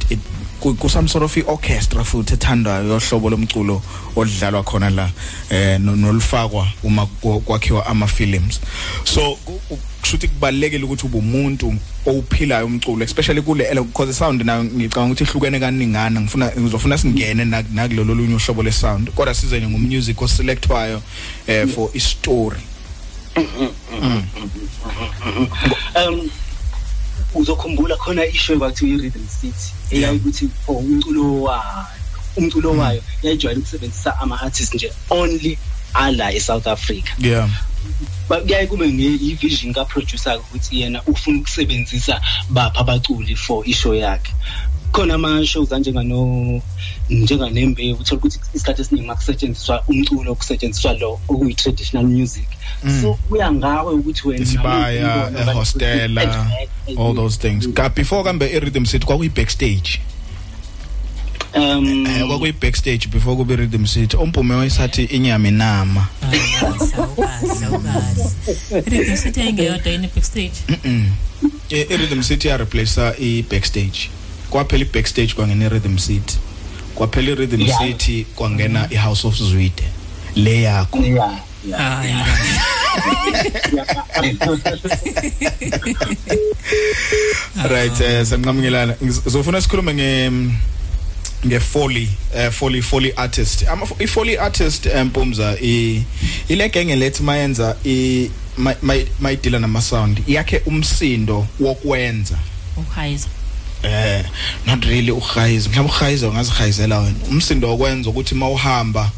ku 0.59 0.89
some 0.89 1.07
sort 1.07 1.23
of 1.23 1.37
orchestra 1.47 2.03
futhi 2.03 2.33
ethandayo 2.33 2.87
yohlobo 2.87 3.29
lomculo 3.29 3.81
olidlalwa 4.15 4.63
khona 4.63 4.89
la 4.89 5.09
eh 5.49 5.79
no- 5.79 5.95
nolufakwa 5.95 6.67
uma 6.83 7.05
kwakhiwa 7.45 7.85
ama 7.85 8.07
films 8.07 8.59
so 9.03 9.37
kushuthi 10.01 10.27
kubalekile 10.27 10.83
ukuthi 10.83 11.05
ube 11.05 11.17
umuntu 11.17 11.73
owuphilayo 12.05 12.65
umculo 12.65 13.03
especially 13.03 13.41
kule 13.41 13.63
ele- 13.63 13.81
because 13.83 14.13
sound 14.13 14.41
na 14.41 14.63
ngicabanga 14.63 15.13
ukuthi 15.13 15.23
ihlukene 15.23 15.59
kaningana. 15.59 16.21
Ngifuna 16.21 16.51
ngizofuna 16.59 16.97
singene 16.97 17.45
nak- 17.45 17.71
nakulolu 17.73 18.15
lunye 18.15 18.35
uhlobo 18.35 18.63
le 18.63 18.71
sound 18.71 19.09
kodwa 19.11 19.33
size 19.33 19.57
nje 19.59 19.67
ngumusic 19.67 20.21
oselectwayo 20.21 21.01
eh 21.47 21.67
for 21.67 21.89
i 21.93 21.99
story. 21.99 22.61
Um 25.95 26.29
uzokhumbula 27.35 27.95
khona 27.97 28.25
isho 28.25 28.57
kwathiwa 28.59 28.91
i-rhythm 28.91 29.27
city 29.41 29.71
eyayikuthi 29.91 30.49
for 30.65 30.75
umculo 30.75 31.41
wayo 31.43 31.85
umculo 32.37 32.71
wayo 32.77 33.01
yayijwayele 33.23 33.59
ukusebenzisa 33.61 34.19
ama-artist 34.19 34.73
nje 34.73 34.91
only 35.09 35.57
ala 35.93 36.33
e-south 36.33 36.67
africa. 36.67 37.11
Yeah. 37.19 37.47
Ba- 37.47 37.70
kuyaye 38.27 38.67
kube 38.67 38.87
nge-vision 38.87 39.73
ka-producer 39.73 40.37
ukuthi 40.39 40.81
yena 40.81 41.01
ufuna 41.07 41.39
ukusebenzisa 41.39 42.21
bapha 42.49 42.79
abaculi 42.79 43.35
for 43.35 43.63
ishow 43.69 43.93
yakhe. 43.95 44.33
Khona 44.91 45.13
ama-shows 45.13 45.71
anjengano 45.71 46.61
njenganembewu 47.09 47.99
uthola 47.99 48.19
ukuthi 48.19 48.39
isikhathi 48.53 48.81
esiningi 48.81 49.05
uma 49.05 49.15
kusetshenziswa 49.15 49.83
umculo 49.87 50.35
kusetshenziswa 50.35 50.93
lo 50.93 51.19
okuyi-traditional 51.27 52.07
music. 52.07 52.47
So 53.01 53.13
kuya 53.29 53.51
ngawe 53.51 53.93
ukuthi 53.93 54.27
wena 54.27 54.43
isibaya 54.43 55.31
ehostela 55.39 56.47
all 56.97 57.13
those 57.15 57.37
things. 57.37 57.67
ka 57.73 57.89
before 57.89 58.23
kambe 58.23 58.45
i 58.45 58.59
rhythm 58.59 58.85
city 58.85 59.05
kwakuyi 59.05 59.29
backstage 59.29 60.01
um 61.55 62.05
eh 62.07 62.27
kwakuyi 62.27 62.51
backstage 62.53 63.07
before 63.07 63.35
kube 63.35 63.55
rhythm 63.55 63.85
city 63.85 64.17
umpume 64.17 64.55
wayesathi 64.55 65.03
inyama 65.03 65.47
inama. 65.47 66.07
Rhythm 68.85 69.15
City 69.15 69.41
ayingeyodwa 69.41 69.91
yini 69.91 70.07
backstage? 70.15 70.53
Mhm 70.67 71.05
i 71.69 71.83
rhythm 71.97 72.21
city 72.21 72.47
ya 72.47 72.57
replace 72.57 73.01
i 73.19 73.43
backstage. 73.49 74.09
Kwaphela 74.49 74.81
i 74.83 74.87
backstage 74.93 75.33
kwangena 75.33 75.69
rhythm 75.69 75.97
city. 75.97 76.37
Kwaphela 76.95 77.31
i 77.31 77.35
rhythm 77.35 77.61
Yeah. 77.61 77.79
city 77.79 78.25
kwangena 78.35 78.87
i 78.91 78.95
house 78.95 79.27
of 79.27 79.35
zwide. 79.35 79.83
Le 80.35 80.61
yakho. 80.61 80.97
Hayi 81.77 82.15
right 87.69 88.01
eh 88.01 88.25
semnqamukelana 88.25 88.95
ngizofuna 89.03 89.61
sikhulume 89.61 89.93
nge 89.93 90.31
nge 91.45 91.59
foley 91.59 92.07
eh 92.35 92.51
foley 92.51 92.81
foley 92.81 93.13
artist. 93.15 93.67
Ama 93.67 93.87
i 93.99 94.07
foley 94.07 94.37
artist 94.37 94.85
empumza 94.85 95.57
i 95.61 96.03
ile 96.47 96.69
genge 96.69 96.95
lethi 96.95 97.23
mayenza 97.23 97.75
i 97.85 98.29
mayidila 99.19 99.59
nama 99.59 99.81
sound 99.81 100.21
yakhe 100.27 100.61
umsindo 100.65 101.47
wokwenza. 101.59 102.37
Uhayiza. 102.77 103.27
Eh 103.83 104.23
not 104.67 104.85
really 104.85 105.11
uhayiza. 105.11 105.69
Mhlawumbe 105.69 105.93
uhayiza 105.93 106.27
ungazihayizela 106.29 106.99
wena. 106.99 107.15
Umsindo 107.29 107.69
wokwenza 107.69 108.09
ukuthi 108.09 108.35
mawuhamba 108.35 109.11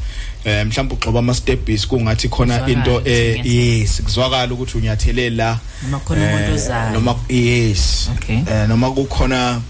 eh 0.46 0.66
mhlawumbe 0.66 0.94
ugxoba 0.96 1.20
ama 1.20 1.34
stepis 1.36 1.88
kungathi 1.88 2.30
khona 2.30 2.68
into 2.70 3.02
eh 3.06 3.46
yes 3.46 4.02
kuzwakala 4.02 4.54
ukuthi 4.54 4.78
unyathele 4.78 5.30
la 5.30 5.60
Noma 5.84 6.00
khona 6.00 6.22
umuntu 6.26 6.44
eh, 6.50 6.54
ozayo. 6.54 6.92
noma 6.92 7.16
yes. 7.30 8.10
Okay. 8.18 8.36
eh 8.36 8.68
noma 8.68 8.92
kukhona 8.92 9.62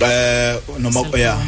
eh 0.00 0.58
noma 0.78 1.00
yeah. 1.16 1.38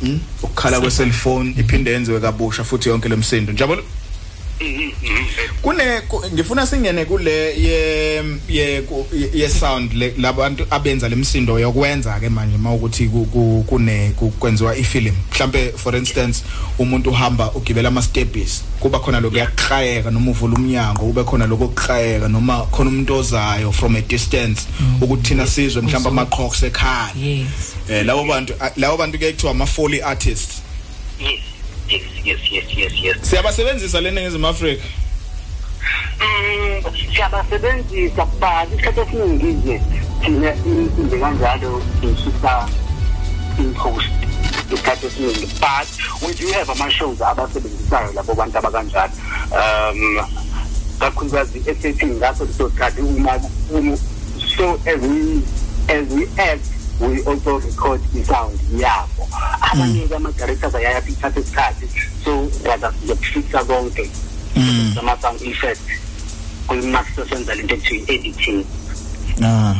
Hmm? 0.00 0.20
ukukhala 0.42 0.80
kwe 0.80 0.90
cellphone 0.90 1.54
iphinde 1.58 1.90
yenziwe 1.90 2.20
kabusha 2.20 2.64
futhi 2.64 2.88
yonke 2.88 3.08
lemsindo 3.08 3.52
njalo 3.52 3.84
kune 5.62 6.00
ku- 6.08 6.22
ngifuna 6.34 6.66
singene 6.66 7.04
kule 7.04 7.32
ye 7.60 8.22
ye 9.34 9.48
sound 9.48 9.92
labantu 10.18 10.66
abenza 10.70 11.08
lemsindo 11.08 11.58
yokwenza 11.58 12.20
ke 12.20 12.28
manje 12.28 12.56
mawukuthi 12.58 13.08
ku- 13.08 13.24
ku- 13.32 13.64
kune 13.66 14.12
ku- 14.16 14.30
kwenziwa 14.30 14.76
ifilm. 14.76 15.14
Mhlambe 15.32 15.72
for 15.76 15.96
instance 15.96 16.42
umuntu 16.78 17.10
uhamba 17.10 17.52
ugibela 17.52 17.88
ama 17.88 18.02
stepis 18.02 18.62
kuba 18.80 18.98
khona 18.98 19.20
lokuyakrayeka 19.20 20.10
noma 20.10 20.30
uvula 20.30 20.54
umnyango 20.56 21.02
kube 21.06 21.24
khona 21.24 21.46
lokukrayeka 21.46 22.28
noma 22.28 22.66
khona 22.70 22.90
umuntu 22.90 23.14
ozayo 23.16 23.72
from 23.72 23.96
a 23.96 24.00
distance 24.00 24.62
ukuthi 25.00 25.22
thina 25.28 25.46
sizwe 25.46 25.82
mhlawumbe 25.82 26.08
amaqhoqo 26.08 26.54
sekhaya 26.54 27.10
yes. 27.22 27.46
Eh 27.90 28.04
labo 28.06 28.24
bantu 28.24 28.54
labo 28.76 28.96
bantu 28.96 29.18
ke 29.18 29.32
kuthiwa 29.32 29.50
ama 29.52 29.66
foley 29.66 30.00
artists. 30.02 30.62
Yes. 31.20 31.40
Yes 31.88 32.02
yes 32.24 32.40
yes 32.52 32.64
yes 32.76 32.92
yes. 33.02 33.16
Siyabasebenzisa 33.22 34.00
lena 34.00 34.20
ngezimu 34.20 34.46
Africa 34.48 34.82
Mm, 36.20 36.82
siyabasebenzisa 37.14 38.24
but 38.26 38.72
isikhathi 38.72 39.00
esiningi 39.00 39.46
nje 39.46 39.80
thina 40.24 40.54
into 40.54 41.16
kanjalo 41.20 41.82
sisusa 42.00 42.68
in-post 43.58 44.06
isikhathi 44.72 45.06
esiningi. 45.06 45.46
But 45.60 45.88
we 46.22 46.34
do 46.34 46.52
have 46.52 46.70
ama-shows 46.70 47.20
abasebenzisayo 47.20 48.12
labo 48.12 48.34
bantu 48.34 48.58
abakanjalo 48.58 49.12
um 49.52 50.26
kakhulukazi 50.98 51.58
esethi 51.66 52.06
ngaso 52.06 52.44
leso 52.44 52.70
sikhathi 52.70 53.00
uma- 53.02 53.98
so 54.56 54.74
as 54.86 55.00
we 55.02 55.42
as 55.88 56.08
we 56.12 56.28
act 56.38 56.64
we 57.00 57.22
also 57.24 57.58
record 57.58 58.00
i-sound 58.14 58.58
yabo. 58.76 59.28
Abanye-ke 59.60 60.14
ama-directors 60.14 60.74
ayayaphi 60.74 61.12
ithatha 61.12 61.40
isikhathi 61.40 61.86
so 62.24 62.50
rather 62.64 62.92
sizokufixa 62.92 63.64
konke. 63.64 64.10
Ama-sound 64.98 65.42
effect 65.42 65.80
kwi-master 66.66 67.28
senza 67.28 67.54
lento 67.54 67.74
ekuthiwa 67.74 68.08
i-editing. 68.08 68.64
Ah. 69.42 69.74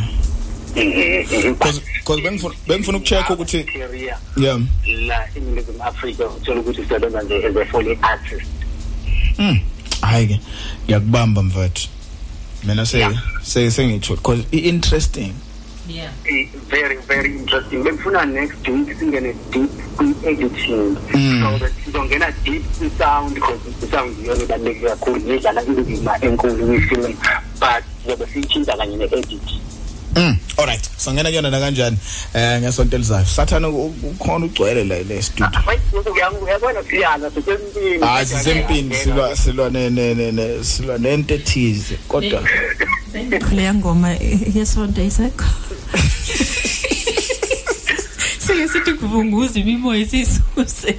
Mhm. 0.77 1.55
cause 1.59 1.81
cause 2.05 2.21
bengifuna 2.23 2.55
bengifuna 2.67 2.99
ukucheck 2.99 3.31
ukuthi 3.31 3.65
criteria 3.65 4.19
yeah. 4.37 4.61
la 4.85 5.29
eningizimu 5.37 5.85
afrika 5.85 6.29
uthola 6.29 6.61
ukuthi 6.61 6.81
usebenza 6.81 7.23
nje 7.23 7.47
as 7.47 7.57
a 7.57 7.65
foley 7.65 7.99
artist. 8.03 8.51
Mm 9.39 9.61
hayi 10.01 10.27
ke 10.27 10.41
ngiyakubamba 10.85 11.43
mfethu. 11.43 11.89
Mina 12.65 12.87
se 12.87 13.19
se 13.43 13.71
sengitho 13.71 14.17
cause 14.17 14.45
i 14.53 14.59
interesting 14.59 15.33
yeah. 15.89 16.11
Eh, 16.25 16.49
very 16.69 16.97
very 17.09 17.31
interesting. 17.37 17.83
Bengifuna 17.85 18.25
next 18.27 18.69
week 18.69 18.97
singene 18.99 19.35
deep 19.51 19.71
kwi-editing. 19.97 20.97
Mm. 21.13 21.41
so 21.43 21.59
that 21.59 21.73
sizongena 21.85 22.33
deep 22.45 22.63
kwi-sound 22.79 23.35
because 23.35 23.61
i-sound 23.83 24.17
iyona 24.25 24.43
ibaluleke 24.43 24.81
kakhulu 24.89 25.19
nedlala 25.19 25.63
indima 25.63 26.19
enkulu 26.23 26.67
kwi-film 26.67 27.17
but 27.61 27.85
zobe 28.07 28.27
siyitshintsha 28.33 28.77
kanye 28.77 28.97
ne-edit. 28.97 29.41
Mm 30.17 30.37
alright 30.59 30.91
sangena 30.97 31.29
kuyona 31.29 31.51
na 31.51 31.61
kanjani 31.61 31.97
eh 32.35 32.61
ngesonto 32.61 32.97
elizayo? 32.97 33.25
Sathana 33.27 33.69
u- 33.69 33.95
ukhona 34.03 34.47
ugcwele 34.47 34.85
la 34.85 34.99
le 35.03 35.23
studio. 35.23 35.49
Uyabona 36.43 36.83
siyala 36.91 37.31
sisempini. 37.31 37.99
Hayi 38.07 38.27
sisempini 38.27 38.95
silwa 38.95 39.37
silwa 39.37 39.71
ne 39.71 39.91
ne 39.91 40.15
ne- 40.15 40.33
ne 40.33 40.65
silwa 40.65 40.99
nento 40.99 41.35
ethize 41.35 41.95
kodwa 42.09 42.43
leya 43.53 43.75
ngoma 43.75 44.11
yesonto 44.55 45.03
isekho 45.03 45.45
sike 48.47 48.69
sithi 48.69 48.93
kuvunguza 48.93 49.61
imimoya 49.61 50.01
isisuse 50.01 50.95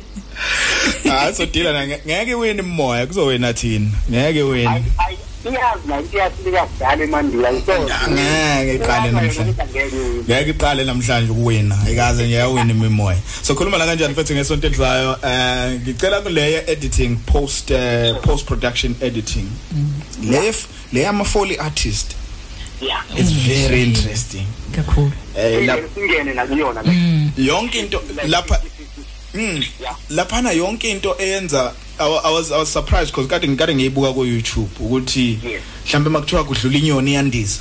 hayi 1.10 1.36
so 1.36 1.46
dila 1.46 1.74
na 1.74 1.88
ngeke 1.88 2.36
wini 2.36 2.62
moya 2.62 3.08
kuzowena 3.08 3.54
thina. 3.54 3.90
Ngeke 4.10 4.44
wini 4.44 4.84
iyazi 5.52 5.88
la 5.88 6.00
into 6.00 6.18
yasilika 6.18 6.66
kudala 6.66 7.04
emandulo 7.04 7.54
ngeke 7.54 8.76
iqale 8.76 9.12
namhlanje. 9.12 9.54
ngeke 10.28 10.50
iqale 10.50 10.84
namhlanje 10.84 11.32
ukuwina 11.32 11.78
ayikaze 11.86 12.26
nje 12.26 12.36
yawina 12.36 12.74
imimoya. 12.74 13.18
So 13.42 13.56
khuluma 13.56 13.78
la 13.78 13.86
kanjani 13.86 14.14
mfethu 14.14 14.34
ngesonto 14.34 14.68
elizayo 14.68 15.18
eh 15.24 15.82
ngicela 15.82 16.22
kuleya 16.22 16.70
editing 16.70 17.18
post 17.26 17.72
eh, 17.72 18.16
post 18.22 18.46
production 18.46 18.96
editing. 19.02 19.48
Le 20.24 20.54
le 20.94 21.08
ama 21.08 21.26
foley 21.26 21.58
artist 21.58 22.16
yeah. 22.82 23.04
It's 23.16 23.32
very 23.32 23.84
interesting. 23.84 24.46
Kakhulu. 24.76 25.12
Eh 25.38 25.66
la- 25.66 25.78
singene 25.96 26.34
nakuyona. 26.34 26.82
Yonke 27.38 27.80
into 27.80 28.02
lapha 28.28 28.62
mm. 29.34 29.64
Laphana 30.10 30.52
yonke 30.52 30.90
into 30.90 31.16
eyenza 31.20 31.74
I 32.00 32.10
wa- 32.10 32.22
I 32.26 32.32
was 32.34 32.52
I 32.52 32.58
was 32.58 32.70
surprised 32.74 33.12
because 33.12 33.28
kade 33.28 33.48
ngikade 33.48 33.76
ngiyibuka 33.76 34.14
ku 34.14 34.26
YouTube 34.26 34.70
ukuthi 34.80 35.40
mhlambe 35.86 36.10
makuthiwa 36.10 36.44
kudlula 36.44 36.78
inyoni 36.78 37.12
iyandiza. 37.12 37.60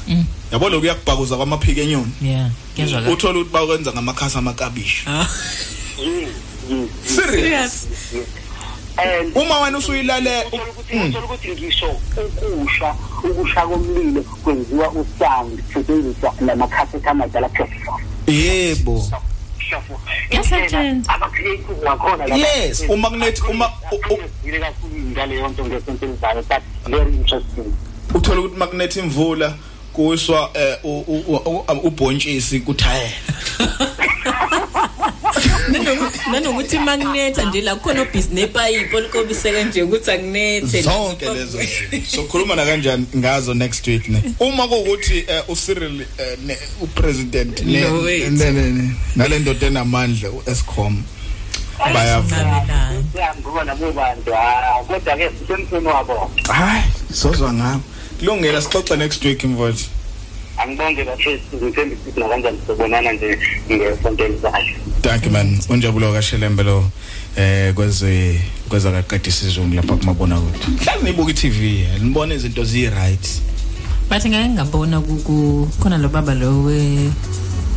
Yabo 0.53 0.69
lokhu 0.69 0.87
yakubhakuza 0.87 1.37
kwamaphiko 1.37 1.81
enyoni? 1.81 2.13
Yeah 2.23 2.51
ngezwa 2.79 3.01
uthola 3.13 3.39
ukuthi 3.39 3.53
bakwenza 3.53 3.93
ngamakhasi 3.93 4.39
amakabishi 4.39 5.05
serious? 7.07 7.87
And 8.97 9.37
uma 9.37 9.61
wena 9.61 9.79
usuyilale 9.79 10.45
uthola 11.09 11.25
ukuthi 11.25 11.49
ngisho 11.53 11.87
ukusha 12.27 12.95
ukusha 13.31 13.67
komlilo 13.67 14.23
kwenziwa 14.23 14.89
usound 14.89 15.63
kusetshenziswa 15.63 16.35
lamakhasethi 16.41 17.09
amadala 17.09 17.49
yebo 18.27 19.09
Yes, 22.37 22.85
umagnet 22.89 23.41
uma 23.51 23.71
ile 24.45 24.59
kakhulu 24.61 24.95
ngaleyo 25.13 25.49
nto 25.49 25.65
ngesonto 25.65 26.07
elizayo 26.07 26.43
but 26.43 26.63
very 26.99 27.13
interesting 27.15 27.73
uthola 28.15 28.41
ukuthi 28.41 28.57
magnet 28.57 28.97
imvula 28.97 29.55
eh, 30.55 30.77
u- 30.85 31.65
ubhontshisi 31.83 32.61
kuthayela 32.61 33.13
nanokuthi 36.33 36.79
makunetha 36.79 37.43
nje 37.45 37.61
la 37.61 37.75
kukhona 37.75 38.03
obhizi 38.03 38.29
nepayipi 38.33 38.97
olikobiseke 38.97 39.65
nje 39.65 39.83
ukuthi 39.83 40.11
akunethe 40.11 40.83
zonke 40.83 41.31
lezo 41.31 41.59
so 42.17 42.23
khuluma 42.23 42.55
na 42.57 42.65
kanjani 42.65 43.07
ngazo 43.17 43.55
next 43.55 43.87
week 43.87 44.09
ne? 44.09 44.23
Uma 44.41 44.69
kuukuthi 44.69 45.25
eh, 45.29 45.43
uCyril 45.49 46.01
eh, 46.01 46.39
ne- 46.47 46.59
upresident 46.81 47.61
ne- 47.63 47.81
Lo 47.81 48.01
wethu. 48.01 48.31
ne- 48.31 48.51
ne- 48.53 48.71
ne- 48.71 48.91
nale 49.17 49.39
ndoda 49.39 49.67
enamandla 49.67 50.31
uEscom 50.31 51.03
bayavuma 51.95 52.63
siyambuka 53.13 53.65
nabo 53.65 53.93
bantu 53.93 54.35
ah, 54.35 54.85
kodwa-ke 54.89 55.31
sisemthweni 55.41 55.87
wabo? 55.87 56.31
Hayi 56.49 56.83
sozwa 57.13 57.53
ngabo 57.53 57.81
kulungela 58.19 58.63
sixoxe 58.63 58.97
next 58.97 59.25
week 59.25 59.45
mfowethu. 59.45 59.85
Angibonge 60.59 61.05
bafesi 61.05 61.43
ngithemba 61.57 61.95
ukuthi 61.97 62.21
nakanjani 62.21 62.59
sizobonana 62.61 63.13
nje 63.13 63.39
ngesonto 63.73 64.25
elizayo 64.25 64.75
thank 65.03 65.25
you 65.27 65.31
man. 65.33 65.59
Unjabulo 65.69 66.13
kashelembe 66.13 66.63
lo 66.63 66.91
eh 67.37 67.75
kweze 67.75 68.41
kweza 68.69 68.91
kaqedisa 68.93 69.47
isizungu 69.47 69.75
lapha 69.75 69.97
kumabona 69.97 70.41
kude 70.41 70.59
mhlawumbe 70.81 71.11
nibuka 71.11 71.31
iTV 71.31 71.61
nibona 72.03 72.35
izinto 72.35 72.65
zi 72.65 72.91
right 72.91 73.43
but 74.11 74.25
ngeke 74.27 74.49
ngabona 74.49 75.01
ku- 75.01 75.17
ku- 75.17 75.69
khona 75.81 75.99
lo 75.99 76.09
baba 76.09 76.35
lo 76.35 76.63
we 76.63 77.11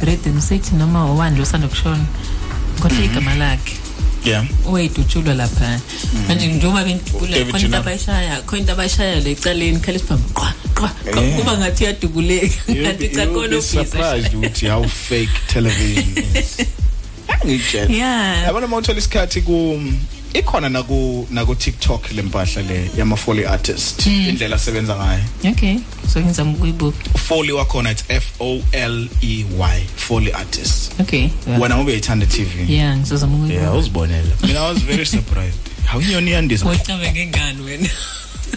rhythm 0.01 0.39
city 0.41 0.75
noma 0.75 1.05
owani 1.05 1.37
lo 1.37 1.45
sanda 1.45 1.67
kushona 1.67 2.05
kodwa 2.79 3.03
igama 3.03 3.35
lakhe. 3.35 3.73
Yeah. 4.27 4.45
Owayidutshulwa 4.67 5.33
lapha. 5.33 5.79
Manje 6.27 6.47
njengoba 6.47 6.83
David 6.83 7.51
khona 7.51 7.65
into 7.65 7.77
abayishaya 7.77 8.41
khona 8.41 8.59
into 8.59 8.73
abayishaya 8.73 9.19
le 9.23 9.31
ecaleni 9.31 9.79
khale 9.79 9.99
sibhambe 9.99 10.29
qwa 10.33 10.53
qwa 10.75 10.89
kuba 11.37 11.57
ngathi 11.57 11.83
uyadubuleka 11.83 12.73
kanti 12.83 13.09
cha 13.09 13.27
khona 13.27 13.61
surprised 13.61 14.33
ukuthi 14.33 14.67
how 14.67 14.83
fake 14.83 15.29
television 15.47 16.25
is. 16.35 16.57
Ngitshela 17.45 17.93
Yeah. 17.93 18.43
yabona 18.43 18.67
mawuthola 18.67 18.99
isikhathi 18.99 19.41
ku 19.41 19.81
ikhona 20.33 20.69
naku 20.69 21.27
naku 21.31 21.55
TikTok 21.55 22.11
lempahla 22.11 22.61
le 22.61 22.89
yama 22.97 23.15
foley 23.17 23.45
artist. 23.45 24.05
Mm. 24.07 24.29
indlela 24.29 24.55
asebenza 24.55 24.95
ngayo. 24.95 25.23
Okay 25.51 25.77
so 26.13 26.19
ngizama 26.21 26.51
ukuyibuka 26.51 27.09
foley 27.19 27.51
wakhona 27.51 27.91
it's 27.91 28.03
F 28.09 28.25
O 28.39 28.61
L 28.71 29.07
E 29.21 29.45
Y 29.59 29.81
foley 29.95 30.31
artist. 30.33 30.91
Okay 31.01 31.29
wena 31.59 31.79
ube 31.79 31.93
yithanda 31.93 32.25
TV 32.25 32.73
yeah 32.73 32.97
ngizozama 32.97 33.33
yeah 33.37 33.45
ukuyibuka 33.45 33.73
uzibonela 33.77 34.35
mina 34.43 34.59
I 34.59 34.69
was 34.73 34.83
very 34.83 35.05
surprised. 35.15 35.59
How 35.85 36.01
inyoni 36.01 36.31
yandisa 36.31 36.65
Wacabe 36.65 37.11
ngengane 37.11 37.61
wena. 37.61 37.89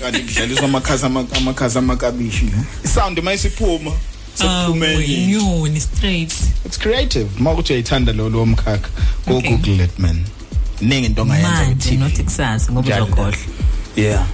Kanti 0.01 0.19
kudlaliswa 0.23 0.65
amakhaza 0.65 1.07
ama- 1.07 1.27
amakhaza 1.37 1.79
amakabishi 1.79 2.45
ne? 2.45 2.53
Isound 2.85 3.19
mayisiphuma 3.23 3.93
sekuphumeni 4.35 5.05
inyoni 5.15 5.81
straight. 5.81 6.33
It's 6.67 6.79
creative. 6.79 7.29
Mawukuthi 7.39 7.73
uyayithanda 7.73 8.13
lo 8.13 8.29
lo 8.29 8.47
mkhakha 8.47 8.89
go 9.27 9.37
Okay. 9.37 9.51
google 9.51 9.85
it 9.85 9.99
man. 9.99 10.25
Ningi 10.81 11.07
into 11.07 11.23
ongayenza 11.23 11.48
manje 11.51 11.74
ku-TV. 11.74 11.97
not 11.98 12.23
kusasa 12.24 12.73
ngoba 12.73 12.89
Njalo. 12.89 13.05
uzokhohlwa 13.05 13.39
yeah 13.97 14.27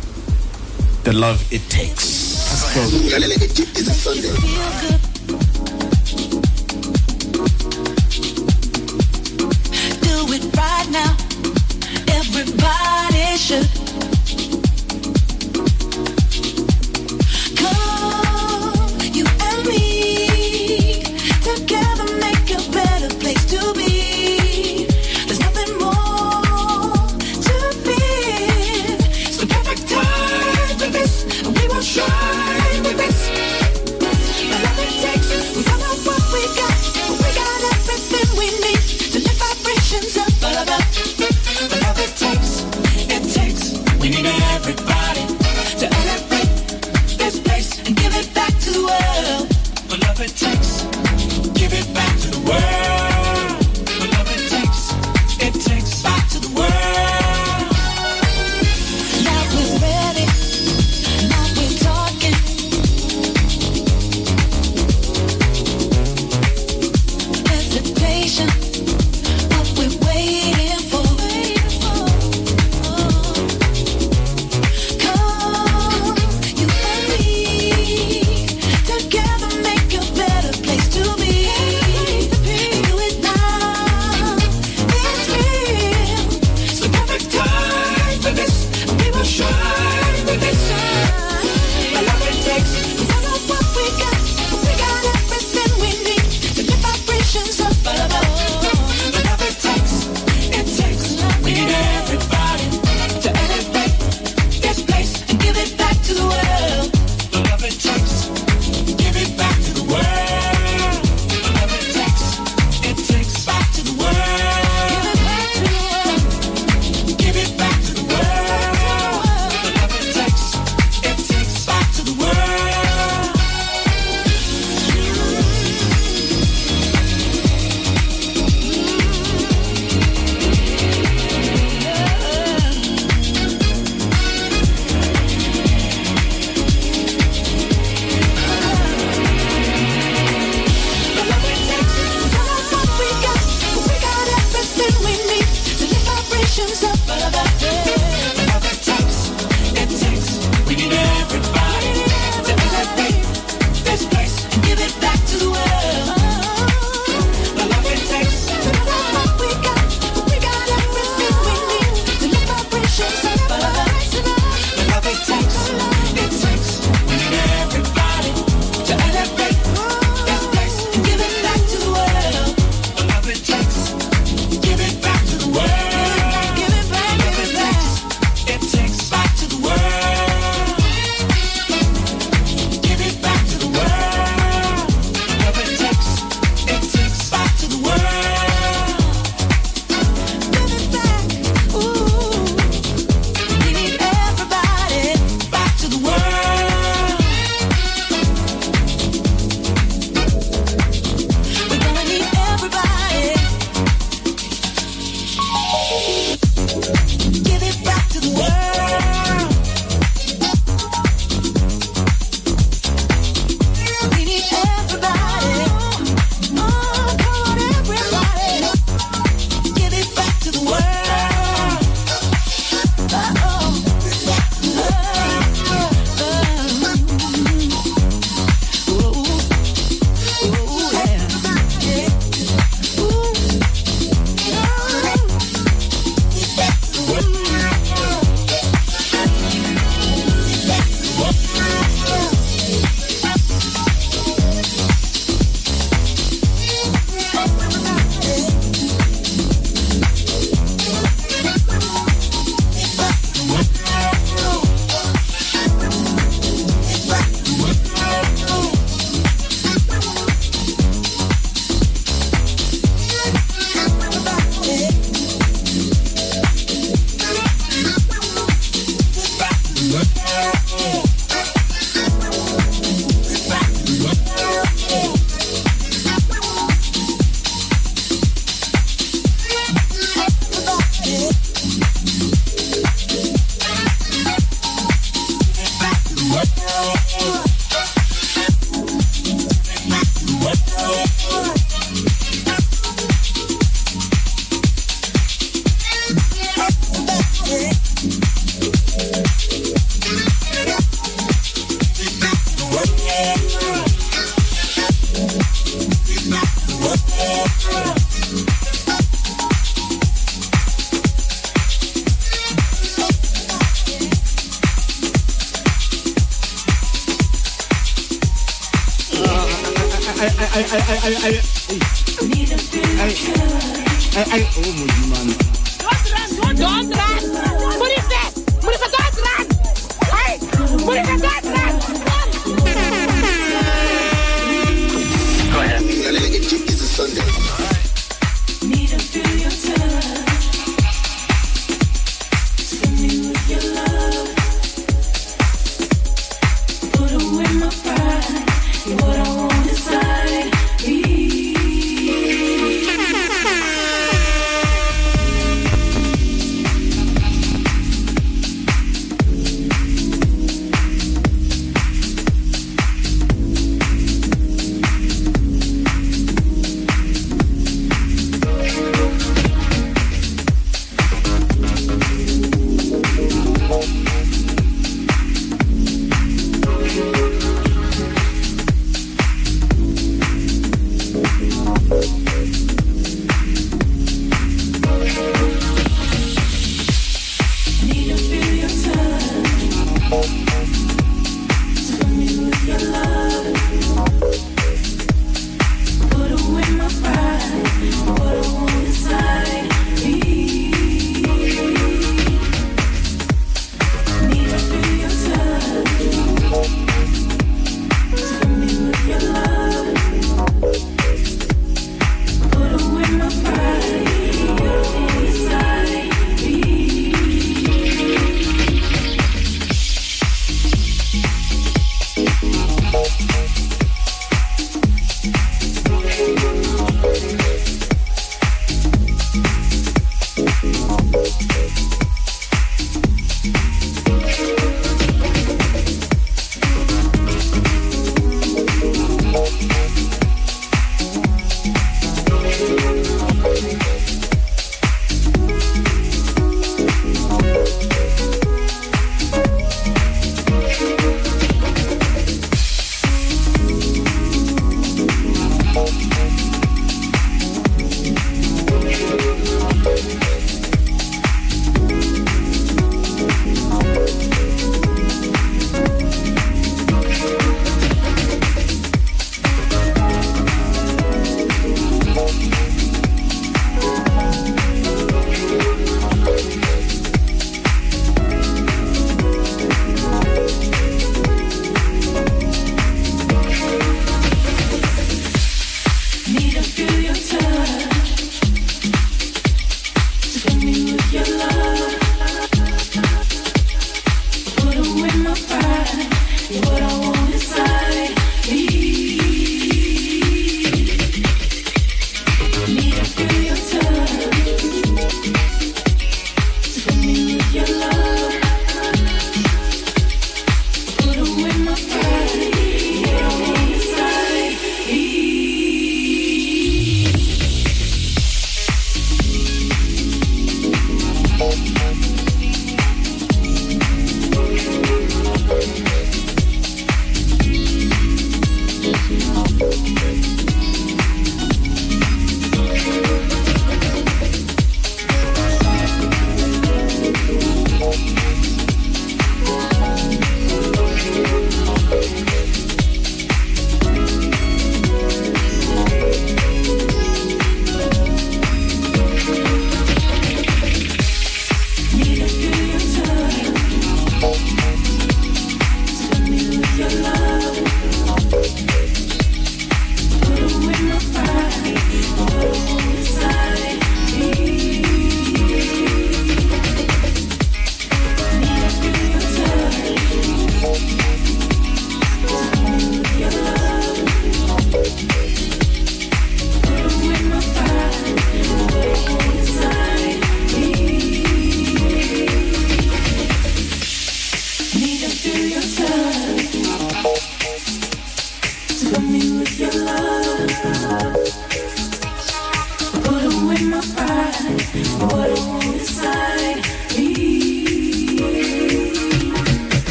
the 1.04 1.12
love 1.12 1.38
it 1.50 1.68
takes 1.68 2.36
ulalela 3.06 3.34
ideep 3.34 3.78
is 3.78 3.88
a 3.88 3.94
sunday 3.94 4.30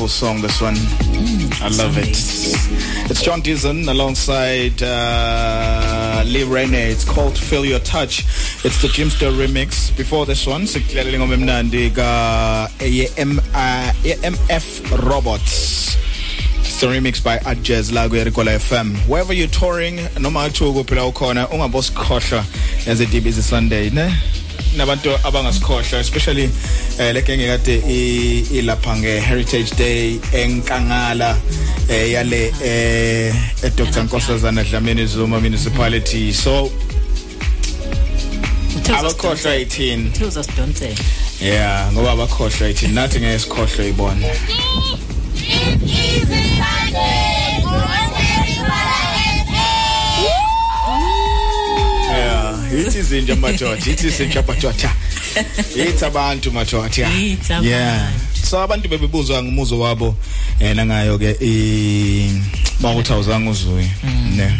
beautiful, 0.00 0.28
song. 0.28 0.40
This 0.40 0.62
one, 0.62 0.76
I 1.60 1.68
love 1.76 1.98
it. 1.98 2.08
It's 3.10 3.20
John 3.22 3.42
Dizon 3.42 3.86
alongside 3.86 4.82
uh, 4.82 6.22
Lee 6.26 6.44
Rene. 6.44 6.90
It's 6.90 7.04
called 7.04 7.36
"Feel 7.36 7.66
Your 7.66 7.80
Touch." 7.80 8.20
It's 8.64 8.80
the 8.80 8.88
Jimster 8.88 9.30
remix. 9.30 9.94
Before 9.98 10.24
this 10.24 10.46
one, 10.46 10.62
sikulalela 10.62 11.18
ngoma 11.18 11.36
emnandi 11.36 11.94
ka 11.94 12.70
AM 12.80 13.40
uh, 13.52 13.92
AMF 14.04 15.06
Robots. 15.06 15.96
It's 16.60 16.82
a 16.82 16.86
remix 16.86 17.22
by 17.22 17.36
Adjez 17.38 17.92
la 17.92 18.08
kuyerikola 18.08 18.56
FM. 18.56 18.96
Wherever 19.06 19.34
you're 19.34 19.48
touring, 19.48 19.96
noma 20.18 20.48
athuko 20.48 20.82
phela 20.84 21.12
ukhona, 21.12 21.46
ungabosikhohlwa 21.48 22.40
as 22.86 23.00
a 23.00 23.06
DBZ 23.06 23.42
Sunday, 23.42 23.90
ne? 23.90 24.08
nabantu 24.76 25.10
abangasikhohlwa 25.24 25.98
especially 26.00 26.48
eh 27.00 27.12
legenge 27.14 27.46
kade 27.46 27.74
i- 27.88 28.44
ilapha 28.58 28.96
nge 28.96 29.20
Heritage 29.20 29.70
Day 29.78 30.20
enkangala 30.32 31.36
eh 31.88 32.12
yale 32.12 32.52
eh 32.64 33.34
e 33.64 33.70
Dr 33.76 34.02
Nkosazana 34.04 34.64
Dlamini 34.64 35.06
Zuma 35.06 35.40
municipality. 35.40 36.32
So 36.32 36.70
abakhohlwa 38.98 39.54
18 39.56 40.12
Thuza 40.12 40.42
sidonsela. 40.42 40.96
yeah 41.40 41.92
ngoba 41.92 42.10
abakhohlwa 42.12 42.68
18 42.68 42.88
nathi 42.94 43.20
ngeke 43.20 43.38
sikhohlwe 43.38 43.88
ibona 43.88 44.26
yeah 52.18 52.56
ithi 52.86 52.98
izinja 52.98 53.36
madoda 53.36 53.76
ithi 53.90 54.06
izinja 54.06 54.42
madoda 54.42 54.90
ithi 55.76 56.04
abantu 56.04 56.52
madoda 56.52 56.88
Ithi 56.88 57.02
abantu. 57.52 57.68
yeah. 57.68 58.10
So 58.42 58.58
abantu 58.62 58.88
bebebuzwa 58.88 59.42
ngumuzo 59.42 59.78
wabo 59.80 60.14
eh 60.60 60.74
nangayo 60.76 61.18
ke 61.18 61.36
i 61.40 62.30
bawuthi 62.80 63.12
awuzange 63.12 63.50
uzuye 63.50 63.90
ne 64.36 64.50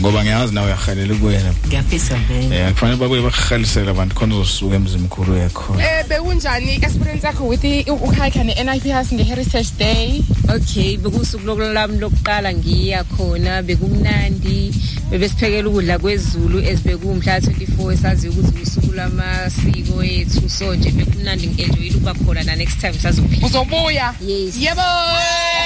ngoba 0.00 0.22
ngiyazi 0.22 0.54
nawe 0.54 0.66
uyahalela 0.66 1.14
kuyena 1.14 1.54
Ngiyafisa 1.66 2.14
vele. 2.28 2.56
yeah 2.56 2.72
kufanele 2.72 2.96
babuye 2.98 3.22
bakhalisele 3.22 3.90
abantu 3.90 4.14
khona 4.14 4.34
uzosuka 4.36 4.76
emzimkhulu 4.76 5.36
yakho 5.36 5.74
Eh 5.80 6.04
bekunjani 6.08 6.74
experience 6.74 7.26
yakho 7.26 7.48
with 7.48 7.64
i- 7.64 7.84
ukuhike 7.90 8.44
ne-NIPS 8.44 9.12
nge-Heritage 9.12 9.70
Day? 9.78 10.22
okay 10.48 10.96
bekusuku 10.96 11.46
lokulami 11.46 11.98
lokuqala 11.98 12.54
ngiya 12.54 13.04
khona 13.04 13.62
bekumnandi. 13.62 14.70
Bebesiphekela 15.10 15.68
ukudla 15.68 15.98
kwezulu 15.98 16.58
ezibekuwumhla 16.70 17.38
24 17.38 17.92
esaziyo 17.92 18.32
ukuthi 18.32 18.62
usuku 18.62 18.92
lamasiko 18.92 20.04
ethu 20.04 20.48
so 20.48 20.74
nje 20.74 20.90
bekumnandi 20.90 21.46
ngi-enjoyile 21.46 21.96
ukuba 21.96 22.14
khona 22.14 22.42
na 22.42 22.56
next 22.56 22.80
time 22.80 22.92
sazophila 22.92 23.46
Uzobuya? 23.46 24.14
Yes. 24.26 24.56
Yebo. 24.56 24.82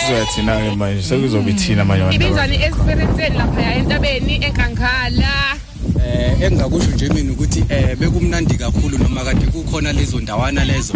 kuzoyathina 0.01 0.57
ke 0.57 0.77
manje 0.77 1.03
sekuzoba 1.03 1.51
ithina 1.51 1.85
manje 1.85 2.17
Ibinjani 2.17 2.55
experience 2.55 3.29
lapha 3.29 3.75
entabeni 3.75 4.35
enkangala? 4.45 5.59
eh 6.05 6.41
engingakusho 6.41 6.91
nje 6.91 7.09
mina 7.09 7.33
ukuthi 7.33 7.65
eh 7.69 7.97
bekumnandi 7.99 8.55
kakhulu 8.55 8.99
noma 8.99 9.25
kade 9.25 9.47
kukhona 9.47 9.93
lezo 9.93 10.21
ndawana 10.21 10.65
lezo 10.65 10.95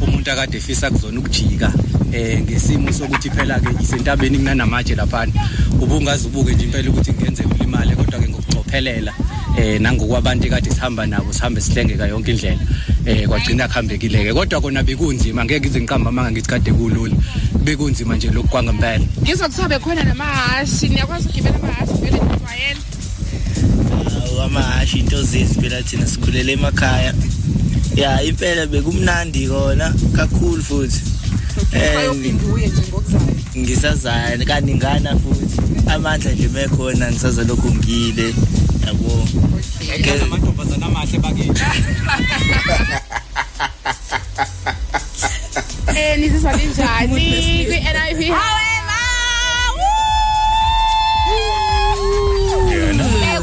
umuntu 0.00 0.30
akade 0.30 0.56
efisa 0.56 0.90
kuzona 0.90 1.20
ukujika 1.20 1.72
eh 2.12 2.42
ngesimo 2.42 2.92
sokuthi 2.92 3.30
phela 3.30 3.60
ke 3.60 3.82
isentabeni 3.82 4.38
kunanamatshe 4.38 4.94
laphana 4.94 5.32
ubungazi 5.80 6.26
ubuke 6.26 6.54
nje 6.54 6.64
impela 6.64 6.90
ukuthi 6.90 7.12
ngenze 7.12 7.42
ulimale 7.42 7.96
kodwa 7.96 8.20
ke 8.20 8.28
ngokucophelela 8.28 9.12
eh 9.58 9.80
nangokwabantu 9.80 10.50
kade 10.50 10.70
sihamba 10.70 11.06
nabo 11.06 11.32
sihambe 11.32 11.60
sihlengeka 11.60 12.06
yonke 12.06 12.30
indlela 12.30 12.60
eh 13.06 13.28
kwagcina 13.28 13.68
kuhambekile 13.68 14.24
ke 14.24 14.32
kodwa 14.32 14.60
kona 14.60 14.82
bekunzima 14.82 15.44
ngeke 15.44 15.66
ize 15.68 15.80
ngiqamba 15.80 16.12
manga 16.12 16.30
ngithi 16.32 16.48
kade 16.48 16.72
kulula. 16.72 17.14
Bekunzima 17.64 18.16
nje 18.16 18.30
lokhu 18.30 18.48
kwangempela 18.48 19.04
Ngizwa 19.22 19.48
kuthiwa 19.48 19.68
bekhona 19.68 20.04
namahashi, 20.04 20.88
niyakwazi 20.88 21.28
ukugibela 21.28 21.56
amahashi 21.56 21.92
vele 22.02 22.20
nijwayele? 22.20 22.80
amahashi 24.44 24.98
into 24.98 25.22
zezi 25.22 25.54
phela 25.60 25.82
thina 25.82 26.06
sikhulele 26.06 26.52
emakhaya. 26.52 27.14
Ya 27.96 28.22
impela 28.22 28.66
bekumnandi 28.66 29.48
kona 29.48 29.94
kakhulu 30.16 30.62
futhi. 30.62 31.00
Uyophinde 31.72 32.44
uye 32.44 32.66
nje 32.66 32.82
ngokuzayo. 32.88 33.34
ngisazaya 33.56 34.44
kaningana 34.44 35.16
futhi. 35.16 35.63
Amandla 35.92 36.30
nje 36.32 36.48
mekhona 36.48 37.10
ngisaza 37.10 37.44
lokhu 37.44 37.74
ngile. 37.74 38.34
Yabo. 38.86 39.28
Amantombazana 40.22 40.86
amahle 40.86 41.18
bakithi. 41.18 41.64
Eh 45.96 46.18
nizizwa 46.18 46.52
linjani 46.52 47.12
kwi-NIP? 47.12 48.34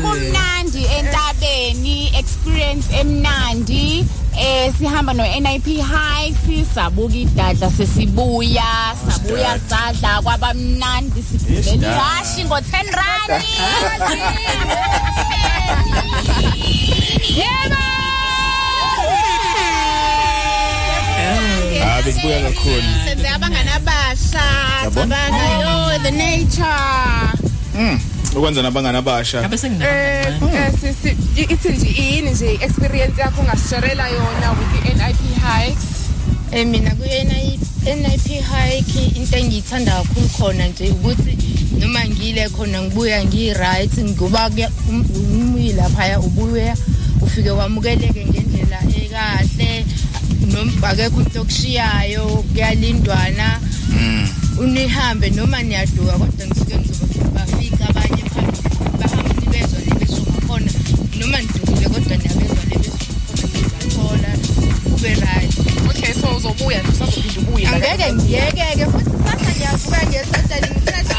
kumnandi 0.02 0.84
entabeni 0.98 2.12
experience 2.20 2.88
emnandi. 3.00 4.06
Eh 4.38 4.72
sihamba 4.80 5.14
no 5.14 5.24
NIP 5.24 5.66
hikes 5.84 6.68
sabuka 6.76 7.16
idadla 7.16 7.70
sesibuya 7.72 8.96
sabuya 9.06 9.60
sadla 9.70 10.22
kwabamnandi 10.22 11.22
sigibela 11.24 11.88
ihashi 11.92 12.46
ngo 12.46 12.56
10 12.58 12.98
rand. 12.98 13.44
Yebo! 17.38 17.82
ah 21.86 22.02
bekubuya 22.06 22.40
kakhulu. 22.46 22.92
Senze 23.06 23.28
abangani 23.30 23.72
abasha 23.78 24.46
Yabo. 24.84 25.02
cabanga 25.02 25.46
yo 25.64 25.76
the 26.04 26.12
nature. 26.12 26.66
Mm 27.76 28.11
ukwenza 28.36 28.62
nabangani 28.62 28.98
abasha. 28.98 29.42
Eh 29.86 30.26
eh, 31.06 31.48
ithi 31.52 31.70
nje 31.70 31.88
yini 32.02 32.32
nje 32.32 32.54
experience 32.62 33.22
yakho 33.22 33.42
ungasishorela 33.42 34.08
yona 34.08 34.52
with 34.52 34.86
i-NIP 34.86 35.20
hikes? 35.44 35.86
Eh 36.52 36.66
mina 36.68 36.92
ku 36.96 37.04
NIP 37.04 38.28
hike 38.28 39.04
into 39.16 39.38
engiyithanda 39.38 39.92
kakhulu 39.92 40.28
khona 40.38 40.68
nje 40.68 40.90
ukuthi 40.92 41.38
noma 41.80 42.06
ngile 42.06 42.50
khona 42.50 42.82
ngibuya 42.82 43.24
ngi-right 43.26 43.98
ngoba 44.00 44.50
kuya- 44.50 44.72
um- 44.90 45.06
umuyi 45.16 45.74
laphaya 45.74 46.20
ubuya 46.20 46.76
ufike 47.22 47.50
wamukeleke 47.50 48.26
ngendlela 48.26 48.80
ekahle 49.04 49.86
noma 50.52 50.88
akekho 50.90 51.16
umuntu 51.16 51.42
okushiyayo 51.42 52.26
kuyalindwana. 52.54 53.60
Unihambe 54.60 55.30
noma 55.30 55.64
niyaduka 55.64 56.12
kodwa 56.18 56.46
nidukile 61.90 61.90
kodwa 61.90 62.18
niyabezwa 62.18 62.64
lebesho 62.70 62.92
ngakhona 63.38 63.48
nibathola 63.54 64.32
kube 64.84 65.10
right 65.10 65.52
Okay 65.90 66.14
so 66.14 66.28
uzobuya 66.38 66.80
nje 66.84 66.90
usazophinda 66.92 67.40
ubuye. 67.42 67.68
angeke 67.68 68.14
ngiyekeke 68.14 68.86
futhi 68.86 69.12
sasa 69.24 69.52
ngiyavuka 69.56 70.00
ngiyesatani 70.08 70.68
ngifresh 70.72 71.12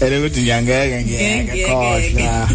ele 0.00 0.18
ukuthi 0.18 0.40
ngiyangeke 0.42 1.02
ngiyeke 1.04 1.64
khohlwa 1.66 2.48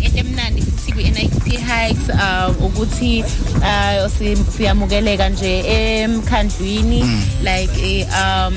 into 0.00 0.18
emnandi 0.20 0.62
futhi 0.62 0.92
kwi-NIP 0.92 1.44
hikes 1.44 2.08
uh, 2.08 2.64
ukuthi 2.64 3.24
uh, 3.56 4.10
si- 4.18 4.44
siyamukeleka 4.56 5.28
nje 5.28 5.52
emkhandlwini 5.66 7.04
like 7.42 8.00
eh, 8.00 8.06
um 8.20 8.54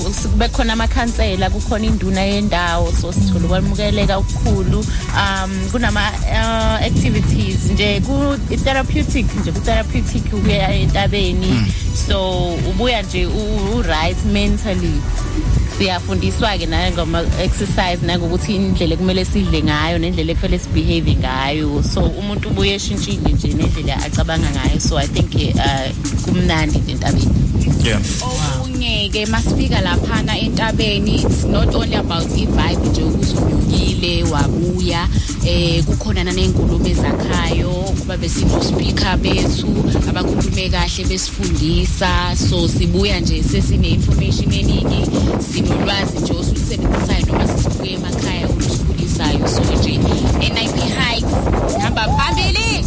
kube 0.00 0.48
khona 0.48 0.72
amakhansela 0.72 1.50
kukhona 1.50 1.86
induna 1.86 2.20
yendawo 2.20 2.92
so 2.92 3.12
sithola 3.12 3.44
ukwamukeleka 3.46 4.16
okukhulu. 4.16 4.78
Um 5.14 5.50
kunama 5.72 6.00
uh, 6.30 6.86
activities 6.86 7.70
nje 7.72 8.00
ku 8.00 8.36
therapeutic 8.64 9.26
nje 9.40 9.52
ku 9.52 9.60
therapeutic 9.60 10.24
ukuya 10.32 10.72
entabeni. 10.74 11.72
So 12.06 12.54
ubuya 12.70 13.02
nje 13.02 13.26
u 13.26 13.76
u- 13.76 13.82
right 13.82 14.24
mentally. 14.24 15.00
Siyafundiswa 15.78 16.58
ke 16.58 16.66
nangoma 16.66 17.24
exercise 17.42 18.04
nangokuthi 18.06 18.56
indlela 18.56 18.94
ekumele 18.94 19.24
sidle 19.24 19.62
ngayo 19.62 19.98
nendlela 19.98 20.32
ekumele 20.32 20.58
sibehave 20.58 21.16
ngayo. 21.16 21.82
So 21.82 22.00
umuntu 22.02 22.48
ubuye 22.48 22.74
eshintshile 22.74 23.32
nje 23.32 23.48
nendlela 23.48 23.96
acabanga 24.04 24.50
ngayo. 24.50 24.80
So 24.80 24.98
i 24.98 25.06
think 25.06 25.34
uh, 25.56 25.88
kumnandi 26.24 26.78
nje 26.78 26.92
entabeni. 26.92 27.49
Yeah. 27.84 28.00
Okunye-ke 28.22 29.26
masifika 29.26 29.80
laphana 29.80 30.38
entabeni 30.38 31.14
it's 31.24 31.44
not 31.44 31.74
only 31.74 31.94
about 31.96 32.26
i-vibe 32.36 32.88
nje 32.90 33.02
ukuthi 33.02 33.36
unyukile 33.36 34.22
wabuya 34.24 35.08
eh 35.46 35.84
kukhona 35.84 36.24
naney'nkulumo 36.24 36.88
ezakhayo 36.88 37.70
kuba 37.98 38.16
besino-speaker 38.16 39.16
bethu 39.16 39.68
abakhulume 40.08 40.68
kahle 40.68 41.04
besifundisa. 41.04 42.36
So 42.48 42.68
sibuya 42.68 43.20
nje 43.20 43.42
sesine-information 43.42 44.52
eningi 44.52 45.10
sinolwazi 45.52 46.18
nje 46.18 46.32
osulisebenzisayo 46.32 47.26
noma 47.26 47.46
sesibuye 47.48 47.92
emakhaya 47.92 48.48
olusikhulisayo 48.48 49.48
so 49.48 49.62
nje 49.80 49.98
NIP 50.38 50.76
hikes 50.76 51.34
hamba 51.82 52.08
phambili! 52.08 52.84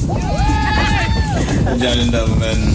Njani 1.75 2.05
ndaba 2.05 2.35
man? 2.35 2.73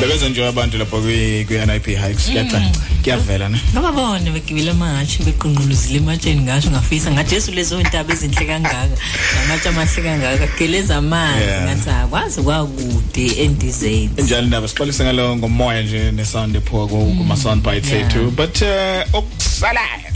Bebe 0.00 0.12
bezenjoy 0.12 0.48
abantu 0.48 0.78
lapha 0.78 0.96
kwi 1.00 1.44
kwi 1.44 1.56
NIP 1.66 1.86
hikes 1.86 2.26
kuyacaca 2.30 2.70
kuyavela 3.02 3.48
ne? 3.48 3.60
Ngababone 3.72 4.30
begibela 4.30 4.70
amahashi 4.72 5.22
bequnquluzile 5.22 5.96
ematsheni 5.98 6.40
ngasho 6.42 6.70
ngafisa. 6.70 7.10
Ngajesu 7.10 7.52
lezo 7.52 7.80
ntaba 7.80 8.12
ezinhle 8.12 8.46
kangaka 8.46 8.88
namatshe 9.36 9.68
amahle 9.68 10.02
kangaka 10.02 10.46
geleza 10.58 10.96
amanzi. 10.96 11.44
Ngathi 11.64 11.90
akwazi 11.90 12.42
kwakude 12.42 13.26
endizeni. 13.44 14.10
Njalo 14.18 14.46
ndaba 14.46 14.68
sixolise 14.68 15.04
ngalo 15.04 15.36
ngomoya 15.36 15.82
nje 15.82 16.10
nesound 16.12 16.56
ephuka 16.56 16.86
ku- 16.86 17.14
kuma 17.18 17.36
sound 17.36 17.62
bites 17.62 17.92
ethu. 17.92 18.30
But 18.30 18.62
uh, 18.62 19.18
okusalayo. 19.18 20.10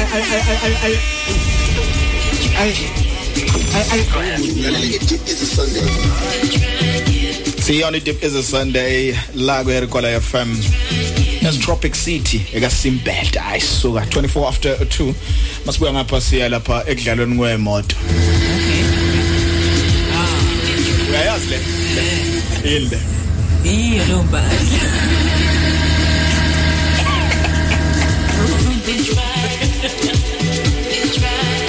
Okusalayo 0.00 0.98
siyona 7.60 8.00
dip 8.00 8.22
is 8.24 8.34
a 8.34 8.42
sunday 8.42 9.14
la 9.34 9.62
ku 9.62 9.70
Erikwala 9.70 10.20
FM 10.20 10.48
Nas 11.42 11.58
Tropic 11.58 11.94
City 11.94 12.40
ekasimbeda 12.52 13.44
ayisuka 13.46 14.00
24 14.00 14.48
after 14.48 14.74
2 14.76 15.14
masibuya 15.66 15.92
ngapha 15.92 16.20
siya 16.20 16.48
lapha 16.48 16.84
ekudlalweni 16.86 17.36
kwemoto. 17.36 17.96
Uyayazi 21.10 21.46
le? 21.50 21.58
Yini 22.64 22.88
le? 22.88 23.00
Iyo 23.64 24.04
leyo 24.04 24.24
mpahla 29.80 30.12
Lay 31.22 31.59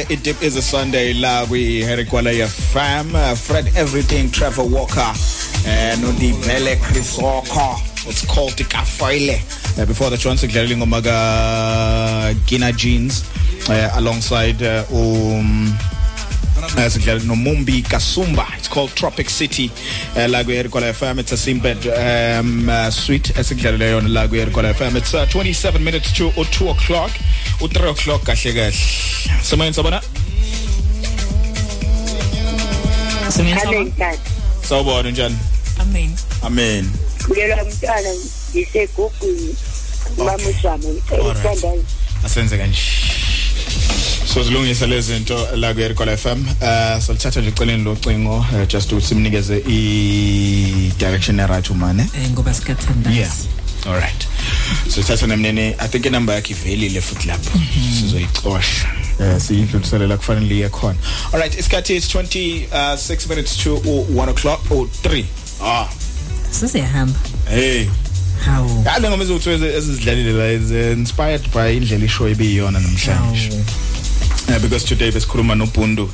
oh 0.00 0.04
ulalele 0.04 0.12
idip 0.12 0.42
is 0.42 0.56
a 0.56 0.62
sunday 0.62 1.12
la 1.14 1.46
kwi 1.46 1.82
Herikwala 1.82 2.32
FM 2.32 3.14
uh, 3.14 3.34
Fred 3.34 3.70
everything 3.76 4.30
Trevor 4.30 4.64
Walker 4.64 5.12
and 5.66 6.00
Nodibele 6.02 6.76
Krisoko 6.76 7.78
it's 8.08 8.24
called 8.26 8.52
Tikafoile 8.52 9.38
uh, 9.78 9.86
before 9.86 10.10
the 10.10 10.16
chance 10.16 10.42
kudlalela 10.42 10.74
ingoma 10.74 11.02
ka 11.02 12.34
Gina 12.46 12.72
Jeans 12.72 13.24
uh, 13.68 13.90
alongside 13.94 14.62
uh, 14.62 14.84
um 14.92 15.76
sidlala 16.90 17.20
nomumbi 17.20 17.82
kasumba. 17.82 18.46
It's 18.56 18.68
called 18.68 18.90
tropic 18.90 19.30
city. 19.30 19.70
Uh, 20.16 20.26
la 20.28 20.44
kwi-erikwala 20.44 20.92
fm 20.94 21.18
it's 21.18 21.32
a 21.32 21.36
simbed 21.36 21.86
um, 21.86 22.68
uh, 22.68 22.90
suite. 22.90 23.32
Esikudlalela 23.38 23.84
yona 23.84 24.08
la 24.08 24.28
kwi-erikwala 24.28 24.74
fm 24.74 24.96
it's 24.96 25.14
uh, 25.14 25.26
27 25.26 25.84
minutes 25.84 26.12
to 26.12 26.26
or 26.36 26.44
2 26.44 26.68
o'clock. 26.70 27.10
U-3 27.60 27.90
o'clock 27.90 28.22
kahle 28.24 28.52
kahle. 28.52 28.72
Semoyeni 29.42 29.74
sabona? 29.74 30.02
Semoyeni 33.30 33.92
sawubona 34.62 35.10
njani 35.10 35.36
amen. 35.78 36.10
Amen. 36.42 36.90
Ngiyela 37.30 37.64
umntwana 37.64 38.10
ngisegugwini 38.50 39.56
bamusama 40.16 40.88
ngicela 40.88 41.72
asenze 42.24 42.58
kanje 42.58 42.80
so 44.34 44.42
zilungisa 44.42 44.86
lezi 44.86 45.14
zinto 45.14 45.48
la 45.56 45.74
kwi-erikwala 45.74 46.16
fm 46.16 46.42
uh 46.42 47.02
solithatha 47.02 47.40
nje 47.40 47.48
eceleni 47.48 47.84
lo 47.84 47.96
cingo 47.96 48.36
uh, 48.36 48.68
just 48.68 48.92
ukuthi 48.92 49.06
simnikeze 49.06 49.62
i-direction 49.68 51.40
eright 51.40 51.70
umane? 51.70 52.02
Eh 52.02 52.30
ngoba 52.30 52.54
sikhathanda 52.54 53.10
yeah. 53.10 53.32
All 53.86 54.00
right. 54.00 54.26
So 54.88 55.02
thatha 55.02 55.26
nemnene 55.26 55.76
i 55.78 55.88
think 55.88 56.06
inumber 56.06 56.34
yakhe 56.34 56.52
ivelile 56.54 57.00
futhi 57.00 57.28
lapho. 57.28 57.58
Sizoyicosha 58.00 58.88
eh 59.20 59.40
siyidluliselela 59.40 60.16
kufanele 60.16 60.56
iye 60.56 60.68
khona. 60.68 60.98
All 61.32 61.40
right 61.40 61.58
isikhathi 61.58 61.96
is 61.96 62.14
26 62.14 63.28
minutes 63.28 63.56
to 63.56 63.76
1 63.76 64.28
o'clock 64.28 64.70
or 64.70 64.86
3 65.02 65.24
ah. 65.62 65.88
Sesiyahamba 66.50 67.18
hey. 67.48 67.86
Hawu. 68.44 68.82
Yale 68.86 69.08
ngoma 69.08 69.24
ezothiwe 69.24 69.76
ezizidlalile 69.76 70.32
la 70.32 70.52
is 70.52 70.70
uh, 70.70 70.98
inspired 70.98 71.42
by 71.54 71.76
indlela 71.76 72.04
ishow 72.04 72.28
ebiyiyona 72.28 72.80
namhlanje. 72.80 73.50
Uh, 74.50 74.58
because 74.58 74.84
today 74.84 75.10
besikhuluma 75.12 75.54
noBundu 75.54 76.10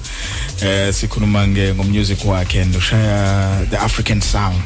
eh 0.63 0.95
sikhuluma 0.95 1.49
nge 1.49 1.75
ngomusic 1.75 2.25
wakhe 2.25 2.61
and 2.61 2.75
ushaya 2.75 3.65
the 3.71 3.79
African 3.79 4.21
sound. 4.21 4.61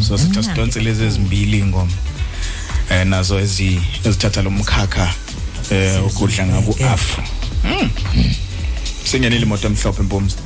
So 0.00 0.18
sithi 0.18 0.42
sidonse 0.42 0.80
lezi 0.80 1.04
ezimbili 1.04 1.58
ingoma 1.58 1.92
eh 2.90 3.06
nazo 3.06 3.40
ezi 3.40 3.80
ezithatha 4.04 4.42
lo 4.42 4.50
mkhakha 4.50 5.14
eh 5.70 6.06
ukudla 6.06 6.46
ngaku 6.46 6.84
afro. 6.84 7.24
Mm. 7.64 7.90
singenile 9.04 9.42
imoto 9.42 9.66
emhlophe 9.66 10.02
empumzi 10.02 10.36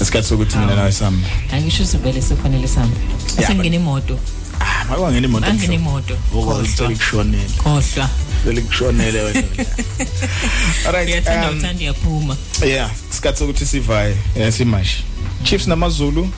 esikhathi 0.00 0.28
sokuthi 0.28 0.58
mina 0.58 0.74
nawe 0.74 0.92
sami. 0.92 1.24
Angisho 1.52 1.86
sivele 1.86 2.22
sefanele 2.22 2.68
sami. 2.68 2.92
Asengena 3.38 3.76
imoto. 3.76 4.18
Ah 4.60 4.84
makwangena 4.88 5.26
imoto 5.26 5.46
angena 5.46 5.74
imoto. 5.74 6.18
Ukwazi 6.32 6.82
ukushonela 6.82 7.44
khohlwa. 7.62 8.08
Vele 8.44 8.60
kushonele 8.60 9.20
wena. 9.22 9.42
Alright 10.86 11.08
uyathanda 11.08 11.50
um, 11.50 11.58
uthanda 11.58 11.82
iyaphuma 11.82 12.36
yeah 12.66 12.90
isikhathi 13.10 13.38
sokuthi 13.38 13.66
sivaye 13.66 14.16
eh, 14.36 14.52
simashi 14.52 15.04
Chiefs 15.44 15.66
namaZulu 15.66 16.28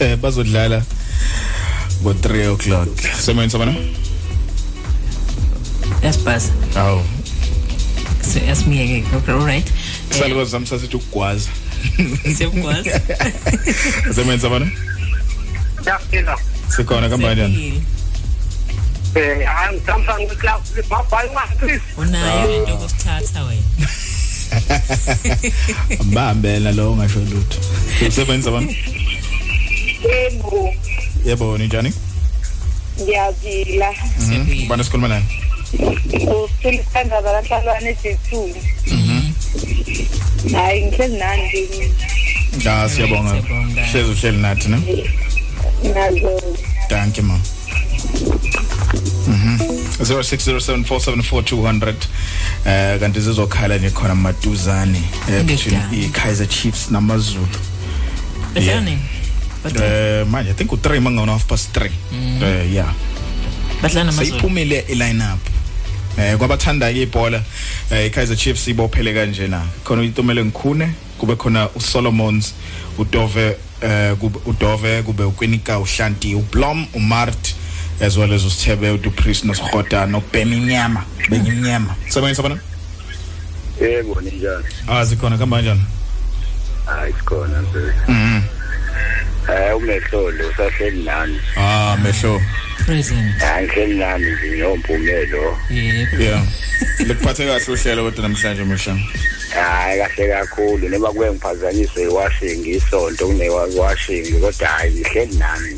eh 0.00 0.16
bazodlala 0.16 0.82
ngo 2.02 2.12
3 2.12 2.52
o'clock 2.52 2.88
semoyeni 3.20 3.50
sabana 3.52 3.74
yasibhasa 6.02 6.52
awu. 6.76 7.02
So 8.22 8.38
yasimiyeke 8.38 9.16
okay 9.16 9.34
all 9.34 9.46
right. 9.46 9.72
Salukwazi 10.10 10.50
sami 10.50 10.66
sasithi 10.66 10.96
ukugwaza. 10.96 11.50
Siyakwazi 12.36 12.90
semoyeni 14.14 14.42
sabana 14.42 14.70
Yaphila. 15.86 16.38
Sikhona 16.76 17.08
kambanjani 17.08 17.82
Eh, 19.14 19.46
hayi 19.46 19.80
Samsung 19.86 20.20
ngicloud 20.26 20.62
mabhayi 20.90 21.30
please. 21.58 21.82
unayo 21.96 22.56
into 22.56 22.70
yokusithatha 22.70 23.42
wena 23.44 23.88
mbambela 26.04 26.72
lo 26.72 26.96
ngasho 26.96 27.20
lutho 27.20 27.60
semoyeni 28.10 28.42
sabana 28.44 28.72
Yebo, 30.04 30.74
yebo 31.26 31.58
njani 31.58 31.92
ngiyazila. 33.02 33.94
Mhm. 34.20 34.62
ubani 34.64 34.84
sikhuluma 34.84 35.08
naye 35.08 35.22
Usithula 36.12 36.74
isithandaba 36.74 37.32
lanhlalwane 37.32 37.90
eJesu. 37.90 38.54
Hayi 40.54 40.82
ngihleli 40.86 41.16
nandi 41.18 41.68
da 42.64 42.88
siyabonga 42.88 43.34
hlezi 43.92 44.10
uhleli 44.10 44.38
nathi 44.38 44.68
ne 44.68 44.78
nazo. 45.82 46.40
Thank 46.88 47.16
you, 47.18 47.24
ma'am. 47.24 47.40
Mhm. 49.28 49.58
0607474200 50.00 51.94
eh 52.66 53.00
kanti 53.00 53.20
zizokhala 53.20 53.78
nje 53.78 53.90
khona 53.90 54.14
maduzane 54.14 55.02
eh 55.28 55.44
between 55.44 55.80
i 55.92 56.08
Kaizer 56.08 56.48
Chiefs 56.48 56.90
namaZulu. 56.90 57.46
Badlala 58.54 58.80
nini? 58.80 58.98
Eh 59.82 60.26
manje 60.26 60.50
I 60.50 60.54
think 60.54 60.70
u3 60.70 61.00
mangona 61.00 61.32
half 61.32 61.44
past 61.44 61.76
3. 61.76 61.90
Eh 62.42 62.72
yeah. 62.74 62.94
badlala 63.82 64.04
namaZulu 64.04 64.30
Seyiphumile 64.30 64.84
i 64.88 64.94
lineup. 64.94 65.40
Eh 66.18 66.36
kwabathanda 66.36 66.92
ke 66.92 67.02
ibhola 67.02 67.42
eh 67.90 68.06
i 68.06 68.10
Kaizer 68.10 68.36
Chiefs 68.36 68.68
ibophele 68.68 69.14
kanje 69.14 69.48
na. 69.48 69.62
Khona 69.84 70.00
uyitomele 70.02 70.44
ngikhune 70.44 70.90
kube 71.18 71.36
khona 71.36 71.68
uSolomons 71.74 72.54
uDove 72.98 73.56
eh 73.82 74.16
kube 74.16 74.38
uDove 74.46 75.02
kube 75.02 75.24
uKwinika 75.24 75.78
uHlanti 75.78 76.34
uBlom 76.34 76.86
uMart 76.94 77.54
as 78.00 78.16
well 78.16 78.32
as 78.32 78.44
usithebe 78.44 78.90
uDupriest 78.90 79.44
noSigota 79.44 80.06
noBeminyama 80.06 81.04
Beminyama. 81.30 81.94
Sebenza 82.08 82.34
sabana? 82.34 82.58
Yebo 83.80 84.20
ninjani? 84.20 84.64
Ah 84.88 85.04
zikhona 85.04 85.38
kanjani? 85.38 85.80
Hayi 86.86 87.12
sikhona 87.12 87.62
mfethu. 87.62 88.12
Mhm. 88.12 88.42
Eh 89.48 89.76
umehlolo 89.76 90.48
usahleli 90.48 91.02
nani? 91.04 91.40
Ah 91.56 91.96
mehlo. 92.02 92.42
Present 92.88 93.40
Hayi 93.40 93.66
ngihleli 93.66 93.94
nani 93.94 94.30
nje 94.30 94.56
ngompumelo. 94.58 95.58
yebo 95.70 96.22
Yeah. 96.22 96.42
Lekuphathe 97.06 97.46
kahle 97.46 97.72
uhlelo 97.72 98.04
kodwa 98.04 98.22
namhlanje 98.22 98.64
mehlo. 98.64 98.98
Hayi 99.54 100.00
kahle 100.00 100.28
kakhulu 100.28 100.88
noma 100.88 101.12
kuye 101.12 101.30
ngiphazanyiswe 101.32 102.02
iwashing 102.02 102.66
isonto 102.66 103.26
kunewashing 103.26 104.40
kodwa 104.40 104.68
hayi 104.68 104.92
ngihleli 104.92 105.36
nani. 105.36 105.76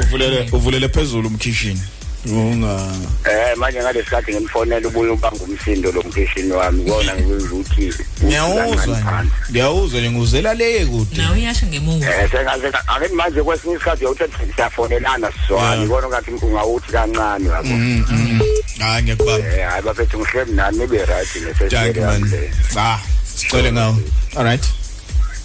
Uvulele 0.00 0.48
uvulele 0.52 0.88
phezulu 0.88 1.28
umkhishini. 1.28 1.80
Unga 2.26 2.92
Eh 3.24 3.56
manje 3.56 3.78
ngalesikhathi 3.80 4.32
ngimfonela 4.32 4.88
ubuye 4.88 5.10
ubanga 5.10 5.44
umsindo 5.44 5.92
lo 5.92 6.02
mkhishini 6.02 6.52
wami 6.52 6.84
kona 6.90 7.14
ngikwenza 7.14 7.46
ukuthi 7.54 7.92
Ngiyawuzwa. 8.24 9.24
Ngiyawuzwa 9.50 10.00
nje 10.00 10.10
nguzela 10.10 10.54
leye 10.54 10.86
kude. 10.86 11.16
nawe 11.16 11.36
uyasho 11.38 11.66
ngemuva 11.66 12.06
Eh 12.06 12.30
sengaze 12.30 12.68
ake 12.68 13.08
manje 13.14 13.42
kwesinye 13.42 13.74
isikhathi 13.74 14.04
uyawuthi 14.04 14.54
siyafonelana 14.54 15.32
sizwana 15.32 15.76
ngibona 15.76 16.08
ngathi 16.08 16.30
ungawuthi 16.30 16.92
kancane 16.92 17.48
yabo. 17.48 17.68
Mhm. 17.68 18.04
mhm. 18.10 18.40
Hayi 18.78 19.02
ngiyakubamba. 19.02 19.46
Eh 19.48 19.68
hayi 19.70 19.82
bafethu 19.82 20.18
ngihleli 20.18 20.52
nani 20.52 20.78
nibe 20.78 21.04
right 21.04 21.28
Thank 21.70 21.96
you 21.96 22.02
man. 22.02 22.50
Ah, 22.76 22.98
sicela 23.34 23.72
ngawo. 23.72 23.96
All 24.36 24.44
right. 24.44 24.64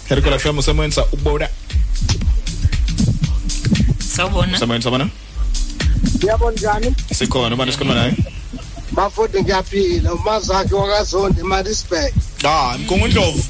Herikola 0.08 0.38
FM 0.38 0.58
usemoyenza 0.58 1.06
uboda. 1.12 1.48
sawubona 4.16 4.56
Usemoyenza 4.56 4.84
sabana? 4.84 5.08
Yabo 6.26 6.50
njani? 6.50 6.94
Sikhona 7.14 7.54
ubani 7.54 7.72
sikhuluma 7.72 7.94
naye? 7.94 8.12
Bafundi 8.92 9.40
ngiyaphila 9.42 10.14
umazakhe 10.14 10.74
wakaZonde 10.74 11.42
Marisburg. 11.42 12.12
Ah, 12.44 12.78
Mgungundlovu. 12.78 13.44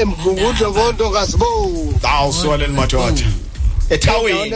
Emgungundlo 0.00 0.72
konto 0.72 1.10
kasibo. 1.10 1.46
Awu 2.02 2.32
swaleni 2.32 2.72
madoda. 2.74 3.22
Ethawini. 3.90 4.54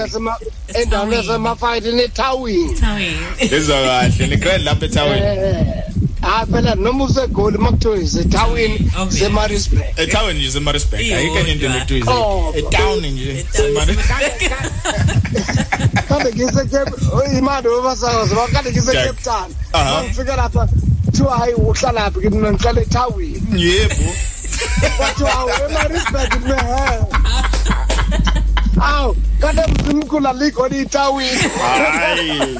Endaweni 0.75 1.15
yasemafight 1.15 1.85
eThawini. 1.87 2.75
Thawini. 2.75 3.17
Lezwa 3.51 3.83
kahle 3.83 4.27
ni 4.27 4.37
grand 4.37 4.65
lapha 4.65 4.87
ethawini. 4.87 5.27
Ah 6.29 6.45
phela 6.47 6.75
noma 6.75 7.05
usegoli 7.05 7.59
makuthiwa 7.59 7.97
iseThawini 7.97 8.91
seMarisburg. 9.09 9.85
Ethawini 9.97 10.39
nje 10.41 10.51
seMaritzburg. 10.51 11.01
Ayikho 11.01 11.39
enye 11.39 11.53
into 11.53 11.69
lokuthi 11.69 12.03
Oh. 12.11 12.53
etown 12.57 13.07
nje. 13.07 13.47
seMaritzburg. 13.53 14.53
Kade 16.09 16.33
ngise 16.33 16.65
Cape 16.71 16.93
imali 17.39 17.69
webasakazi 17.69 18.35
bakade 18.35 18.71
ngise 18.71 18.93
Jack. 18.93 19.07
Cape 19.07 19.23
Town. 19.23 19.55
Aha. 19.73 20.03
Ngifika 20.05 20.37
lapha 20.37 20.69
kuthiwa 21.05 21.39
hayi 21.39 21.55
uhlala 21.55 22.11
phi 22.11 22.21
kimi 22.21 22.37
ngihlala 22.37 22.81
eThawini. 22.81 23.63
Yebo. 23.63 24.13
Kuthiwa 24.99 25.31
hawu 25.31 25.51
eMarisburg 25.71 26.45
mehe. 26.45 26.99
Aw, 28.81 29.15
kade 29.41 29.63
mzimkula 29.73 30.33
likhona 30.33 30.77
eThawini. 30.77 31.51
Hayi. 31.63 32.59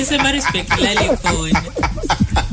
isemarisburg 0.00 0.68
lali 0.78 1.08
khona 1.22 1.62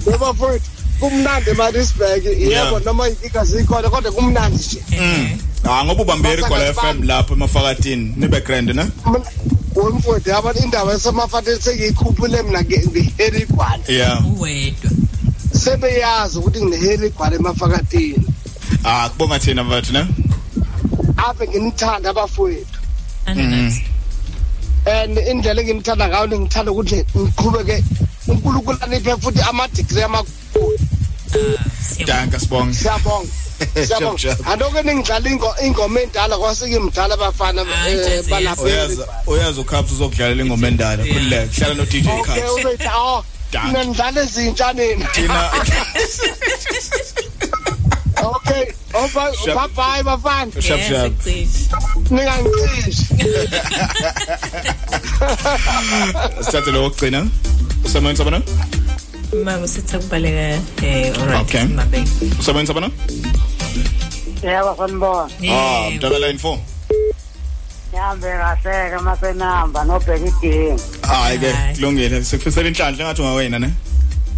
Ngoba 0.10 0.34
futhi 0.34 0.70
kumnandi 1.00 1.50
eMarisburg 1.50 2.26
yebo 2.26 2.50
Yeah. 2.52 2.86
noma 2.86 3.10
igazi 3.10 3.60
ikhona 3.62 3.90
kodwa 3.90 4.12
kumnandi 4.12 4.58
nje. 4.58 4.84
Mm. 5.00 5.38
Ah 5.64 5.86
ngoba 5.86 6.02
ubambere 6.02 6.44
kwa 6.44 6.74
FM 6.74 7.04
lapho 7.04 7.34
emafakatini 7.34 8.14
nibe 8.18 8.41
grand 8.41 8.70
na? 8.76 8.88
Wemfowethu 9.76 10.36
abantu 10.36 10.64
indaba 10.64 10.94
esemafateni 10.94 11.62
sengiyikhuphule 11.62 12.44
mina 12.44 12.64
ngeherigwana. 12.64 13.84
Yeah. 13.88 14.26
uwedwa 14.28 14.91
Sebeyazi 15.64 16.38
ukuthi 16.38 16.66
ngineherigwana 16.66 17.36
emafakatini. 17.36 18.24
Ah 18.84 19.10
kubonga 19.10 19.40
thina 19.40 19.64
mfethu 19.64 19.94
na? 19.94 20.08
Apha 21.28 21.46
nginithanda 21.48 22.10
abafowethu. 22.10 22.78
Mhm. 23.28 23.84
and 24.88 25.18
indlela 25.18 25.62
engimthanda 25.62 26.08
ngayo 26.10 26.40
ngithanda 26.40 26.72
ukuthi 26.72 27.06
ngiqhubeke 27.16 27.84
uNkulunkulu 28.28 28.78
aniphe 28.82 29.14
futhi 29.22 29.41
ama 29.50 29.68
degree 29.68 30.04
amakhulu 30.04 30.80
Danke 32.08 32.40
sibonga. 32.40 32.74
siyabonga 32.74 33.30
Shap, 33.60 33.86
siyabonga 33.88 34.18
shap. 34.24 34.48
andoke 34.48 34.82
ningidlala 34.84 35.30
ingo- 35.30 35.56
ingoma 35.66 36.00
endala 36.02 36.38
kwasike 36.38 36.80
mdala 36.80 37.14
abafana 37.14 37.62
eh, 37.62 38.24
balapha 38.30 38.62
Uyaza 38.64 39.06
uyaza 39.28 39.62
ukhapha 39.62 39.94
uzokudlalela 39.94 40.44
ingoma 40.44 40.68
endala. 40.68 41.04
Khulileke. 41.04 41.54
Hlala 41.62 41.74
no 41.76 41.86
DJ 41.86 42.08
okay 42.08 42.41
Cuts. 42.41 42.54
uzoyithi 42.60 42.90
oh 42.96 43.24
Danke. 43.52 43.68
mina 43.68 43.86
ngidlala 43.86 44.22
ezintsha 44.22 44.74
nina 44.74 45.06
Thina 45.14 45.52
okay 45.54 45.60
oba 45.60 46.00
Shap. 46.10 47.19
Bye 48.91 49.68
bye 49.76 50.03
bafana 50.03 50.61
Shap, 50.61 50.80
shap. 50.80 51.11
ningangicishi 52.11 53.06
sithathe 56.44 56.72
lo 56.72 56.84
wokugcina. 56.84 57.28
Usemoyeni 57.86 58.18
sabana? 58.18 58.41
mama 59.45 59.68
sithi 59.68 59.95
akubaleka 59.95 60.60
eh 60.84 61.14
alright 61.22 61.41
Okay. 61.41 61.64
mabe 61.64 62.03
Usemoyeni 62.40 62.68
sabana? 62.68 62.90
Yebo 64.44 64.76
sanibona. 64.78 65.30
Ah, 65.53 65.90
mdala 65.91 66.20
line 66.20 66.40
4. 66.40 66.57
Ya 67.94 68.06
ahambe 68.06 68.28
kahle 68.28 68.90
ke 68.90 68.98
masenamba 69.03 69.84
nobheka 69.84 70.26
idinga 70.26 70.84
hayi 71.07 71.40
ke 71.40 71.53
kulungile 71.76 72.24
sikufisela 72.24 72.68
inhlanhla 72.68 73.03
engathi 73.03 73.22
ungawena 73.22 73.60
ne 73.60 73.70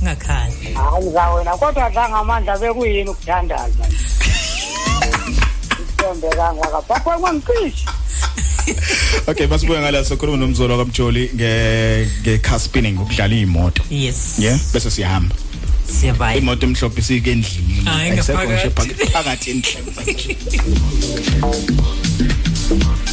ngakhali 0.04 0.74
hayi 0.74 1.06
ngawena 1.12 1.52
kodwa 1.58 1.90
dlanga 1.90 2.18
amandla 2.18 2.58
bekuyini 2.58 3.10
ukuthandaza 3.10 3.86
Isembe 6.02 6.30
kangaka. 6.30 6.82
Papa 6.82 7.18
kwangicishe 7.20 7.86
okay 9.28 9.48
masibuye 9.48 9.80
ngala 9.80 10.06
sokhuluma 10.06 10.38
nomzolo 10.38 10.78
kaMjoli 10.78 11.30
nge 11.36 12.08
nge 12.22 12.38
car 12.38 12.60
spinning 12.60 13.00
ukudlala 13.00 13.36
imoto 13.36 13.84
yes. 13.90 14.36
Yeah 14.40 14.60
bese 14.74 14.92
siyahamba. 14.92 15.36
Siyabaya. 16.00 16.38
Imoto 16.38 16.66
emhlophe 16.68 17.00
isike 17.02 17.32
endlini. 17.32 17.82
Hayi, 17.86 18.12
Ayisekho 18.12 18.44
nje 18.44 18.54
ngaphakathi. 18.54 18.94
phakathi- 18.94 19.12
phakathi 19.12 19.52
endlini. 19.52 20.38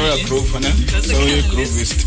so 0.00 0.06
we- 0.06 0.10
so 0.10 0.16
we 0.16 0.20
are 0.20 0.24
groove 0.28 0.60
ne? 0.60 0.70
So 1.02 1.24
we 1.24 1.42
groovist 1.42 2.06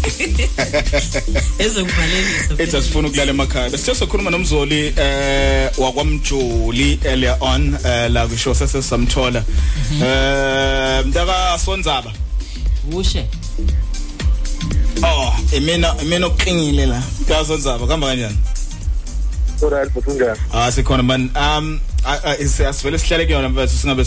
ezokuvalelisa 1.60 2.53
ethi 2.64 2.78
asifuna 2.78 3.07
ukulala 3.07 3.32
emakhaya. 3.32 3.70
Besithe 3.70 3.95
sokhuluma 3.95 4.30
nomzoli 4.32 4.94
eh 4.98 5.70
wakwamjoli 5.78 6.99
earlier 7.06 7.38
on 7.41 7.78
eh 7.86 8.11
la 8.11 8.28
kusho 8.28 8.53
sese 8.56 8.82
samthola. 8.82 9.44
Eh 10.03 11.06
mntaka 11.06 11.60
sonzaba 11.65 12.11
ushe. 12.91 13.26
Oh 15.03 15.34
imina 15.57 15.95
imina 16.02 16.28
uqingile 16.28 16.86
la. 16.86 17.03
Mntaka 17.22 17.45
sonzaba 17.45 17.86
kuhamba 17.86 18.07
kanjani? 18.07 18.38
Alright, 19.64 19.94
buthunjani? 19.94 20.40
Ah 20.53 20.72
sikhona 20.72 21.03
man 21.03 21.30
um 21.36 21.80
asivele 22.05 22.97
sihlale 22.99 23.25
kuyona 23.25 23.49
mfethu 23.49 23.77
singabe 23.77 24.03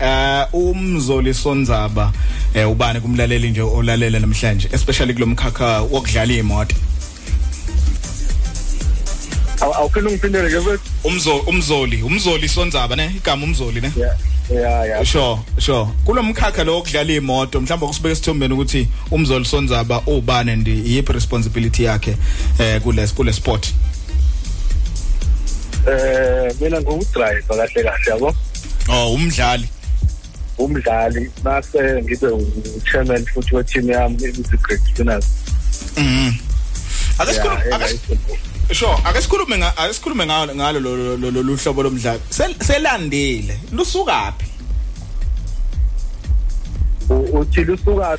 eh 0.00 0.46
umzoli 0.52 1.34
sonzaba 1.34 2.12
eh 2.54 2.70
ubani 2.70 3.00
kumlaleli 3.00 3.50
nje 3.50 3.62
olalela 3.62 4.18
namhlanje 4.20 4.68
especially 4.72 5.14
kulomkhakha 5.14 5.80
wokudlala 5.82 6.32
imoto 6.32 6.76
Awuphinde 9.60 10.08
ungiphindele 10.08 10.50
ke 10.50 10.58
mfethu? 10.58 10.90
umzoli 11.04 11.42
umzoli 11.46 12.02
umzoli 12.02 12.48
sonzaba 12.48 12.96
ne? 12.96 13.10
Igama 13.16 13.44
umzoli 13.44 13.80
ne? 13.80 13.92
Yeah, 13.96 14.16
yeah, 14.50 14.86
yeah. 14.86 15.04
sure 15.04 15.38
sure. 15.58 15.86
Kulomkhakha 16.04 16.64
lo 16.64 16.74
wokudlala 16.74 17.12
imoto 17.12 17.60
mhlawumbe 17.60 17.86
kusibeke 17.86 18.14
sithombeni 18.14 18.54
ukuthi 18.54 18.88
umzoli 19.10 19.44
sonzaba 19.44 20.02
ubani 20.06 20.50
and 20.52 20.68
yiphi 20.68 21.12
responsibility 21.12 21.84
yakhe 21.84 22.16
eh 22.58 22.80
kule 22.80 23.06
kule 23.06 23.32
sport? 23.32 23.74
Eh 25.86 26.48
mina 26.60 26.80
ngumdriver 26.80 27.42
kahle 27.48 27.80
kahle 27.86 28.10
yabo. 28.10 28.34
oh 28.88 29.14
umdlali 29.14 29.68
Umdlali 30.58 31.30
mase 31.44 31.80
ngibe 32.02 32.28
u-chairman 32.78 33.24
futhi 33.34 33.54
we-team 33.56 33.88
yami 33.90 34.16
ithi 34.28 34.56
Great 34.62 34.80
Spinners. 34.90 35.26
mhm 35.96 36.32
ake 37.18 37.32
sikhulume 37.32 37.62
Yeah, 37.66 37.76
ake 37.76 38.74
sure 38.74 38.96
ake 39.04 39.20
sikhulume 39.22 39.56
nga 39.58 39.68
ake 39.78 39.92
sikhulume 39.94 40.26
ngalo 40.26 40.54
ngalo 40.54 40.78
lo- 40.80 41.16
lo- 41.16 41.30
lo 41.30 41.42
lo 41.42 41.56
hlobo 41.56 41.82
lomdlalo 41.82 42.20
Sel- 42.30 42.58
selandile 42.66 43.54
lusuka 43.72 44.32
phi 44.38 44.46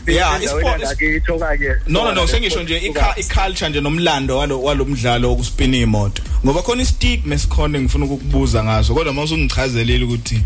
Yeah, 0.07 0.35
endaweni 0.35 0.67
isport- 0.69 0.81
yakitho 0.83 1.39
kanye. 1.39 1.75
no 1.87 2.03
no 2.03 2.11
no 2.13 2.27
sengisho 2.27 2.63
nje 2.63 2.77
iculture 3.17 3.69
nje 3.69 3.81
nomlando 3.81 4.37
walo 4.37 4.61
walomdlalo 4.61 5.29
wokuspina 5.29 5.77
imoto 5.77 6.21
ngoba 6.45 6.61
khona 6.61 6.81
istigma 6.81 7.35
esikhona 7.35 7.79
ngifuna 7.81 8.05
ukukubuza 8.05 8.63
ngazo 8.63 8.93
kodwa 8.93 9.13
mase 9.13 9.33
ungichazelile 9.33 10.05
ukuthi 10.05 10.41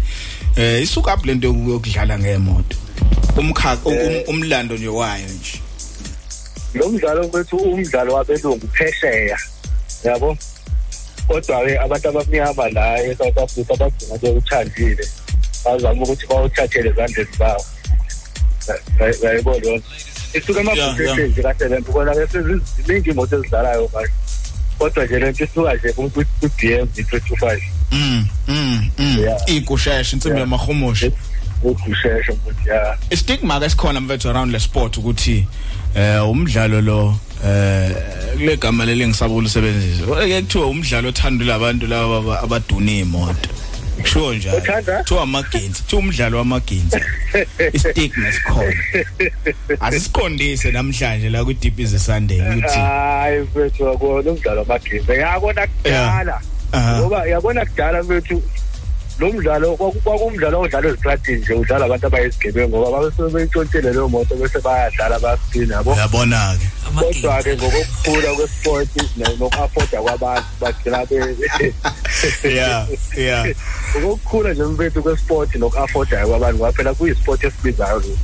eh 0.55 0.81
isuka 0.83 1.13
up 1.13 1.25
lento 1.25 1.47
yokudlala 1.47 2.19
ngemoto 2.19 2.77
umkhakha 3.37 3.89
um- 3.89 4.23
umlando 4.27 4.75
nje 4.77 4.87
wayo 4.87 5.25
nje. 5.27 5.59
Lo 6.73 6.89
mdlalo 6.89 7.29
wethu 7.33 7.57
umdlalo 7.57 8.13
wabelungu 8.13 8.67
phesheya 8.67 9.37
yabo? 10.03 10.37
Kodwa 11.27 11.65
ke 11.65 11.79
abantu 11.79 12.09
abamnyama 12.09 12.69
la 12.69 13.03
eSouth 13.03 13.37
Africa 13.37 13.73
bagcina 13.79 14.17
bewuthandile 14.17 15.07
bazama 15.65 16.03
ukuthi 16.03 16.27
bawuthathele 16.27 16.89
ezandleni 16.89 17.29
zawo 18.97 19.13
yayibona 19.23 19.81
isuka 20.33 20.59
emabhukesheni 20.59 21.29
nje 21.29 21.41
kasebenza 21.41 21.91
kona 21.91 22.13
ke 22.13 22.27
seziningi 22.31 23.09
imoto 23.09 23.35
ezidlalayo 23.35 23.89
manje. 23.93 24.13
Kodwa 24.79 25.05
nje 25.05 25.19
lento 25.19 25.43
isuka 25.43 25.73
nje 25.73 25.93
ku-BM 25.93 26.87
i-325 26.97 27.61
mm 27.91 28.25
mm 28.47 28.89
mm. 28.97 29.17
Ikusheshe 29.47 30.15
insimbi 30.15 30.39
yamahumusha 30.39 31.11
ukusheshe 31.63 32.31
mfowethu 32.31 32.69
ya. 32.69 32.97
Istigma 33.09 33.59
ke 33.59 33.69
sikhona 33.69 34.01
mfethu 34.01 34.29
around 34.29 34.51
le 34.51 34.59
sport 34.59 34.97
ukuthi 34.97 35.47
eh 35.95 36.29
umdlalo 36.29 36.81
lo 36.81 37.15
eh 37.45 37.91
kule 38.37 38.57
gama 38.57 38.85
leli 38.85 39.07
ngisaba 39.07 39.33
ukusebenzisa 39.33 40.05
ke 40.05 40.41
kuthiwa 40.41 40.67
umdlalo 40.67 41.09
othandwa 41.09 41.47
labantu 41.47 41.87
laba 41.87 42.17
aba- 42.17 42.41
abaduna 42.41 42.91
imoto 42.91 43.49
kusho 43.99 44.33
njalo? 44.33 44.61
Kuthiwa 44.61 45.23
amagenzi 45.23 45.81
kuthiwa 45.81 46.01
umdlalo 46.01 46.37
wamagenzi 46.37 46.99
istigma 47.73 48.31
sikhona 48.31 48.73
asisiqondise 49.79 50.71
namhlanje 50.71 51.29
la 51.29 51.43
ku 51.45 51.53
deep 51.53 51.79
is 51.79 51.93
a 51.93 51.99
sunday 51.99 52.41
ukuthi 52.41 52.79
hayi 52.79 53.39
mfethu 53.39 53.83
yakona 53.83 54.31
umdlalo 54.31 54.59
wamagame 54.61 55.17
yakona 55.17 55.67
kudala. 55.67 56.41
Aha. 56.71 56.99
ngoba 56.99 57.25
yabona 57.25 57.65
kudala 57.65 58.03
mfethu 58.03 58.41
lo 59.19 59.31
mdlalo 59.33 59.75
kwaku- 59.77 60.01
kwakumdlalo 60.01 60.59
odlala 60.61 60.87
ezitradini 60.89 61.39
nje 61.39 61.53
udlala 61.53 61.85
abantu 61.85 62.07
abayizigebengu 62.07 62.77
ngoba 62.77 62.91
babesuke 62.99 63.33
beyitshontshele 63.33 63.89
leyo 63.91 64.07
moto 64.09 64.35
bese 64.35 64.59
bayadlala 64.61 65.19
bayaspina 65.19 65.75
yabo 65.75 65.95
yabona 65.95 66.57
ke 66.59 66.67
kodwa-ke 66.95 67.55
ngokokukhula 67.55 68.33
kwesport 68.35 68.89
ne- 69.17 69.35
noku-afforda 69.39 70.01
kwabantu 70.01 70.47
bagcina 70.61 71.05
be- 71.05 71.73
yeah 72.55 72.87
yeah 73.17 73.45
ngokokukhula 73.99 74.53
nje 74.53 74.63
mfethu 74.63 75.03
kwesport 75.03 75.55
noku-affordayo 75.55 76.27
kwabantu 76.27 76.57
ngoba 76.57 76.71
phela 76.71 76.93
kuyisport 76.93 77.43
esibizayo 77.43 77.99
lo. 77.99 78.17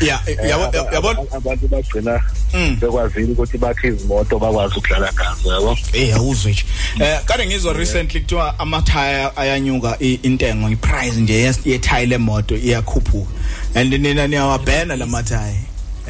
yeah 0.00 0.20
Eh, 0.26 0.36
yabo 0.50 0.64
aba- 0.64 0.94
yabo 0.94 1.08
aba- 1.10 1.36
abantu 1.36 1.68
bagcina 1.68 2.20
Mm. 2.54 2.76
bekwazile 2.80 3.32
ukuthi 3.32 3.58
bakhe 3.58 3.88
izimoto 3.88 4.38
bakwazi 4.38 4.74
ukudlala 4.78 5.12
ngazo 5.12 5.52
yabo 5.54 5.78
Eh 5.92 6.16
awuzwe 6.16 6.50
nje. 6.52 6.64
Eh 7.00 7.20
kade 7.24 7.46
ngizwa 7.46 7.72
recently 7.72 8.20
kuthiwa 8.20 8.58
amathaya 8.58 9.36
ayanyuka 9.36 9.96
i- 10.00 10.20
intengo 10.40 10.70
iprice 10.70 11.20
nje 11.20 11.34
yes- 11.44 11.60
yethaya 11.66 12.06
lemoto 12.06 12.56
iyakhuphuka. 12.56 13.30
And 13.74 13.92
nina 13.92 14.26
niyawabhena 14.26 14.96
lamathaya. 14.96 15.54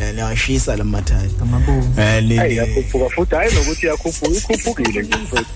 Eh 0.01 0.15
niyashisa 0.15 0.77
lamathaya. 0.77 1.28
Ngamabovu. 1.36 2.01
Eh 2.01 2.23
li- 2.23 2.36
hayi 2.36 2.57
yakhuphuka 2.57 3.11
futhi 3.11 3.35
hayi 3.35 3.55
nokuthi 3.55 3.86
yakhuphuka 3.86 4.36
ikhuphukile 4.36 5.02
nje 5.02 5.16
mfethu 5.16 5.47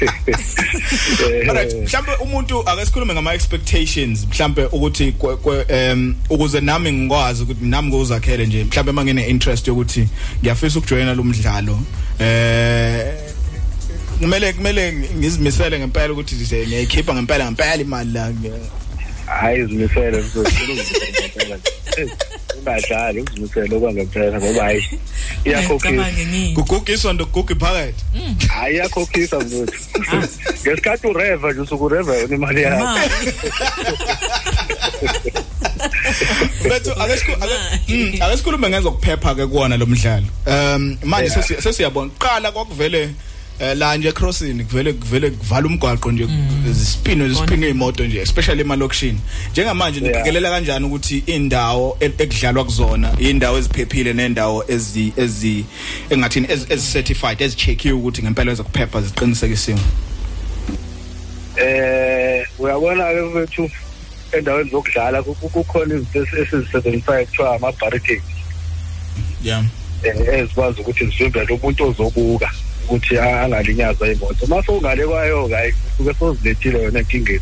Alright, 1.48 1.74
mhlambe 1.74 2.12
umuntu 2.20 2.68
ake 2.68 2.86
sikhulume 2.86 3.14
ngama 3.14 3.34
expectations 3.34 4.26
mhlambe 4.30 4.64
ukuthi 4.64 5.12
kwe- 5.18 5.36
kwe- 5.36 5.64
em 5.72 6.14
ukuze 6.30 6.60
nami 6.60 6.92
ngikwazi 6.92 7.42
ukuthi 7.42 7.64
nami 7.64 7.88
ngozakhele 7.88 8.46
nje 8.46 8.64
mhlambe 8.64 8.92
mangene 8.92 9.26
interest 9.26 9.68
yokuthi 9.68 10.08
ngiyafisa 10.40 10.78
ukujoina 10.78 11.14
lo 11.14 11.24
mdlalo 11.24 11.80
eh 12.18 13.12
kumele 14.20 14.52
kumele 14.52 14.92
ngizimisele 14.92 15.78
ngempela 15.78 16.12
ukuthi 16.12 16.34
nje 16.34 16.66
ngiyayikhipha 16.66 17.14
ngempela 17.14 17.44
ngempela 17.44 17.74
imali 17.82 18.10
la 18.12 18.32
hayi 19.26 19.60
izimisele 19.60 20.18
mfethu 20.18 20.44
ungadlali 22.58 23.20
uzimisele 23.20 23.76
okwangempela 23.76 24.40
ngoba 24.40 24.62
hayi 24.62 24.84
iyakhokhisa 25.44 26.04
kuguga 26.54 26.92
isondo 26.92 27.26
kuguga 27.26 27.54
iphakathi. 27.54 28.04
Hayi 28.48 28.74
iyakhokhisa 28.74 29.38
mfowethu 29.40 29.78
ngesikhathi 30.64 31.06
ureva 31.06 31.52
nje 31.52 31.60
usuke 31.60 31.84
ureva 31.84 32.16
yona 32.16 32.34
imali 32.34 32.62
yakho. 32.62 32.86
Bethu 36.68 36.92
ake 37.02 37.16
sikhu- 37.16 37.44
ake- 37.44 37.94
mm, 37.94 38.22
ake 38.22 38.36
sikhulume 38.36 38.68
ngezokuphepha 38.68 39.34
ke 39.34 39.46
kuwona 39.46 39.76
lo 39.76 39.86
mdlalo. 39.86 40.26
Um 40.46 40.96
manje 41.04 41.30
sesiyabona. 41.62 42.10
Qala 42.18 42.52
kwakuvele 42.52 43.10
la 43.76 43.96
nje 43.96 44.12
crossing 44.12 44.64
kuvele 44.64 44.92
kuvele 44.92 45.30
kuvala 45.30 45.66
umgwaqo 45.66 46.12
nje 46.12 46.26
zisipino 46.72 47.28
zisiphinga 47.28 47.68
imoto 47.68 48.04
nje 48.06 48.20
especially 48.20 48.60
emalokishini. 48.60 49.20
Njengamanje 49.52 50.00
niqikelela 50.00 50.50
kanjani 50.50 50.86
ukuthi 50.86 51.22
indawo 51.26 51.96
ekudlalwa 52.00 52.64
kuzona 52.64 53.12
indawo 53.18 53.58
eziphephile 53.58 54.12
nendawo 54.12 54.64
ezi 54.68 55.12
ezi 55.16 55.64
engathini 56.10 56.46
ezi 56.50 56.92
certified 56.92 57.40
ezickekiwe 57.42 57.94
ukuthi 57.94 58.22
ngempela 58.22 58.52
ezokuphepha 58.52 59.00
ziqinisekisiwe 59.02 59.78
eh 61.56 62.46
uyabona 62.58 63.04
ke 63.12 63.20
mfethu 63.22 63.70
endaweni 64.32 64.70
zokudlala 64.70 65.22
ku- 65.22 65.34
ku- 65.34 65.48
kukhona 65.48 65.94
izinto 65.94 66.22
esi- 66.22 66.40
esizisebenzisayo 66.42 67.26
kuthiwa 67.26 67.56
ama-barricades. 67.56 68.22
Yeah. 69.44 69.64
Eh, 70.02 70.14
ezikwazi 70.38 70.80
ukuthi 70.80 71.06
zivimbele 71.06 71.52
umuntu 71.54 71.84
ozobuka. 71.88 72.50
Ukuthi 72.90 73.18
a- 73.18 73.42
angalinyazwa 73.42 74.08
imoto 74.12 74.46
mase 74.46 74.72
ungale 74.72 75.06
kwayo-ke 75.06 75.54
hayi 75.54 75.72
suke 75.96 76.14
sozilethile 76.18 76.82
yona 76.82 76.98
enkingeni 76.98 77.40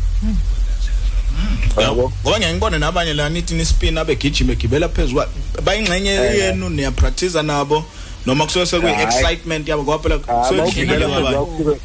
ngoba 1.77 2.11
ngeke 2.39 2.53
ngibone 2.53 2.77
nabanye 2.77 3.13
la 3.13 3.29
nithi 3.29 3.53
nispin 3.53 3.97
abegijima 3.97 4.53
egibela 4.53 4.89
phezulu 4.89 5.23
bayingxenye 5.63 6.11
Eh. 6.11 6.37
yenu 6.37 6.69
niyapractice 6.69 7.41
nabo 7.41 7.83
noma 8.25 8.45
kusuke 8.45 8.65
sekuyi 8.65 8.93
Hayi. 8.93 9.07
excitement 9.07 9.67
yabo 9.67 9.83
ngoba 9.83 9.99
phela 9.99 10.17
kusuke 10.17 10.61
kudlala 10.71 11.07
kwabanye 11.07 11.77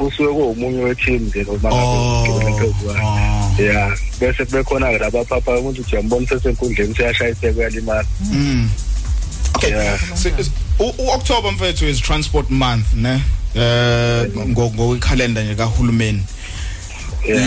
usuke 0.00 0.28
kuwomunye 0.32 0.82
we-team 0.84 1.22
nje 1.22 1.42
noma 1.44 1.68
ngabe 1.68 2.30
ugibela 2.30 2.52
phezulu 2.58 2.92
kwayo. 2.94 3.72
ya 3.72 3.96
bese 4.20 4.44
kubekhona-ke 4.44 4.98
labaphapha 4.98 5.58
umuntu 5.58 5.80
uthi 5.80 5.94
uyambona 5.96 6.26
sesenkundleni 6.26 6.94
seyashayiseka 6.94 7.58
uyalimala 7.58 8.04
Mm. 8.32 8.68
Okay. 9.54 9.96
Si- 10.14 10.32
u- 10.78 10.94
U-October 10.98 11.52
mfethu 11.52 11.88
is 11.88 12.00
transport 12.00 12.50
month 12.50 12.86
ne? 12.94 13.20
Eh 13.54 14.26
ngo 14.48 14.70
ngokukhalenda 14.70 15.42
nje 15.42 15.54
kahulumeni. 15.54 16.22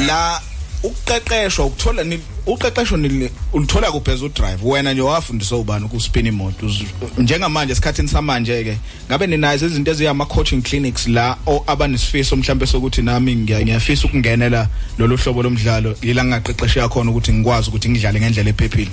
La 0.08 0.42
ukuqeqeshwa 0.84 1.66
ukuthola 1.66 2.04
ni 2.04 2.20
uqeqesho 2.48 2.98
ni 2.98 3.30
ulithola 3.54 3.92
kuphezulu 3.92 4.34
drive 4.34 4.60
wena 4.64 4.94
nje 4.94 5.02
wafundiswa 5.02 5.58
ubani 5.60 5.86
ukuspin 5.86 6.26
imoto? 6.28 6.70
Njengamanje 7.18 7.72
esikhathini 7.72 8.08
samanje 8.08 8.64
ke 8.64 8.78
ngabe 9.10 9.28
ninazo 9.28 9.66
izinto 9.66 9.92
eziyama 9.92 10.26
coaching 10.26 10.62
clinics 10.62 11.08
la 11.08 11.38
o 11.48 11.64
abanisifiso 11.68 12.36
mhlambe 12.36 12.66
sokuthi 12.68 13.02
nami 13.02 13.36
ngiya- 13.36 13.62
ngiyafisa 13.64 14.08
ukungenela 14.08 14.68
lolu 14.98 15.18
hlobo 15.18 15.44
lomdlalo 15.44 15.96
yila 16.02 16.26
ngaqeqeshe 16.26 16.80
yakhona 16.80 17.12
ukuthi 17.12 17.34
ngikwazi 17.34 17.70
ukuthi 17.70 17.90
ngidlale 17.90 18.20
ngendlela 18.20 18.50
ephephile? 18.50 18.92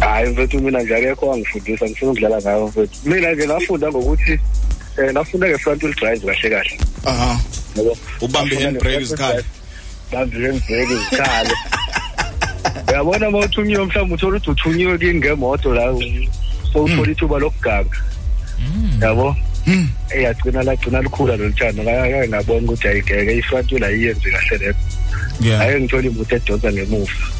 Hayi 0.00 0.30
mfethu 0.30 0.60
mina 0.60 0.82
nje 0.82 0.96
akekho 0.96 1.26
wangifundisa 1.26 1.86
ngifuna 1.86 2.10
ukudlala 2.10 2.40
ngayo 2.40 2.66
mfethu. 2.66 2.98
Mina 3.04 3.32
nje 3.32 3.46
ngafunda 3.46 3.88
ngokuthi 3.88 4.38
um 4.98 5.10
ngafunda 5.10 5.48
nge-front 5.48 5.82
wheel 5.82 5.94
drive 5.94 6.26
kahle 6.26 6.50
kahle. 6.50 6.78
Aha. 7.04 7.40
Ubambe 8.20 8.56
handbrake 8.56 9.02
izikhali. 9.02 9.44
bambe 10.12 10.46
handbrake 10.46 10.92
izikhali. 10.92 11.54
Uyabona 12.88 13.28
uma 13.28 13.38
uthunyiwe 13.38 13.84
mhlawumbe 13.84 14.14
uthola 14.14 14.36
ukuthi 14.36 14.50
uthunyiwe 14.50 14.98
kini 14.98 15.14
ngemoto 15.14 15.74
la 15.74 15.94
sowuthola 16.72 17.12
ithuba 17.12 17.38
lokuganga. 17.38 17.98
Yabo? 19.00 19.36
Eyagcina 20.10 20.62
lagcina 20.62 21.02
lukhula 21.02 21.36
lolu 21.36 21.54
kake 21.54 22.28
ngabona 22.28 22.60
ukuthi 22.60 22.88
ayigeke 22.88 23.38
i-front 23.38 23.72
wheel 23.72 23.84
ayiyenzi 23.84 24.30
kahle 24.30 24.58
leyo. 24.58 24.74
Ake 25.62 25.80
ngithole 25.80 26.08
imoto 26.08 26.36
edonsa 26.36 26.72
ngemuva. 26.72 27.33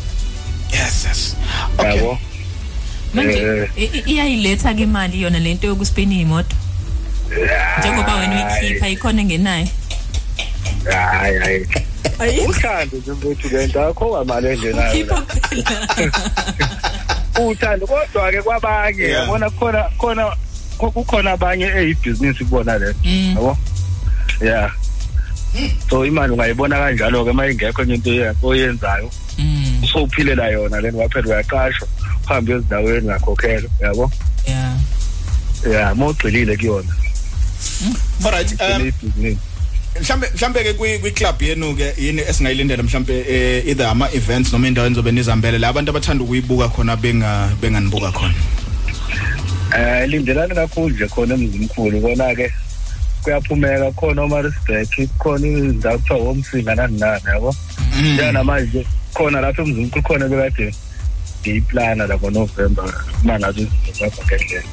Yabo. 1.83 2.19
Manje 3.15 3.69
Eh. 3.77 4.03
iyayiletha 4.07 4.75
ke 4.75 4.83
imali 4.83 5.23
yona 5.23 5.39
lento 5.39 5.67
yokuspina 5.67 6.15
imoto 6.15 6.57
njengoba 7.79 8.15
wena 8.17 8.35
uyikhipha 8.61 8.89
ikhona 8.89 9.21
engenayo? 9.23 9.69
Hayi 10.91 11.39
hayi. 11.39 11.67
Uthando 12.49 12.97
nje 12.97 13.13
mfethu 13.13 13.49
lento 13.57 13.85
akho 13.85 14.11
ukhipha 14.11 15.21
kuphela. 15.21 16.31
Uthando 17.51 17.87
kodwa 17.87 18.31
ke 18.33 18.43
kwabanye 18.43 19.03
yabona 19.09 19.51
khona 19.51 19.83
khona 19.99 20.37
ku- 20.79 20.91
kukhona 20.93 21.31
abanye 21.33 21.67
eyibhizinisi 21.67 22.45
kubona 22.45 22.79
le. 22.79 22.95
Yabo? 23.05 23.57
Yeah. 24.43 24.71
So 25.91 26.05
imali 26.07 26.33
ungayibona 26.33 26.77
kanjalo 26.77 27.25
ke 27.25 27.33
mayingekho 27.33 27.83
enye 27.83 27.95
into 27.95 28.11
oye- 28.11 28.35
oyenzayo. 28.43 29.11
Usowuphilela 29.95 30.49
yona 30.49 30.81
leni 30.81 30.99
waphela 30.99 31.29
uyaqashwa 31.29 31.89
uhambe 32.25 32.53
ezindaweni 32.53 33.07
ngakhokhelwa 33.07 33.71
yabo 33.81 34.13
yeah. 34.47 34.77
Yeah 35.71 35.97
mawugxilile 35.97 36.57
kuyona. 36.57 36.89
Alright 38.25 38.61
um 38.61 38.93
mhlambe 40.01 40.27
mhlambe 40.35 40.65
ke 40.65 40.73
kwi 40.73 40.99
kwi 40.99 41.11
club 41.11 41.43
yenu 41.43 41.77
ke 41.77 41.95
yini 41.99 42.23
esingayilindela 42.23 42.83
mhlambe 42.83 43.25
eh, 43.29 43.67
either 43.67 43.87
ama 43.87 44.13
events 44.13 44.53
noma 44.53 44.69
indawo 44.69 44.87
enizobe 44.87 45.13
nizambele 45.13 45.59
la 45.59 45.69
abantu 45.69 45.91
abathanda 45.91 46.25
ukuyibuka 46.25 46.69
khona 46.69 46.97
benga 46.97 47.51
benganibuka 47.61 48.13
khona? 48.13 48.35
Eh 49.79 50.09
lindelani 50.09 50.55
kakhulu 50.55 50.95
nje 50.95 51.09
khona 51.09 51.35
emzimkhulu 51.35 52.01
kona 52.01 52.35
ke 52.35 52.53
kuyaphumeka 53.25 53.93
khona 53.93 54.23
omarisbek 54.23 54.93
khona 55.19 55.47
izindawo 55.47 55.99
kuthiwa 55.99 56.19
womsinga 56.19 56.75
nani 56.75 56.99
nani 56.99 57.25
yabo 57.27 57.55
njengamanje 58.15 58.87
khona 59.15 59.41
lapho 59.41 59.63
emzimkhulu 59.63 60.03
khona 60.03 60.29
bekade 60.29 60.75
ngiyiplana 61.41 62.07
la 62.07 62.17
ngonovemba 62.17 62.85
uma 63.23 63.39
ngabe 63.39 63.63
izinto 63.63 63.93
zakho 63.99 64.23
ngendlela. 64.25 64.69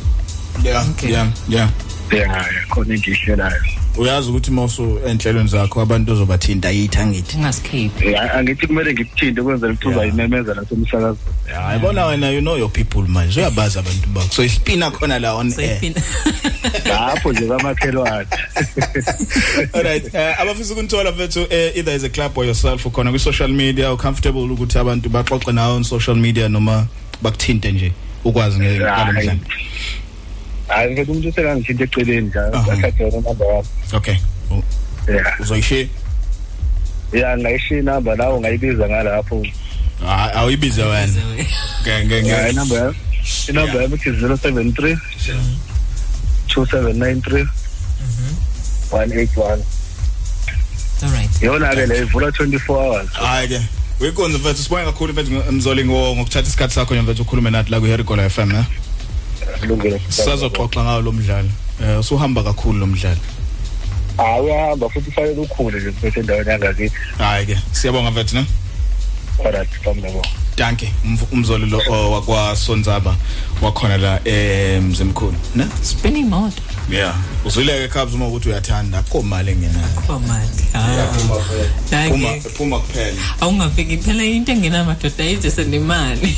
Yeah 0.64 0.86
yeah 1.03 1.28
yeah. 1.48 1.69
Yeah 2.11 2.45
khona 2.69 2.94
engiyihlelayo 2.94 3.80
uyazi 3.97 4.30
ukuthi 4.30 4.51
mawusu 4.51 4.99
enhlelweni 5.07 5.49
zakho 5.49 5.81
abantu 5.81 6.11
ozobathinta 6.13 6.69
yithi 6.72 6.97
angithi? 6.97 7.38
Ungaskip 7.38 8.01
Eh, 8.03 8.35
angithi 8.35 8.68
kumele 8.68 8.93
ngikuthinte 8.93 9.41
ukwenzela 9.41 9.73
ukuthi 9.73 9.88
uzayimemeza 9.88 10.53
nasemsakazweni 10.53 11.18
hayi 11.55 11.80
bona 11.80 12.05
wena 12.05 12.30
you 12.30 12.41
know 12.41 12.57
your 12.57 12.69
people 12.72 13.01
manje 13.07 13.39
uyabazi 13.39 13.80
abantu 13.80 14.07
bakho. 14.09 14.31
So 14.34 14.43
ispina 14.43 14.91
khona 14.91 15.19
la 15.19 15.34
on 15.35 15.53
air. 15.59 15.81
Lapho 16.85 17.31
nje 17.34 17.47
kamakhelwane 17.47 18.27
alright 19.73 20.15
eh, 20.15 20.39
abafisa 20.41 20.73
ukunithola 20.73 21.11
mfethu 21.11 21.47
eh, 21.49 21.72
either 21.77 21.93
as 21.93 22.03
a 22.03 22.09
club 22.09 22.38
or 22.38 22.45
yourself 22.45 22.85
ukhona 22.85 23.09
kwi 23.11 23.19
social 23.19 23.49
media 23.49 23.93
ucomfortable 23.93 24.41
ukuthi 24.51 24.77
abantu 24.77 25.09
baxoxe 25.09 25.51
nawe 25.51 25.73
on 25.76 25.84
social 25.84 26.15
media 26.15 26.49
noma 26.49 26.88
bakuthinte 27.22 27.72
nje 27.72 27.91
ukwazi 28.23 28.59
nge- 28.59 28.80
ngalo 28.81 29.11
mdlalo. 29.13 29.39
Hayi 30.73 30.93
mfethu 30.93 31.11
umuntu 31.11 31.30
usengangithinta 31.30 31.84
eceleni 31.84 32.27
njalo 32.27 32.57
athathe 32.72 33.03
yona 33.03 33.19
number 33.22 33.48
wami 33.48 33.68
okay 33.93 34.15
yeah 35.14 35.39
uzoyishiya 35.41 35.88
ya 37.14 37.38
ngayishiya 37.38 37.80
inamba 37.80 38.15
nawe 38.15 38.34
ungayibiza 38.34 38.88
ngalapho 38.89 39.45
Ah, 40.07 40.34
awuyibize 40.34 40.84
wena 40.84 41.07
Nge- 41.84 42.06
nge- 42.06 42.22
nge- 42.22 42.27
Yeah, 42.27 42.49
inamba 42.52 42.76
yami 42.76 42.95
inamba 43.49 43.81
yami 43.81 43.95
ithi 43.95 44.10
073 44.10 44.98
2793 46.48 47.48
181 48.91 49.60
alright 51.03 51.41
yona 51.41 51.69
ke 51.76 51.85
le 51.85 51.98
ivula 52.02 52.27
24 52.27 52.60
hours. 52.69 53.10
Hayi 53.14 53.48
ke. 53.48 53.61
Uyikonze 53.99 54.38
mfethu 54.38 54.64
sibonge 54.64 54.85
kakhulu 54.85 55.14
mfethu 55.14 55.52
mzoli 55.52 55.84
ngo- 55.84 56.15
ngokuthatha 56.15 56.48
isikhathi 56.48 56.73
sakho 56.73 56.93
nje 56.95 57.02
mfethu 57.03 57.22
ukhulume 57.22 57.49
nathi 57.52 57.72
la 57.72 57.80
ku 57.80 57.85
Herigola 57.85 58.30
FM 58.30 58.52
eh? 58.56 58.64
Kulungile. 59.60 60.02
Sisazoxoxa 60.10 60.84
ngawo 60.84 61.02
lo 61.02 61.11
mdlalo. 61.11 61.49
Eh 61.84 61.99
usuhamba 61.99 62.44
kakhulu 62.44 62.80
lo 62.80 62.88
mdlalo. 62.88 63.19
Hayi 64.18 64.41
uyahamba 64.41 64.90
futhi 64.90 65.10
ufanele 65.10 65.40
ukhule 65.41 65.80
nje 65.80 65.90
mfethu 65.90 66.19
endaweni 66.19 66.49
yangakithi. 66.49 66.95
Hayi 67.18 67.45
ke 67.45 67.57
siyabonga 67.72 68.11
mfethu 68.11 68.36
ne? 68.36 68.45
Alright 69.45 69.80
kamnabo 69.84 70.22
danke 70.57 70.91
Umv- 71.06 71.34
umzoli 71.34 71.65
lo 71.65 71.82
oh, 71.90 72.11
wakwasonzaba 72.11 73.15
wakhona 73.61 73.98
la 73.98 74.19
emzimkhulu 74.28 75.36
ne? 75.56 75.65
Spin 75.82 76.15
imoto 76.18 76.61
yeah. 76.91 77.15
Uzwileke 77.45 77.88
cabs 77.88 78.13
uma 78.13 78.27
ukuthi 78.27 78.49
uyathanda. 78.49 78.97
Akho 78.97 79.22
mali 79.22 79.51
engenayo 79.51 79.88
kwamanje 80.05 80.63
phuma 82.09 82.41
phuma 82.57 82.80
kuphela. 82.80 83.18
Awungafiki 83.41 83.97
phela 83.97 84.23
into 84.23 84.51
engenamadoda 84.51 85.23
ayize 85.23 85.51
senemali. 85.51 86.35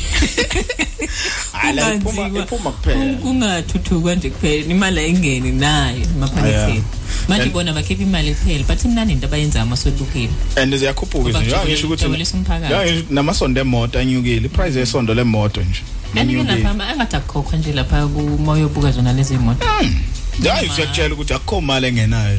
Hayi, 1.52 1.78
iphuma- 1.98 2.42
iphuma 2.42 2.70
kuphela. 2.72 3.14
kungathuthukwa 3.14 4.14
nje 4.14 4.30
kuphela. 4.30 4.64
Imali 4.70 5.00
ayingeni 5.00 5.50
nayo 5.52 5.96
emaphaketheni 6.16 6.72
Yeah. 6.74 6.82
manje 7.28 7.42
And- 7.44 7.52
bona 7.52 7.72
bakhipha 7.72 8.02
imali 8.02 8.34
kuphela 8.34 8.64
but 8.64 8.84
imnandi 8.84 9.12
into 9.12 9.26
abayenzayo 9.26 9.62
amasolukile 9.62 10.30
and 10.56 10.74
ziyakhuphuka 10.76 11.18
Ngoba 11.28 11.38
izinto 11.40 11.56
kujabule- 11.56 11.68
ngisho 11.68 11.86
ukuthi 11.86 12.04
kujabulisa 12.04 12.36
umphakathi. 12.36 12.72
Ya, 12.72 12.84
ngisho 12.86 13.04
namasondo 13.10 13.60
emoto 13.60 13.98
anyukile. 13.98 14.46
Iprice 14.46 14.78
yesondo 14.78 15.14
lemoto 15.14 15.60
nje. 15.60 15.82
Kanti 16.14 16.34
ke 16.34 16.40
Inyukile. 16.40 16.62
lapha? 16.62 16.88
Angathi 16.88 17.16
akukhokhwa 17.16 17.58
nje 17.58 17.72
lapha 17.72 18.06
kumoya 18.06 18.64
obuka 18.66 18.90
zona 18.92 19.12
lezi 19.12 19.38
moto. 19.38 19.66
Hayi 19.66 20.68
usiyakutshela 20.68 21.14
ukuthi 21.14 21.34
akukho 21.34 21.60
mali 21.60 21.86
engenayo. 21.86 22.38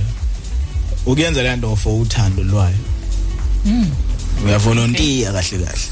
Ukuyenza 1.05 1.43
le 1.43 1.55
nto 1.55 1.75
for 1.75 2.01
uthando 2.01 2.43
lwayo. 2.43 2.77
Mm. 3.65 3.89
uyavolontiya 4.45 5.31
kahle 5.33 5.57
kahle. 5.65 5.89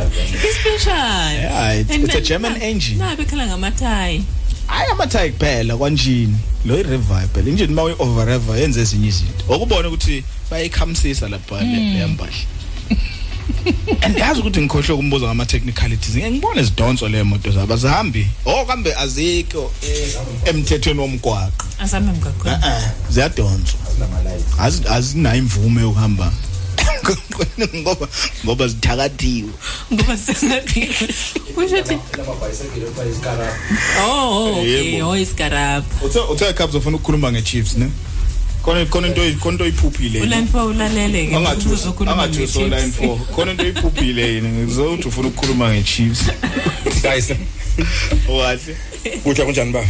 Ispecial 0.00 1.32
Yeah, 1.32 1.80
it- 1.80 1.90
it's 1.90 2.14
a 2.14 2.20
German 2.20 2.56
engine. 2.62 2.98
na 2.98 3.16
bekhala 3.16 3.46
ngamathayi 3.46 4.24
hayi 4.66 4.90
amathayi 4.92 5.30
kuphela 5.32 5.76
kwanjini? 5.76 6.36
Lo 6.64 6.78
i-revive 6.78 7.28
phela. 7.34 7.48
Injini 7.50 7.72
uma 7.72 7.82
uyi-overever 7.82 8.56
yenze 8.58 8.80
ezinye 8.80 9.08
izinto. 9.08 9.44
Okubona 9.48 9.88
ukuthi 9.88 10.24
bayayikhamisisa 10.50 11.28
lapha 11.28 11.56
le- 11.60 11.64
Mm. 11.66 11.92
leya 11.94 12.08
mpahla 12.08 12.32
and 14.04 14.16
yazi 14.18 14.40
ukuthi 14.40 14.60
ngikhohlwe 14.60 14.96
kumbuza 14.96 15.26
ngama-technicalities 15.26 16.16
ngeke 16.16 16.30
ngibone 16.30 16.62
zidonso 16.62 17.08
le 17.08 17.22
moto 17.22 17.50
zabo 17.50 17.74
azihambi. 17.74 18.26
Oh 18.44 18.64
kambe 18.64 18.94
azikho 18.94 19.72
emthethweni 20.44 21.00
womgwaqo. 21.00 21.64
Asame 21.78 22.12
mgaqweni 22.12 22.56
Eh, 22.66 22.82
ziyadonswa. 23.10 23.80
Azi- 24.58 24.88
azinayo 24.88 25.38
imvume 25.38 25.80
yokuhamba. 25.82 26.32
Ngoba 27.74 28.08
ngoba 28.44 28.68
zithakathiwe. 28.68 29.50
Ngoba 29.92 30.16
sengathi 30.16 30.86
kusho 31.54 31.76
ukuthi 31.76 31.98
oh 34.02 34.52
okay. 34.60 34.94
Yebo. 34.94 35.08
oh 35.08 35.16
isikarabha 35.16 35.84
uthe 36.04 36.18
uthe 36.18 36.52
cabs 36.52 36.74
ufuna 36.74 36.96
ukukhuluma 36.96 37.32
nge-chiefs 37.32 37.76
ne? 37.76 37.90
Khona 38.62 38.86
khona 38.86 39.08
into 39.08 39.20
khona 39.40 39.52
into 39.52 39.64
oyiphuphile 39.64 40.20
uline 40.20 40.46
four 40.46 40.70
ulalele 40.70 41.26
ke 41.26 41.68
uzokhuluma 41.72 42.22
angathi 42.22 42.42
uso 42.42 42.60
line 42.60 42.90
4 42.90 43.18
khona 43.34 43.50
into 43.50 43.64
oyiphuphile 43.64 44.34
yini? 44.34 44.48
Ngizothi 44.48 45.08
ufuna 45.08 45.28
ukukhuluma 45.28 45.74
nge-chiefs. 45.74 46.30
Guys 47.02 47.32
wahle. 48.28 48.76
kutsha 49.24 49.44
kunjani 49.44 49.72
baba? 49.72 49.88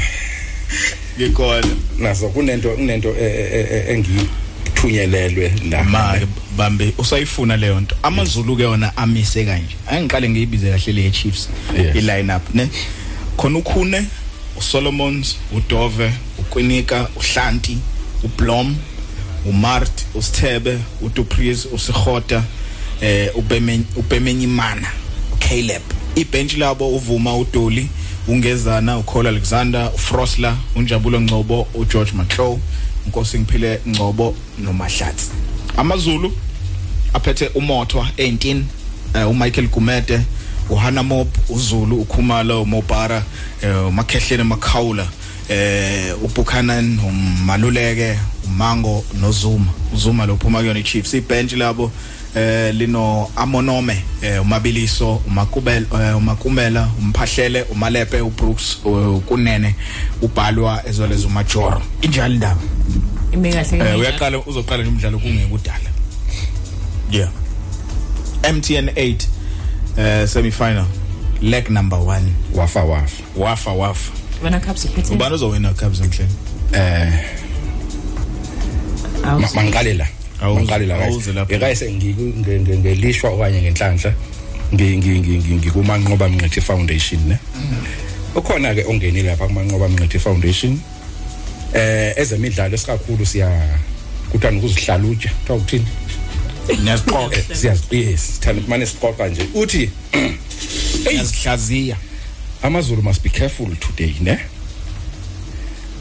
Ngikhona 1.19 1.67
nazo 1.99 2.29
kunento 2.29 2.71
kunento 2.71 3.09
eh, 3.09 3.53
eh, 3.53 3.67
eh, 3.73 3.89
engithunyelelwe 3.89 5.53
la. 5.71 5.85
Ma 5.85 6.21
bambe 6.57 6.93
usayifuna 6.99 7.57
leyo 7.57 7.81
nto. 7.81 7.97
Amazulu 8.03 8.57
ke 8.57 8.63
yona 8.63 8.97
amise 8.97 9.45
kanje. 9.45 9.77
Angiqale 9.91 10.31
ngiyibize 10.31 10.71
kahle 10.71 10.93
le 10.93 11.11
chiefs 11.11 11.49
i 11.95 12.01
line 12.01 12.35
up 12.37 12.55
ne? 12.55 12.69
Khona 13.37 13.59
ukhune 13.59 14.07
uSolomons 14.57 15.37
uDove 15.53 16.13
uQinika 16.39 17.09
uHlanti 17.17 17.79
uBlom 18.25 18.77
uMart 19.47 20.05
uSithebe 20.15 20.79
uDupris 21.03 21.67
uSikhota 21.73 22.43
eh 23.01 23.31
uBemen 23.37 23.85
uBemenyimana 23.97 24.89
uCaleb. 25.33 25.83
Ibench 26.15 26.57
labo 26.57 26.89
uvuma 26.89 27.37
uDoli 27.37 27.89
ungezana 28.29 28.99
uCole 28.99 29.29
Alexander 29.29 29.91
uFrosler 29.95 30.57
unjabulo 30.77 31.21
Ngcobo 31.21 31.67
uGeorge 31.75 32.13
Maclow 32.13 32.59
inkosi 33.07 33.39
ngiphile 33.39 33.81
Ngcobo 33.89 34.35
noMahlatsi. 34.59 35.31
amaZulu 35.77 36.33
aphethe 37.15 37.47
umothwa 37.47 38.09
18 38.19 38.63
uh, 39.15 39.31
uMichael 39.31 39.69
Gumede 39.69 40.21
uHana 40.71 41.03
Mop 41.03 41.51
uZulu 41.51 41.97
uKhumalo 41.97 42.63
uMobara 42.63 43.23
eh, 43.63 43.87
uMakhehleni 43.87 44.45
Makhawula 44.45 45.09
eh 45.51 46.15
uBuchanan 46.25 46.99
uMaluleke 46.99 48.19
uMango 48.47 49.05
noZuma. 49.21 49.67
uZuma 49.95 50.27
lo 50.27 50.37
phuma 50.37 50.59
kuyona 50.61 50.79
iChiefs. 50.81 51.15
Ibench 51.15 51.53
labo 51.53 51.91
eh 52.37 52.73
lino 52.75 53.29
Amonome 53.37 54.03
eh, 54.23 54.41
umabiliso 54.43 55.15
uMakubela 55.27 55.87
eh, 56.11 56.17
uMakumela 56.17 56.89
umphahlele 56.99 57.63
uMalepe 57.63 58.21
uBrooks 58.21 58.79
u- 58.85 59.21
kunene 59.27 59.75
ubhalwa 60.23 60.83
ezoleza 60.89 61.27
uMajoro. 61.27 61.83
Injalo 62.03 62.35
indaba? 62.35 62.61
Ime 63.33 63.53
kahle 63.53 63.79
eh 63.79 63.85
ke 63.93 63.95
uyaqala 63.99 64.39
uzoqala 64.39 64.83
nje 64.83 64.89
umdlalo 64.91 65.19
kungekudala 65.19 65.91
yeah. 67.11 67.31
MTN 68.55 68.89
8 68.89 69.27
uh 69.99 70.29
semi 70.29 70.51
final 70.51 70.87
leg 71.43 71.69
number 71.71 71.99
1 71.99 72.21
wafa 72.55 72.83
wafa. 72.85 73.23
Wafa 73.37 73.73
wafa. 73.73 74.13
Wena 74.43 74.61
caps 74.61 74.85
uphethe 74.85 75.15
ubani 75.15 75.35
uzowina 75.35 75.75
Cubs 75.75 76.01
emhleni 76.01 76.33
eh 76.73 77.12
mangiqale 79.55 79.95
la 79.95 80.07
mangiqale 80.43 80.87
la 80.87 81.47
ekayise 81.49 81.93
ngelishwa 81.93 83.31
okanye 83.31 83.62
ngenhlanhla 83.62 84.15
ngi- 84.73 84.97
ngi- 84.99 85.21
ngi- 85.21 85.39
ngi- 85.39 85.55
ngikumanqoba 85.55 86.29
mnqethi 86.29 86.61
foundation 86.61 87.21
ne? 87.29 87.39
Ukhona 88.35 88.75
ke 88.75 88.85
ongenile 88.85 89.31
lapha 89.31 89.47
kumanqoba 89.47 89.89
mnqethi 89.89 90.19
foundation. 90.19 90.79
Eh 91.75 92.12
ezemidlalo 92.17 92.75
esikakhulu 92.75 93.27
siya 93.27 93.49
kuthanda 94.31 94.59
ukuzihlalutya 94.59 95.31
kuthiwa 95.31 95.59
ukuthini? 95.59 95.87
Niyasiqoqa 96.85 97.37
Eh, 97.37 97.45
siyazi 97.53 97.83
yes 97.93 98.21
sithanda 98.35 98.62
kumane 98.62 98.87
siqoqa 98.87 99.29
nje. 99.29 99.43
Uthi 99.55 99.91
yazihlaziya 101.17 101.97
amazulu 102.62 103.03
must 103.03 103.23
be 103.23 103.28
careful 103.28 103.69
today 103.77 104.15
ne? 104.20 104.39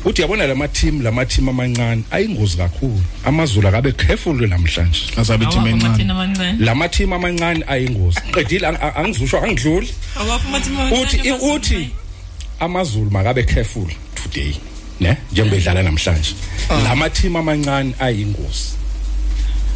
Uthi 0.06 0.22
yabona 0.22 0.48
lama 0.48 0.68
team 0.68 1.02
lama 1.02 1.26
team 1.26 1.50
amancane 1.50 2.04
ayingozi 2.12 2.58
kakhulu. 2.58 3.02
Amazulu 3.26 3.68
akabe 3.68 3.92
careful 3.98 4.34
namhlanje. 4.34 5.12
Asabe 5.18 5.46
team 5.52 5.64
encane. 5.68 5.98
lama 6.60 6.88
team 6.90 7.10
amancane 7.14 7.64
ayingozi. 7.68 8.20
Qedile 8.32 8.68
ang- 8.68 8.78
ang- 8.82 8.96
angizusho 9.06 9.38
angidluli. 9.44 9.90
Uthi 11.02 11.18
uthi 11.56 11.90
amazulu 12.60 13.12
makabe 13.12 13.44
careful 13.46 13.88
today 14.16 14.56
ne? 15.02 15.18
Njengoba 15.32 15.56
edlala 15.58 15.84
namhlanje. 15.84 16.34
Lama 16.84 17.10
team 17.10 17.36
amancane 17.36 17.94
ayingozi. 18.00 18.79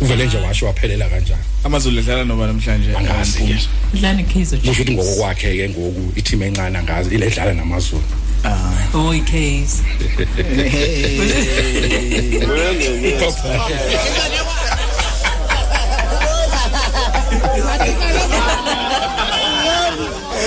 Uvele 0.03 0.25
nje 0.25 0.38
washo 0.38 0.65
waphelela 0.65 1.09
kanjani? 1.09 1.41
Amazulu 1.63 1.99
edlala 1.99 2.23
noma 2.25 2.47
namhlanje. 2.47 2.95
Angazi 2.97 3.38
ke. 3.38 3.43
Angiphuzi. 3.43 3.69
udlani 3.93 4.23
kaizer 4.23 4.59
kusho 4.59 4.71
ukuthi 4.71 4.91
ngokokwakhe 4.91 5.57
ke 5.57 5.69
ngoku 5.69 6.13
i-team 6.15 6.43
encane 6.43 6.77
angazi 6.80 7.15
ile 7.15 7.25
edlala 7.27 7.53
namazulu. 7.53 8.03
Oh 8.93 9.13
icase 9.13 9.84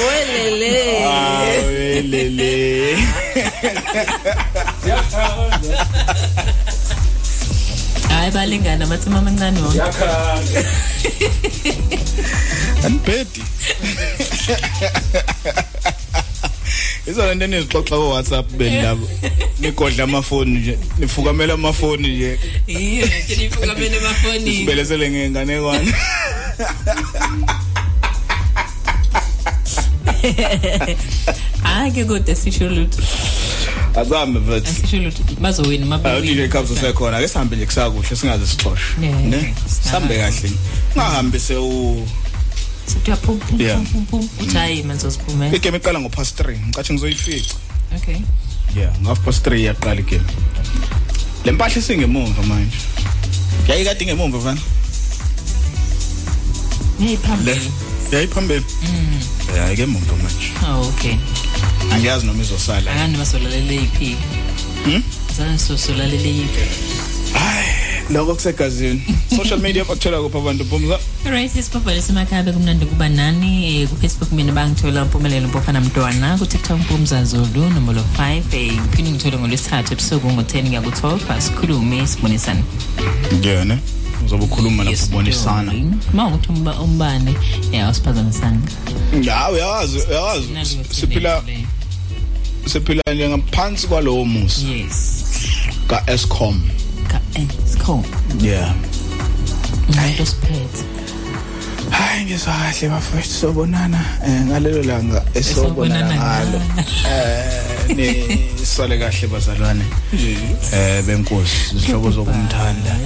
welele. 0.07 1.05
Awelele 1.05 2.97
hayi 8.17 8.31
balingana 8.31 8.85
amathimi 8.85 9.17
amancane 9.17 9.61
wona 9.61 9.85
anibhedi 12.85 13.43
izona 17.07 17.35
nto 17.35 17.45
enizixoxa 17.45 17.97
ko-whatsapp 17.97 18.47
beni 18.59 18.83
labo. 18.83 19.09
Nigodla 19.61 20.05
amafoni 20.05 20.59
nje 20.59 20.79
nifukamela 20.99 21.55
amafoni 21.55 22.09
nje. 22.09 22.39
Iyo 22.67 23.07
nje 23.07 23.37
nifukamele 23.37 23.97
emafonini. 23.97 24.57
Sibelesele 24.57 25.11
ngenganekwane 25.11 25.95
hayi 31.63 31.91
ke 31.93 32.05
kodwa 32.05 32.35
sisho 32.35 32.69
lutho 32.69 33.03
azame 33.97 34.41
but 34.41 34.67
asisho 34.67 34.97
lutho 34.97 35.23
bazowina 35.41 35.99
DJ 36.21 36.49
Cubs 36.53 36.71
usekhona 36.71 37.21
ke 37.21 37.29
sihambe 37.29 37.57
nje 37.57 37.67
kusakuhle 37.67 38.17
singaze 38.17 38.47
sixoshwe 38.47 39.05
Yeah. 39.07 39.21
ne? 39.23 39.55
sihambe 39.83 40.17
kahle. 40.19 40.51
Ungahambi 40.95 41.39
se 41.41 41.57
u 41.57 42.07
sithiwa 42.87 43.17
pum 43.17 43.39
pum 43.39 43.61
Yeah. 43.61 43.77
pum 43.77 43.87
pum 43.87 44.05
pum 44.07 44.29
uthi 44.41 44.57
hayi 44.57 44.83
manje 44.83 45.07
uziphumela 45.07 45.57
igame 45.57 45.77
iqala 45.79 46.01
ngo 46.01 46.09
past 46.09 46.41
3 46.41 46.57
ngicathi 46.59 46.93
ngizoyifica. 46.93 47.55
Okay. 47.97 48.17
Yeah 48.77 48.93
ngaf 49.03 49.21
past 49.21 49.47
3 49.47 49.65
yaqala 49.65 50.01
igame 50.01 50.25
le 51.45 51.53
mpahla 51.53 51.77
isingemumva 51.79 52.43
manje. 52.43 52.77
Yayikade 53.69 54.05
ingemumva 54.05 54.41
fana 54.41 54.61
hey 56.99 57.11
le. 57.11 57.17
Phambili 57.17 57.71
yayiphambili 58.13 58.65
mm. 58.83 59.21
Yeah 59.55 59.73
ikemumva 59.73 60.13
manje 60.17 60.53
oh 60.73 60.89
okay. 60.89 61.15
Angiyazi 61.93 62.27
noma 62.27 62.43
izosala 62.43 62.91
akani 62.91 63.17
basolalele 63.19 63.75
yiphi 63.75 64.17
Hmm? 64.85 65.03
zani 65.37 65.59
sosolalele 65.59 66.29
yiphi 66.29 66.61
lokho 68.11 68.35
kusegazini 68.35 69.03
social 69.37 69.59
media 69.61 69.85
bakuthola 69.85 70.23
kuphi 70.23 70.39
abantu 70.39 70.65
bomza 70.65 70.99
Right, 71.31 71.57
isibhabhale 71.57 72.03
semakhabe 72.03 72.53
kumnandi 72.53 72.87
kuba 72.87 73.09
nani 73.09 73.81
eh, 73.83 73.89
ku-Facebook 73.89 74.33
mina 74.33 74.53
bangithola 74.53 75.03
umpumelelo 75.03 75.49
mpofana 75.49 75.81
mntwana. 75.81 76.39
Ku-tiktok 76.39 76.79
mpumza 76.81 77.25
zulu 77.25 77.71
nombolo 77.71 78.05
5 78.19 78.43
eh, 78.53 78.73
ngiphinde 78.73 79.11
ngithole 79.11 79.39
ngolwesithathu 79.39 79.93
ebusuku 79.93 80.27
ngo-10 80.33 80.69
kuya 80.69 80.81
ku-12 80.81 81.33
asikhulume 81.37 82.07
sibonisane 82.07 82.63
yeah 83.43 83.65
ne 83.67 83.79
uzobe 84.25 84.45
ukhuluma 84.45 84.85
lapho 84.85 85.05
ubonisana. 85.07 85.73
uma 86.13 86.27
ukuthi 86.29 86.49
umba- 86.49 86.81
umbane 86.81 87.35
ya 87.73 87.91
usiphazamisanga 87.91 88.69
ya 89.23 89.51
uyawazi 89.51 89.99
uyawazi. 90.11 90.49
Siphila 90.91 91.43
siphila 92.67 93.03
ngaphansi 93.15 93.87
kwalowo 93.87 94.25
musa 94.25 94.67
yes. 94.69 95.23
Ka 95.87 96.03
Escom 96.07 96.61
ka 97.09 97.21
Escom 97.35 98.03
yeah. 98.43 98.75
Umuntu 99.89 100.23
osiphethe. 100.23 100.85
Hayi 101.91 102.25
ngizwa 102.25 102.55
kahle 102.55 102.89
bafethu 102.89 103.33
sobonana. 103.41 104.05
Eh 104.27 104.41
ngalelo 104.47 104.83
langa 104.83 105.25
esobonana 105.35 106.15
ngalo. 106.15 106.61
Eh 107.11 107.97
ni 107.97 108.07
sale 108.67 108.99
kahle 108.99 109.29
bazalwane. 109.29 109.85
Eh 110.73 111.03
benkosi 111.07 111.77
izihlobo 111.77 112.11
zokumthanda. 112.11 112.97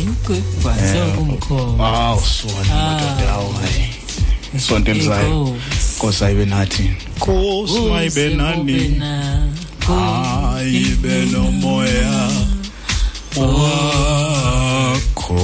Wow 1.78 2.23
sona 2.23 2.74
madoda 2.74 3.32
awu 3.32 3.52
hayi. 3.52 3.85
Isonto 4.57 4.90
elizayo 4.90 5.57
Nkosi 5.97 6.24
ayibe 6.24 6.44
nathi 6.44 6.90
Nkosi 7.16 7.81
mayibe 7.81 8.28
nani 8.35 9.02
ayibe 9.89 11.24
nomoya 11.32 12.31
wakho. 13.36 15.36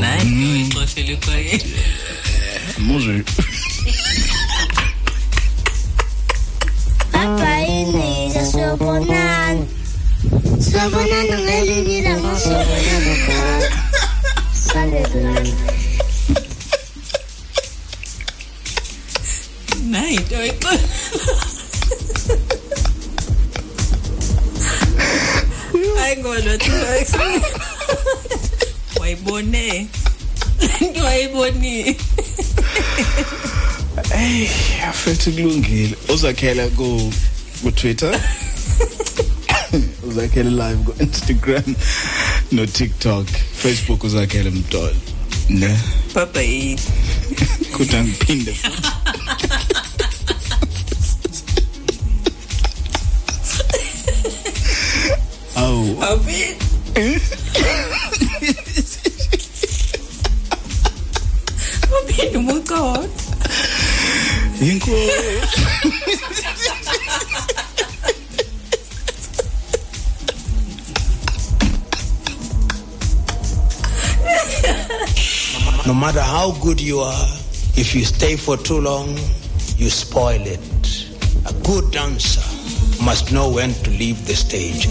Nayi 0.00 0.60
ixoshele 0.60 1.16
kwaye 1.16 1.62
muzi 2.86 3.24
Abayini 7.12 8.32
sobonana 8.52 9.64
Sobonana 10.60 11.36
ngelinye 11.38 11.98
ilanga 11.98 12.32
sobonana 12.40 13.14
khona 13.24 13.68
Sandelana 14.52 15.52
nayi 19.90 20.16
into 20.16 20.34
oyixoshele 20.36 21.10
hayi 25.98 26.16
ngoba 26.16 26.58
thi 26.58 26.70
wayibone 29.00 29.88
into 30.80 31.00
wayiboni 31.04 31.96
hey 34.12 34.48
afethu 34.88 35.32
kulungile. 35.32 35.96
Uzakhela 36.08 36.68
ku 36.76 37.12
ku 37.62 37.70
Twitter? 37.72 38.12
Uzakhela 40.08 40.50
live 40.50 40.84
ku 40.84 40.92
Instagram 41.04 41.74
no 42.52 42.66
TikTok. 42.66 43.26
Facebook 43.62 44.04
uzakhela 44.04 44.50
mdolo 44.50 44.96
ne? 45.48 45.78
Papa 46.14 46.42
yi 46.42 46.78
kuthi 47.72 47.96
angiphinde 47.96 48.54
awu. 55.56 56.02
Abi 56.02 56.56
inkosi 64.60 65.00
No 75.86 75.94
matter 75.94 76.20
how 76.20 76.52
good 76.62 76.80
you 76.80 77.00
are, 77.00 77.28
if 77.74 77.94
you 77.94 78.04
stay 78.04 78.36
for 78.36 78.56
too 78.56 78.80
long, 78.80 79.08
you 79.76 79.90
spoil 79.90 80.40
it. 80.46 81.06
A 81.46 81.52
good 81.64 81.90
dancer 81.90 82.42
must 83.02 83.32
know 83.32 83.50
when 83.50 83.72
to 83.74 83.90
leave 83.90 84.26
the 84.26 84.34
stage. 84.34 84.86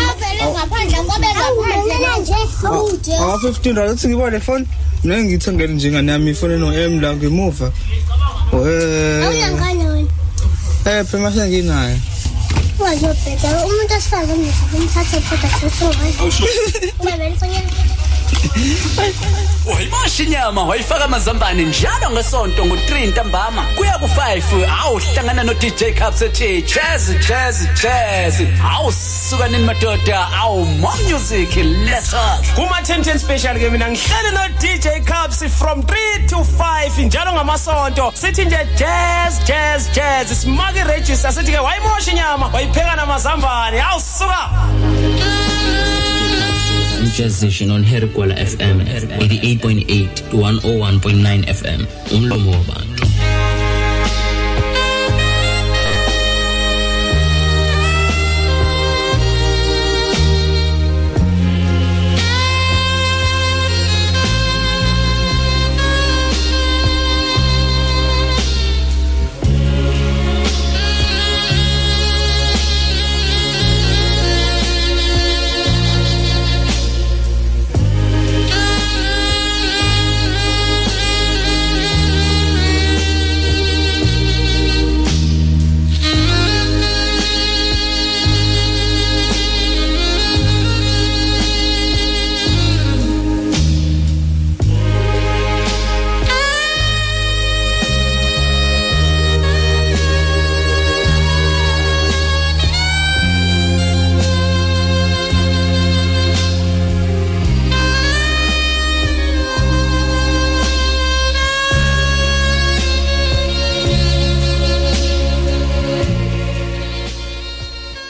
Avele 0.00 0.44
ngaphandle 0.52 0.98
ngobe 1.02 1.28
ngaphandle 1.36 1.96
nje 2.20 2.34
awude 2.66 3.14
awa 3.16 3.36
15 3.36 3.74
rand. 3.74 3.92
Uthi 3.92 4.08
ngibone 4.08 4.40
phone 4.40 4.66
mina 5.04 5.22
ngithengele 5.22 5.74
njengani 5.74 6.10
yami 6.10 6.30
ifone 6.30 6.56
no 6.58 6.72
M 6.72 7.00
la 7.00 7.14
ngemuva. 7.14 7.72
Oh 8.52 8.66
eh. 8.66 9.24
Awuyangane 9.24 9.84
wena. 9.84 10.10
Eh 10.86 11.04
phela 11.04 11.22
mase 11.22 11.48
nginayo 11.48 11.96
wazobheda. 12.80 13.48
Umuntu 13.66 13.94
asifake 13.94 14.32
umnisi 14.32 14.64
umthathe 14.76 15.20
photo 15.20 15.46
wayimasha 19.66 20.22
inyama 20.22 20.62
wayifaka 20.62 21.04
amazambane 21.04 21.62
njalo 21.62 22.10
ngesonto 22.10 22.66
ngo-3 22.66 23.08
ntambama. 23.08 23.62
Kuya 23.76 23.98
ku-5 23.98 24.42
awuhlangana 24.82 25.42
no-dj 25.44 25.94
caps 25.98 26.22
ethi 26.22 26.62
jazz 26.62 27.10
jazz 27.28 27.66
jazz 27.82 28.40
awusuka 28.74 29.48
nini 29.48 29.64
madoda? 29.64 30.28
Awu 30.40 30.64
mo 30.64 30.92
music 31.08 31.56
let's 31.56 32.12
up 32.14 32.44
kuma-1010 32.54 33.18
special 33.18 33.58
ke 33.58 33.70
mina 33.70 33.90
ngihlele 33.90 34.30
no-dj 34.30 35.04
caps 35.04 35.44
from 35.58 35.82
3 35.82 36.26
to 36.28 36.36
5 36.36 37.04
njalo 37.06 37.32
ngamasonto. 37.32 38.12
Sithi 38.14 38.44
nje 38.44 38.66
jazz 38.78 39.44
jazz 39.44 39.90
jazz 39.92 40.40
simake 40.42 40.78
iregister 40.78 41.32
sithi-ke 41.32 41.58
wayimosha 41.58 42.10
inyama 42.10 42.50
wayipheka 42.52 42.96
namazambane. 42.96 43.82
Awusuka 43.82 44.50
Session 47.28 47.70
on 47.70 47.84
Herkwala 47.84 48.34
FM 48.34 48.80
88.8 48.80 50.14
to 50.30 50.36
101.9 50.36 51.44
FM 51.54 51.86
umlomo 52.16 52.52